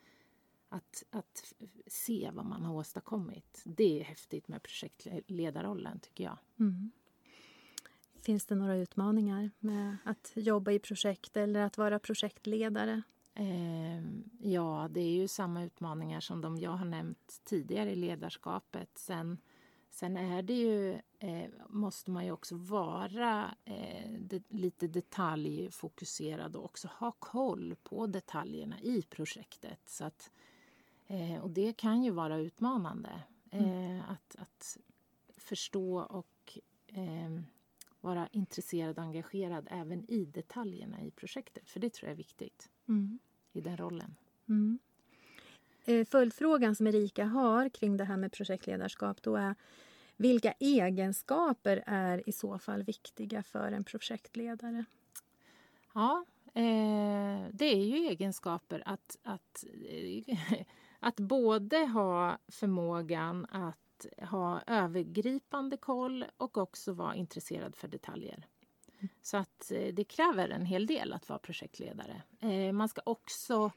att, 0.68 1.04
att 1.10 1.54
se 1.86 2.30
vad 2.34 2.46
man 2.46 2.64
har 2.64 2.74
åstadkommit. 2.74 3.62
Det 3.64 4.00
är 4.00 4.04
häftigt 4.04 4.48
med 4.48 4.62
projektledarrollen 4.62 6.00
tycker 6.00 6.24
jag. 6.24 6.38
Finns 8.22 8.46
det 8.46 8.54
några 8.54 8.76
utmaningar 8.76 9.50
med 9.58 9.96
att 10.04 10.32
jobba 10.34 10.70
i 10.72 10.78
projekt 10.78 11.36
eller 11.36 11.60
att 11.60 11.78
vara 11.78 11.98
projektledare? 11.98 13.02
Eh, 13.34 14.00
ja, 14.38 14.88
det 14.90 15.00
är 15.00 15.10
ju 15.10 15.28
samma 15.28 15.64
utmaningar 15.64 16.20
som 16.20 16.40
de 16.40 16.58
jag 16.58 16.70
har 16.70 16.84
nämnt 16.84 17.40
tidigare 17.44 17.90
i 17.92 17.96
ledarskapet. 17.96 18.98
Sen, 18.98 19.38
sen 19.90 20.16
är 20.16 20.42
det 20.42 20.54
ju, 20.54 20.92
eh, 21.18 21.50
måste 21.68 22.10
man 22.10 22.24
ju 22.24 22.32
också 22.32 22.56
vara 22.56 23.54
eh, 23.64 24.10
de, 24.20 24.42
lite 24.48 24.86
detaljfokuserad 24.88 26.56
och 26.56 26.64
också 26.64 26.88
ha 26.88 27.12
koll 27.12 27.76
på 27.82 28.06
detaljerna 28.06 28.80
i 28.80 29.02
projektet. 29.02 29.80
Så 29.86 30.04
att, 30.04 30.30
eh, 31.06 31.38
och 31.38 31.50
det 31.50 31.72
kan 31.72 32.02
ju 32.02 32.10
vara 32.10 32.36
utmanande. 32.36 33.22
Eh, 33.50 34.10
att, 34.10 34.36
att 34.38 34.78
förstå 35.36 36.00
och 36.00 36.58
eh, 36.86 37.40
vara 38.00 38.28
intresserad 38.32 38.98
och 38.98 39.04
engagerad 39.04 39.68
även 39.70 40.10
i 40.10 40.24
detaljerna 40.24 41.02
i 41.02 41.10
projektet. 41.10 41.68
För 41.68 41.80
det 41.80 41.92
tror 41.92 42.08
jag 42.08 42.12
är 42.12 42.16
viktigt 42.16 42.70
i 43.52 43.60
den 43.60 43.76
rollen. 43.76 44.14
Eh, 44.48 44.95
Eh, 45.86 46.04
följdfrågan 46.04 46.74
som 46.74 46.86
Erika 46.86 47.24
har 47.24 47.68
kring 47.68 47.96
det 47.96 48.04
här 48.04 48.16
med 48.16 48.32
projektledarskap 48.32 49.22
då 49.22 49.36
är 49.36 49.54
vilka 50.16 50.52
egenskaper 50.52 51.82
är 51.86 52.28
i 52.28 52.32
så 52.32 52.58
fall 52.58 52.82
viktiga 52.82 53.42
för 53.42 53.72
en 53.72 53.84
projektledare? 53.84 54.84
Ja, 55.94 56.24
eh, 56.54 57.48
det 57.52 57.64
är 57.64 57.84
ju 57.84 57.96
egenskaper 57.96 58.82
att, 58.86 59.18
att, 59.22 59.64
eh, 59.88 60.38
att 61.00 61.16
både 61.16 61.78
ha 61.78 62.38
förmågan 62.48 63.46
att 63.50 64.06
ha 64.30 64.60
övergripande 64.66 65.76
koll 65.76 66.24
och 66.36 66.58
också 66.58 66.92
vara 66.92 67.14
intresserad 67.14 67.76
för 67.76 67.88
detaljer. 67.88 68.46
Så 69.22 69.36
att 69.36 69.72
eh, 69.72 69.94
det 69.94 70.04
kräver 70.04 70.48
en 70.48 70.66
hel 70.66 70.86
del 70.86 71.12
att 71.12 71.28
vara 71.28 71.38
projektledare. 71.38 72.22
Eh, 72.40 72.72
man 72.72 72.88
ska 72.88 73.00
också, 73.04 73.70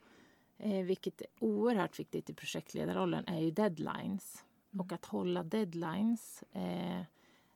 eh, 0.59 0.85
vilket 0.85 1.21
är 1.21 1.27
oerhört 1.39 1.99
viktigt 1.99 2.29
i 2.29 2.33
projektledarrollen, 2.33 3.27
är 3.27 3.39
ju 3.39 3.51
deadlines. 3.51 4.43
Och 4.79 4.91
att 4.91 5.05
hålla 5.05 5.43
deadlines 5.43 6.43
eh, 6.51 7.01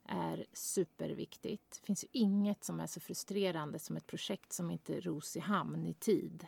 är 0.06 0.46
superviktigt. 0.54 1.80
Det 1.82 1.86
finns 1.86 2.04
ju 2.04 2.08
inget 2.12 2.64
som 2.64 2.80
är 2.80 2.88
så 2.88 3.00
frustrerande 3.00 3.80
som 3.80 3.98
ett 3.98 4.08
projekt 4.08 4.54
som 4.54 4.72
inte 4.72 5.00
ros 5.00 5.38
i 5.38 5.40
hamn 5.40 5.86
i 5.86 5.94
tid 5.94 6.48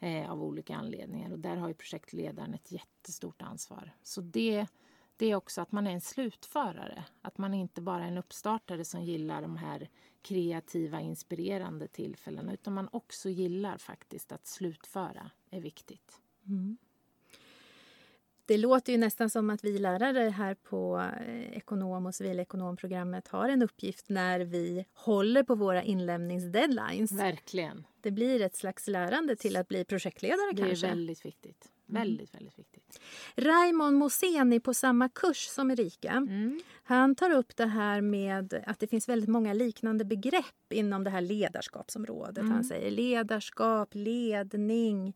eh, 0.00 0.30
av 0.30 0.42
olika 0.42 0.76
anledningar. 0.76 1.32
Och 1.32 1.38
där 1.38 1.56
har 1.56 1.68
ju 1.68 1.74
projektledaren 1.74 2.54
ett 2.54 2.72
jättestort 2.72 3.42
ansvar. 3.42 3.94
Så 4.02 4.20
det, 4.20 4.66
det 5.16 5.26
är 5.26 5.34
också 5.34 5.60
att 5.60 5.72
man 5.72 5.86
är 5.86 5.90
en 5.90 6.00
slutförare. 6.00 7.04
Att 7.22 7.38
man 7.38 7.54
inte 7.54 7.80
bara 7.80 8.04
är 8.04 8.08
en 8.08 8.18
uppstartare 8.18 8.84
som 8.84 9.02
gillar 9.02 9.42
de 9.42 9.56
här 9.56 9.88
kreativa, 10.26 11.00
inspirerande 11.00 11.88
tillfällena 11.88 12.52
utan 12.52 12.72
man 12.74 12.88
också 12.92 13.28
gillar 13.28 13.78
faktiskt 13.78 14.32
att 14.32 14.46
slutföra 14.46 15.30
är 15.50 15.60
viktigt. 15.60 16.20
Det 18.46 18.56
låter 18.56 18.92
ju 18.92 18.98
nästan 18.98 19.30
som 19.30 19.50
att 19.50 19.64
vi 19.64 19.78
lärare 19.78 20.30
här 20.30 20.54
på 20.54 21.10
eh, 21.26 21.56
ekonom 21.56 22.06
och 22.06 22.14
civilekonomprogrammet 22.14 23.28
har 23.28 23.48
en 23.48 23.62
uppgift 23.62 24.08
när 24.08 24.40
vi 24.40 24.84
håller 24.92 25.42
på 25.42 25.54
våra 25.54 25.82
inlämningsdeadlines. 25.82 27.12
Verkligen. 27.12 27.86
Det 28.00 28.10
blir 28.10 28.42
ett 28.42 28.56
slags 28.56 28.88
lärande 28.88 29.36
till 29.36 29.56
att 29.56 29.68
bli 29.68 29.84
projektledare 29.84 30.52
Det 30.52 30.62
kanske. 30.62 30.86
är 30.86 30.90
väldigt 30.90 31.24
viktigt. 31.24 31.68
Väldigt, 31.86 32.34
väldigt 32.34 32.58
viktigt. 32.58 33.00
Raimon 33.36 33.94
Moseni 33.94 34.60
på 34.60 34.74
samma 34.74 35.08
kurs 35.08 35.46
som 35.46 35.70
Erika. 35.70 36.26
Han 36.82 37.14
tar 37.14 37.30
upp 37.30 37.56
det 37.56 37.66
här 37.66 38.00
med 38.00 38.62
att 38.66 38.80
det 38.80 38.86
finns 38.86 39.08
väldigt 39.08 39.28
många 39.28 39.52
liknande 39.52 40.04
begrepp 40.04 40.72
inom 40.72 41.04
det 41.04 41.10
här 41.10 41.20
ledarskapsområdet. 41.20 42.44
Han 42.48 42.64
säger 42.64 42.90
ledarskap, 42.90 43.88
ledning. 43.92 45.14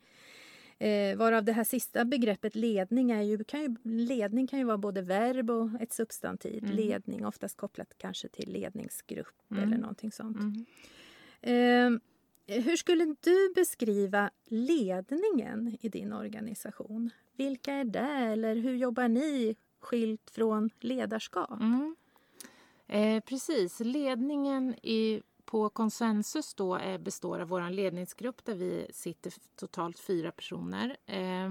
Eh, 0.79 1.17
varav 1.17 1.45
det 1.45 1.53
här 1.53 1.65
sista 1.65 2.05
begreppet 2.05 2.55
ledning 2.55 3.11
är 3.11 3.23
ju, 3.23 3.45
kan 3.45 3.61
ju, 3.63 3.77
ledning 3.85 4.47
kan 4.47 4.59
ju 4.59 4.65
vara 4.65 4.79
både 4.79 5.03
verb 5.03 5.51
och 5.51 5.69
ett 5.81 5.93
substantiv. 5.93 6.65
Ledning, 6.75 7.27
oftast 7.27 7.57
kopplat 7.57 7.95
kanske 7.99 8.29
till 8.29 8.53
ledningsgrupp 8.53 9.53
eller 9.53 9.77
någonting 9.79 10.13
sånt. 10.13 10.37
Eh, 11.41 11.91
hur 12.47 12.77
skulle 12.77 13.17
du 13.21 13.53
beskriva 13.55 14.31
ledningen 14.45 15.77
i 15.81 15.89
din 15.89 16.13
organisation? 16.13 17.11
Vilka 17.37 17.73
är 17.73 17.85
det 17.85 18.09
eller 18.33 18.57
hur 18.57 18.75
jobbar 18.75 19.09
ni 19.09 19.57
skilt 19.81 20.31
från 20.31 20.71
ledarskap? 20.81 21.61
Mm. 21.61 21.97
Eh, 22.87 23.23
precis. 23.25 23.81
Ledningen 23.81 24.75
i, 24.83 25.23
på 25.45 25.69
konsensus 25.69 26.55
då 26.55 26.75
är, 26.75 26.99
består 26.99 27.39
av 27.39 27.49
vår 27.49 27.71
ledningsgrupp 27.71 28.45
där 28.45 28.55
vi 28.55 28.87
sitter 28.93 29.33
totalt 29.57 29.99
fyra 29.99 30.33
personer. 30.33 30.97
Eh, 31.07 31.51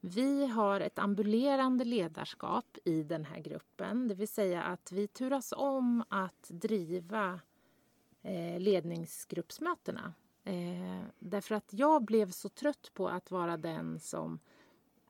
vi 0.00 0.46
har 0.46 0.80
ett 0.80 0.98
ambulerande 0.98 1.84
ledarskap 1.84 2.78
i 2.84 3.02
den 3.02 3.24
här 3.24 3.40
gruppen. 3.40 4.08
Det 4.08 4.14
vill 4.14 4.28
säga 4.28 4.62
att 4.62 4.92
vi 4.92 5.08
turas 5.08 5.52
om 5.56 6.04
att 6.08 6.48
driva 6.48 7.28
eh, 7.32 7.38
Eh, 8.26 8.60
ledningsgruppsmötena. 8.60 10.14
Eh, 10.44 11.04
därför 11.18 11.54
att 11.54 11.72
jag 11.72 12.04
blev 12.04 12.30
så 12.30 12.48
trött 12.48 12.90
på 12.94 13.08
att 13.08 13.30
vara 13.30 13.56
den 13.56 14.00
som 14.00 14.38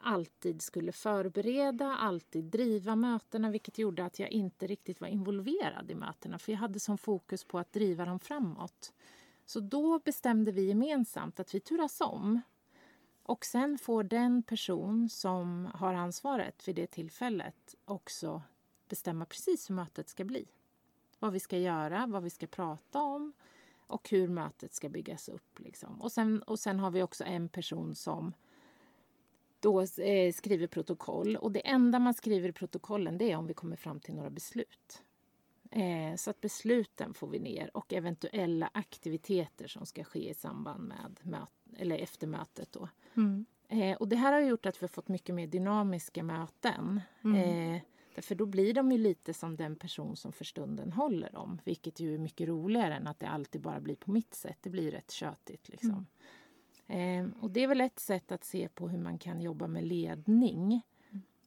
alltid 0.00 0.62
skulle 0.62 0.92
förbereda, 0.92 1.96
alltid 1.96 2.44
driva 2.44 2.96
mötena 2.96 3.50
vilket 3.50 3.78
gjorde 3.78 4.04
att 4.04 4.18
jag 4.18 4.30
inte 4.30 4.66
riktigt 4.66 5.00
var 5.00 5.08
involverad 5.08 5.90
i 5.90 5.94
mötena 5.94 6.38
för 6.38 6.52
jag 6.52 6.58
hade 6.58 6.80
som 6.80 6.98
fokus 6.98 7.44
på 7.44 7.58
att 7.58 7.72
driva 7.72 8.04
dem 8.04 8.20
framåt. 8.20 8.92
Så 9.46 9.60
då 9.60 9.98
bestämde 9.98 10.52
vi 10.52 10.68
gemensamt 10.68 11.40
att 11.40 11.54
vi 11.54 11.60
turas 11.60 12.00
om 12.00 12.40
och 13.22 13.44
sen 13.44 13.78
får 13.78 14.02
den 14.02 14.42
person 14.42 15.08
som 15.08 15.68
har 15.74 15.94
ansvaret 15.94 16.68
vid 16.68 16.76
det 16.76 16.86
tillfället 16.86 17.74
också 17.84 18.42
bestämma 18.88 19.24
precis 19.24 19.70
hur 19.70 19.74
mötet 19.74 20.08
ska 20.08 20.24
bli. 20.24 20.46
Vad 21.18 21.32
vi 21.32 21.40
ska 21.40 21.58
göra, 21.58 22.06
vad 22.06 22.22
vi 22.22 22.30
ska 22.30 22.46
prata 22.46 23.02
om 23.02 23.32
och 23.86 24.08
hur 24.10 24.28
mötet 24.28 24.74
ska 24.74 24.88
byggas 24.88 25.28
upp. 25.28 25.58
Liksom. 25.58 26.00
Och, 26.00 26.12
sen, 26.12 26.42
och 26.42 26.58
sen 26.58 26.80
har 26.80 26.90
vi 26.90 27.02
också 27.02 27.24
en 27.24 27.48
person 27.48 27.94
som 27.94 28.32
då 29.60 29.80
eh, 29.80 30.32
skriver 30.32 30.66
protokoll. 30.66 31.36
Och 31.36 31.52
det 31.52 31.68
enda 31.68 31.98
man 31.98 32.14
skriver 32.14 32.48
i 32.48 32.52
protokollen 32.52 33.18
det 33.18 33.32
är 33.32 33.36
om 33.36 33.46
vi 33.46 33.54
kommer 33.54 33.76
fram 33.76 34.00
till 34.00 34.14
några 34.14 34.30
beslut. 34.30 35.02
Eh, 35.70 36.16
så 36.16 36.30
att 36.30 36.40
besluten 36.40 37.14
får 37.14 37.28
vi 37.28 37.38
ner 37.38 37.76
och 37.76 37.92
eventuella 37.92 38.70
aktiviteter 38.74 39.66
som 39.66 39.86
ska 39.86 40.04
ske 40.04 40.30
i 40.30 40.34
samband 40.34 40.88
med 40.88 41.20
möt, 41.22 41.52
eller 41.76 41.98
efter 41.98 42.26
mötet. 42.26 42.72
Då. 42.72 42.88
Eh, 43.68 43.96
och 43.96 44.08
det 44.08 44.16
här 44.16 44.32
har 44.32 44.40
gjort 44.40 44.66
att 44.66 44.82
vi 44.82 44.84
har 44.84 44.88
fått 44.88 45.08
mycket 45.08 45.34
mer 45.34 45.46
dynamiska 45.46 46.22
möten. 46.22 47.00
Eh, 47.36 47.82
För 48.22 48.34
då 48.34 48.46
blir 48.46 48.74
de 48.74 48.92
ju 48.92 48.98
lite 48.98 49.34
som 49.34 49.56
den 49.56 49.76
person 49.76 50.16
som 50.16 50.32
för 50.32 50.44
stunden 50.44 50.92
håller 50.92 51.30
dem. 51.30 51.60
Vilket 51.64 52.00
ju 52.00 52.14
är 52.14 52.18
mycket 52.18 52.48
roligare 52.48 52.94
än 52.94 53.06
att 53.06 53.20
det 53.20 53.28
alltid 53.28 53.60
bara 53.60 53.80
blir 53.80 53.96
på 53.96 54.10
mitt 54.10 54.34
sätt. 54.34 54.58
Det 54.60 54.70
blir 54.70 54.90
rätt 54.90 55.10
tjötigt. 55.10 55.68
Liksom. 55.68 56.06
Eh, 56.86 57.26
och 57.40 57.50
det 57.50 57.62
är 57.62 57.68
väl 57.68 57.80
ett 57.80 57.98
sätt 57.98 58.32
att 58.32 58.44
se 58.44 58.68
på 58.68 58.88
hur 58.88 58.98
man 58.98 59.18
kan 59.18 59.40
jobba 59.40 59.66
med 59.66 59.84
ledning. 59.84 60.82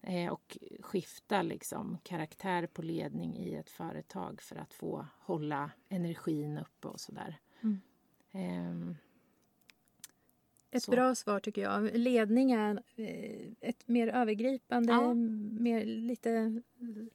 Eh, 0.01 0.32
och 0.32 0.57
skifta 0.80 1.41
liksom, 1.41 1.97
karaktär 2.03 2.67
på 2.67 2.82
ledning 2.82 3.38
i 3.38 3.55
ett 3.55 3.70
företag 3.70 4.41
för 4.41 4.55
att 4.55 4.74
få 4.74 5.07
hålla 5.20 5.72
energin 5.89 6.57
uppe 6.57 6.88
och 6.88 6.99
sådär. 6.99 7.39
Mm. 7.61 7.82
Eh, 8.32 8.95
Ett 10.72 10.84
Så. 10.84 10.91
bra 10.91 11.15
svar 11.15 11.39
tycker 11.39 11.61
jag. 11.61 11.97
Ledning 11.97 12.51
är 12.51 12.82
eh, 12.95 13.47
ett 13.61 13.88
mer 13.88 14.07
övergripande, 14.07 14.91
Ja. 14.93 15.13
mer 15.59 15.86
lite 15.86 16.61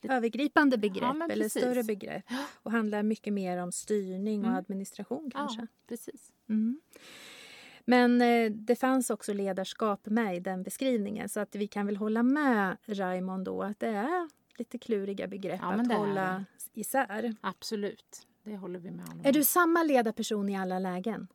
övergripande 0.03 0.79
begrepp 0.79 1.17
men 1.17 1.31
eller 1.31 1.49
större 1.49 1.83
begrepp 1.85 2.25
och 2.63 2.73
handlar 2.73 3.03
mycket 3.03 3.33
mer 3.33 3.59
om 3.59 3.73
styrning 3.73 4.41
och 4.41 4.47
Mm. 4.47 4.59
administration 4.59 5.31
kanske. 5.35 5.61
ja, 5.61 5.67
precis. 5.89 6.33
Mm. 6.49 6.81
Men 7.85 8.23
eh, 8.23 8.51
det 8.51 8.77
fanns 8.77 9.11
också 9.11 9.33
ledarskap 9.33 10.07
med 10.07 10.37
i 10.37 10.41
den 10.41 10.63
beskrivningen 10.63 11.29
så 11.29 11.41
att 11.41 11.55
vi 11.55 11.67
kan 11.67 11.87
väl 11.87 11.97
hålla 11.97 12.23
med 12.23 12.77
Raimond 12.87 13.45
då 13.45 13.63
att 13.63 13.81
det 13.81 13.89
är 13.89 14.29
lite 14.59 14.79
kluriga 14.79 15.27
begrepp 15.27 15.61
Ja, 15.63 15.73
att 15.73 15.93
hålla 15.93 16.45
isär. 16.75 17.35
Absolut. 17.41 18.27
Det 18.43 18.57
håller 18.57 18.79
vi 18.79 18.91
med 18.91 19.09
honom 19.09 19.25
Är 19.25 19.29
om. 19.29 19.33
du 19.33 19.45
samma 19.45 19.83
ledarperson 19.83 20.49
i 20.49 20.57
alla 20.57 20.79
lägen? 20.79 21.29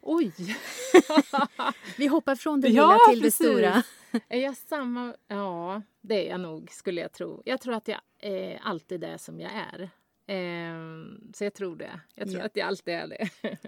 Oj! 0.00 0.32
Vi 1.98 2.06
hoppar 2.06 2.34
från 2.36 2.60
det 2.60 2.68
Ja, 2.68 2.86
lilla 2.92 2.98
till 3.12 3.22
precis. 3.22 3.38
det 3.38 3.44
stora. 3.44 3.82
Är 4.28 4.38
jag 4.40 4.56
samma? 4.56 5.14
Ja, 5.28 5.82
det 6.00 6.26
är 6.26 6.30
jag 6.30 6.40
nog 6.40 6.70
skulle 6.72 7.00
jag 7.00 7.12
tro. 7.12 7.42
Jag 7.44 7.60
tror 7.60 7.74
att 7.74 7.88
jag 7.88 8.00
eh, 8.18 8.58
alltid 8.62 9.04
är 9.04 9.16
som 9.16 9.40
jag 9.40 9.50
är. 9.52 9.82
Eh, 10.26 10.74
så 11.34 11.44
jag 11.44 11.54
tror 11.54 11.76
det. 11.76 12.00
Jag 12.14 12.28
tror 12.28 12.40
Ja. 12.40 12.46
att 12.46 12.56
jag 12.56 12.68
alltid 12.68 12.94
är 12.94 13.06
det. 13.06 13.28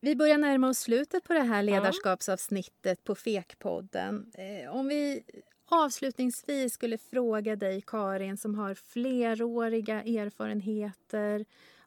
Vi 0.00 0.16
börjar 0.16 0.38
närma 0.38 0.68
oss 0.68 0.78
slutet 0.78 1.24
på 1.24 1.32
det 1.32 1.40
här 1.40 1.62
ledarskapsavsnittet 1.62 3.04
på 3.04 3.14
Fekpodden. 3.14 4.32
Eh, 4.34 4.74
om 4.76 4.88
vi 4.88 5.22
avslutningsvis 5.66 6.72
skulle 6.74 6.98
fråga 6.98 7.56
dig, 7.56 7.82
Karin, 7.86 8.36
som 8.36 8.54
har 8.54 8.74
fleråriga 8.74 10.02
erfarenheter 10.02 11.44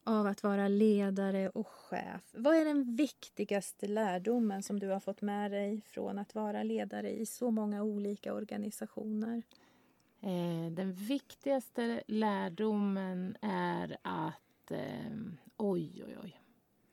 av 0.07 0.27
att 0.27 0.43
vara 0.43 0.67
ledare 0.67 1.49
och 1.49 1.67
chef. 1.67 2.21
Vad 2.31 2.55
är 2.55 2.65
den 2.65 2.95
viktigaste 2.95 3.87
lärdomen 3.87 4.63
som 4.63 4.79
du 4.79 4.87
har 4.87 4.99
fått 4.99 5.21
med 5.21 5.51
dig 5.51 5.81
från 5.81 6.19
att 6.19 6.35
vara 6.35 6.63
ledare 6.63 7.09
i 7.11 7.25
så 7.25 7.51
många 7.51 7.83
olika 7.83 8.33
organisationer? 8.33 9.41
Eh, 10.21 10.71
den 10.71 10.93
viktigaste 10.93 12.03
lärdomen 12.07 13.37
är 13.41 13.97
att... 14.01 14.71
Eh, 14.71 15.11
oj, 15.57 16.03
oj, 16.07 16.17
oj. 16.23 16.41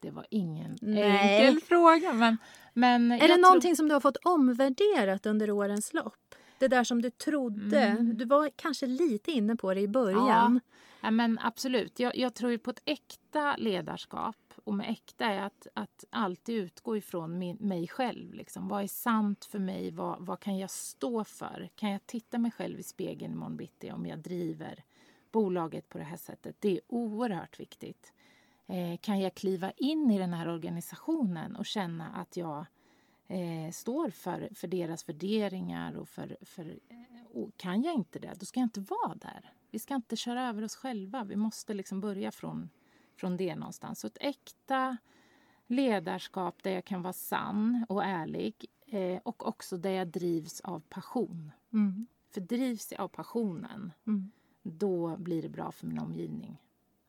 Det 0.01 0.11
var 0.11 0.27
ingen 0.31 0.79
Nej. 0.81 1.47
enkel 1.47 1.61
fråga. 1.61 2.12
Men, 2.12 2.37
men 2.73 3.12
Är 3.12 3.29
det 3.29 3.37
någonting 3.37 3.77
som 3.77 3.89
du 3.89 3.95
har 3.95 4.01
fått 4.01 4.17
omvärderat 4.17 5.27
under 5.27 5.51
årens 5.51 5.95
lopp? 5.95 6.35
Det 6.59 6.69
där 6.69 6.85
som 6.85 7.03
du 7.03 7.11
trodde. 7.11 7.81
Mm. 7.81 8.17
Du 8.17 8.25
var 8.25 8.51
kanske 8.57 8.87
lite 8.87 9.31
inne 9.31 9.57
på 9.57 9.75
det 9.75 9.81
i 9.81 9.89
början. 9.89 10.61
Ja, 11.01 11.11
men 11.11 11.39
absolut. 11.43 11.99
Jag, 12.01 12.17
jag 12.17 12.35
tror 12.35 12.51
ju 12.51 12.59
på 12.59 12.71
ett 12.71 12.83
äkta 12.85 13.57
ledarskap. 13.57 14.37
Och 14.65 14.75
med 14.75 14.91
äkta 14.91 15.25
är 15.25 15.43
att, 15.43 15.67
att 15.75 16.05
alltid 16.11 16.55
utgå 16.55 16.97
ifrån 16.97 17.39
min, 17.39 17.57
mig 17.57 17.89
själv. 17.89 18.35
Liksom. 18.35 18.69
Vad 18.69 18.83
är 18.83 18.87
sant 18.87 19.45
för 19.45 19.59
mig? 19.59 19.91
Vad, 19.91 20.27
vad 20.27 20.41
kan 20.41 20.59
jag 20.59 20.71
stå 20.71 21.25
för? 21.25 21.69
Kan 21.75 21.91
jag 21.91 22.07
titta 22.07 22.39
mig 22.39 22.51
själv 22.51 22.79
i 22.79 22.83
spegeln 22.83 23.33
imorgon 23.33 23.57
bitti 23.57 23.91
om 23.91 24.07
jag 24.07 24.19
driver 24.19 24.85
bolaget 25.33 25.89
på 25.89 25.99
det 25.99 26.05
här 26.05 26.17
sättet? 26.17 26.57
Det 26.59 26.69
är 26.69 26.81
oerhört 26.89 27.61
viktigt. 27.61 28.13
Eh, 28.67 28.99
kan 29.01 29.21
jag 29.21 29.35
kliva 29.35 29.71
in 29.71 30.11
i 30.11 30.19
den 30.19 30.33
här 30.33 30.49
organisationen 30.49 31.57
och 31.57 31.67
känna 31.67 32.09
att 32.09 32.37
jag 32.37 32.67
eh, 33.29 33.70
står 33.72 34.11
för, 34.11 34.49
för 34.55 34.68
deras 34.68 35.09
värderingar 35.09 35.95
och 35.97 36.09
för, 36.09 36.37
för 36.43 36.66
eh, 36.89 37.27
och 37.33 37.57
kan 37.57 37.83
jag 37.83 37.95
inte 37.95 38.18
det, 38.18 38.35
då 38.41 38.47
ska 38.47 38.61
jag 38.61 38.66
inte 38.66 38.81
vara 38.81 39.14
där. 39.14 39.53
Vi 39.70 39.79
ska 39.79 39.95
inte 39.95 40.16
köra 40.16 40.49
över 40.49 40.62
oss 40.64 40.77
själva. 40.77 41.25
Vi 41.25 41.37
måste 41.37 41.75
liksom 41.75 42.01
börja 42.01 42.31
från, 42.31 42.70
från 43.16 43.37
det 43.37 43.57
någonstans. 43.57 44.01
Så 44.01 44.07
ett 44.07 44.18
äkta 44.20 44.97
ledarskap 45.66 46.62
där 46.62 46.70
jag 46.70 46.85
kan 46.85 47.03
vara 47.03 47.12
sann 47.12 47.87
och 47.89 48.05
ärlig 48.05 48.66
eh, 48.87 49.20
och 49.22 49.47
också 49.49 49.77
där 49.77 49.91
jag 49.91 50.09
drivs 50.09 50.61
av 50.61 50.81
passion. 50.81 51.53
Mm. 51.72 52.07
För 52.31 52.41
drivs 52.41 52.93
jag 52.93 53.01
av 53.01 53.09
passionen, 53.09 53.93
Mm. 54.07 54.31
då 54.62 55.16
blir 55.16 55.43
det 55.43 55.49
bra 55.49 55.72
för 55.72 55.87
min 55.87 55.99
omgivning. 55.99 56.61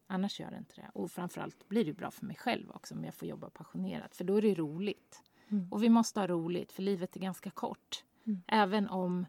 Annars 0.08 0.40
gör 0.40 0.52
det 0.52 0.58
inte 0.58 0.76
det. 0.76 0.90
Och 0.94 1.12
framförallt 1.12 1.68
blir 1.68 1.86
det 1.86 1.94
bra 1.94 2.12
för 2.12 2.26
mig 2.26 2.36
själv 2.36 2.72
också 2.72 2.96
om 2.96 3.04
jag 3.04 3.14
får 3.16 3.28
jobba 3.28 3.50
passionerat. 3.50 4.16
För 4.16 4.24
då 4.24 4.36
är 4.36 4.42
det 4.42 4.54
roligt. 4.56 5.24
Mm. 5.50 5.68
Och 5.72 5.84
vi 5.84 5.90
måste 5.90 6.20
ha 6.20 6.28
roligt, 6.28 6.72
för 6.72 6.84
livet 6.84 7.16
är 7.16 7.20
ganska 7.20 7.50
kort. 7.52 8.04
Mm. 8.28 8.42
Även 8.48 8.90
om 8.90 9.26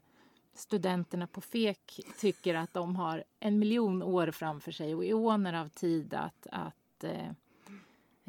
studenterna 0.53 1.27
på 1.27 1.41
FEK 1.41 1.99
tycker 2.19 2.55
att 2.55 2.73
de 2.73 2.95
har 2.95 3.23
en 3.39 3.59
miljon 3.59 4.03
år 4.03 4.31
framför 4.31 4.71
sig 4.71 4.95
och 4.95 5.05
eoner 5.05 5.53
av 5.53 5.69
tid 5.69 6.13
att, 6.13 6.47
att 6.51 7.03
eh, 7.03 7.27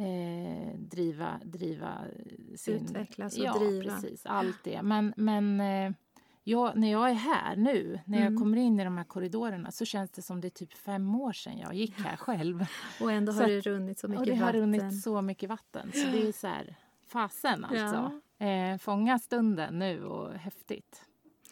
eh, 0.06 0.74
driva, 0.78 1.40
driva 1.44 1.98
sin... 2.56 2.74
Utvecklas 2.74 3.38
och 3.38 3.44
ja, 3.44 3.58
driva. 3.58 3.82
precis. 3.94 4.26
Allt 4.26 4.64
det. 4.64 4.82
Men, 4.82 5.14
men 5.16 5.60
eh, 5.60 5.92
jag, 6.44 6.76
när 6.76 6.90
jag 6.92 7.10
är 7.10 7.14
här 7.14 7.56
nu, 7.56 8.00
när 8.04 8.18
Mm. 8.18 8.32
jag 8.32 8.42
kommer 8.42 8.56
in 8.56 8.80
i 8.80 8.84
de 8.84 8.96
här 8.96 9.04
korridorerna 9.04 9.70
så 9.70 9.84
känns 9.84 10.10
det 10.10 10.22
som 10.22 10.40
det 10.40 10.48
är 10.48 10.50
typ 10.50 10.72
fem 10.72 11.14
år 11.14 11.32
sedan 11.32 11.58
jag 11.58 11.74
gick 11.74 12.00
här 12.00 12.16
själv. 12.16 12.66
Och 13.00 13.12
ändå 13.12 13.32
Så 13.32 13.38
har 13.38 13.44
att- 13.44 13.64
det 13.64 13.70
runnit 13.70 13.98
så 13.98 14.08
mycket 14.08 14.20
och 14.20 14.26
det 14.26 14.34
har 14.34 14.46
vatten. 14.46 14.60
runnit 14.60 15.02
så 15.02 15.22
mycket 15.22 15.48
vatten. 15.48 15.90
Så 15.94 16.06
det 16.12 16.28
är 16.28 16.32
så 16.32 16.46
här, 16.46 16.76
fasen 17.08 17.64
alltså. 17.64 18.20
Eh, 18.38 18.78
fånga 18.78 19.18
stunden 19.18 19.78
nu 19.78 20.04
och 20.04 20.32
häftigt. 20.32 21.02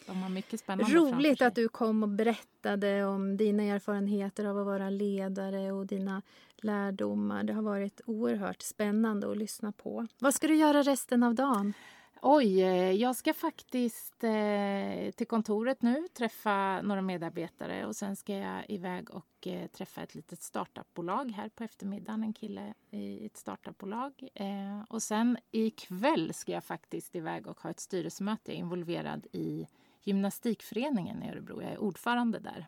De 0.07 0.21
har 0.21 0.29
mycket 0.29 0.59
spännande 0.59 0.95
Roligt 0.95 1.41
att 1.41 1.55
du 1.55 1.69
kom 1.69 2.03
och 2.03 2.09
berättade 2.09 3.05
om 3.05 3.37
dina 3.37 3.63
erfarenheter 3.63 4.45
av 4.45 4.59
att 4.59 4.65
vara 4.65 4.89
ledare 4.89 5.71
och 5.71 5.85
dina 5.87 6.21
lärdomar. 6.55 7.43
Det 7.43 7.53
har 7.53 7.61
varit 7.61 8.01
oerhört 8.05 8.61
spännande 8.61 9.31
att 9.31 9.37
lyssna 9.37 9.71
på. 9.71 10.07
Vad 10.19 10.33
ska 10.33 10.47
du 10.47 10.55
göra 10.55 10.81
resten 10.81 11.23
av 11.23 11.35
dagen? 11.35 11.73
Oj, 12.21 12.61
eh, 12.61 12.91
jag 12.91 13.15
ska 13.15 13.33
faktiskt 13.33 14.23
eh, 14.23 15.11
till 15.15 15.27
kontoret 15.27 15.81
nu, 15.81 16.07
träffa 16.13 16.81
några 16.81 17.01
medarbetare 17.01 17.85
och 17.85 17.95
sen 17.95 18.15
ska 18.15 18.33
jag 18.33 18.65
iväg 18.69 19.09
och 19.11 19.47
eh, 19.47 19.67
träffa 19.67 20.01
ett 20.01 20.15
litet 20.15 20.41
startupbolag 20.41 21.31
här 21.31 21.49
på 21.49 21.63
eftermiddagen. 21.63 22.23
En 22.23 22.33
kille 22.33 22.73
i 22.91 23.25
ett 23.25 23.37
startupbolag. 23.37 24.29
Eh, 24.33 24.83
och 24.89 25.03
sen 25.03 25.37
ikväll 25.51 26.33
ska 26.33 26.51
jag 26.51 26.63
faktiskt 26.63 27.15
iväg 27.15 27.47
och 27.47 27.61
ha 27.61 27.69
ett 27.69 27.79
styrelsemöte. 27.79 28.51
Jag 28.51 28.55
är 28.55 28.59
involverad 28.59 29.27
i 29.31 29.67
gymnastikföreningen 30.03 31.23
i 31.23 31.29
Örebro. 31.29 31.61
Jag 31.61 31.71
är 31.71 31.77
ordförande 31.77 32.39
där. 32.39 32.67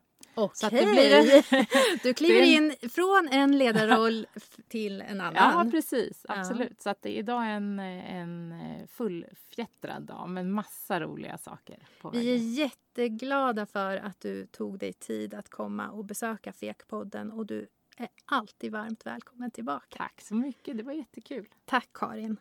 Så 0.54 0.66
att 0.66 0.72
det 0.74 0.86
blir- 0.86 2.04
Du 2.04 2.14
kliver 2.14 2.42
är 2.42 2.46
in 2.46 2.76
från 2.90 3.30
en 3.32 3.58
ledarroll 3.58 4.28
till 4.68 5.02
en 5.02 5.18
Ja, 5.18 5.24
annan. 5.24 5.72
precis. 5.72 6.26
Ja. 6.28 6.40
Absolut. 6.40 6.82
Så 6.82 6.90
att 6.90 7.02
det 7.02 7.10
är 7.10 7.20
idag 7.20 7.48
en, 7.52 7.80
en 7.80 8.54
fullfjättrad 8.88 10.04
dag 10.04 10.30
med 10.30 10.46
massa 10.46 11.00
roliga 11.00 11.38
saker 11.38 11.88
på 12.02 12.10
Vi 12.10 12.34
är 12.34 12.38
jätteglada 12.38 13.66
för 13.66 13.98
att 13.98 14.20
du 14.22 14.46
tog 14.46 14.80
dig 14.80 14.94
tid 14.94 15.34
att 15.34 15.50
komma 15.50 15.90
och 15.90 16.06
besöka 16.06 16.54
Fekpodden 16.54 17.32
och 17.32 17.46
du 17.46 17.68
är 17.98 18.08
alltid 18.26 18.72
varmt 18.72 19.06
välkommen 19.06 19.52
tillbaka. 19.52 19.98
Tack 19.98 20.22
så 20.22 20.36
mycket. 20.36 20.78
Det 20.78 20.84
var 20.84 20.94
jättekul. 20.94 21.46
Tack 21.66 21.90
Karin. 21.94 22.38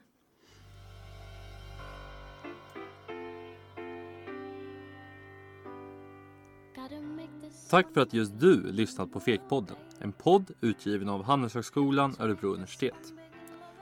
Tack 7.70 7.86
för 7.94 8.00
att 8.00 8.14
just 8.14 8.40
du 8.40 8.72
lyssnat 8.72 9.12
på 9.12 9.20
Fekpodden. 9.20 9.76
En 9.98 10.12
podd 10.12 10.50
utgiven 10.60 11.08
av 11.08 11.24
Handelshögskolan 11.24 12.16
Örebro 12.18 12.48
universitet. 12.48 13.12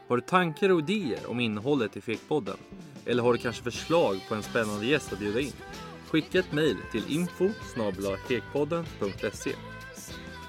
Har 0.08 0.16
du 0.16 0.22
tankar 0.22 0.70
och 0.70 0.78
idéer 0.78 1.30
om 1.30 1.40
innehållet 1.40 1.96
i 1.96 2.00
Fekpodden? 2.00 2.56
Eller 3.04 3.22
har 3.22 3.32
du 3.32 3.38
kanske 3.38 3.62
förslag 3.62 4.20
på 4.28 4.34
en 4.34 4.42
spännande 4.42 4.86
gäst 4.86 5.12
att 5.12 5.18
bjuda 5.18 5.40
in? 5.40 5.52
Skicka 6.06 6.38
ett 6.38 6.52
mejl 6.52 6.76
till 6.92 7.16
info 7.16 7.50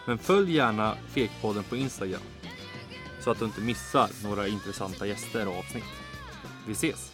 Men 0.05 0.18
följ 0.18 0.55
gärna 0.55 0.95
Fekpodden 1.08 1.64
på 1.64 1.76
Instagram 1.76 2.22
så 3.28 3.32
att 3.32 3.39
du 3.39 3.45
inte 3.45 3.62
missar 3.62 4.10
några 4.24 4.47
intressanta 4.47 5.08
gäster 5.08 5.47
och 5.47 5.58
avsnitt. 5.58 5.84
Vi 6.68 6.72
ses! 6.72 7.12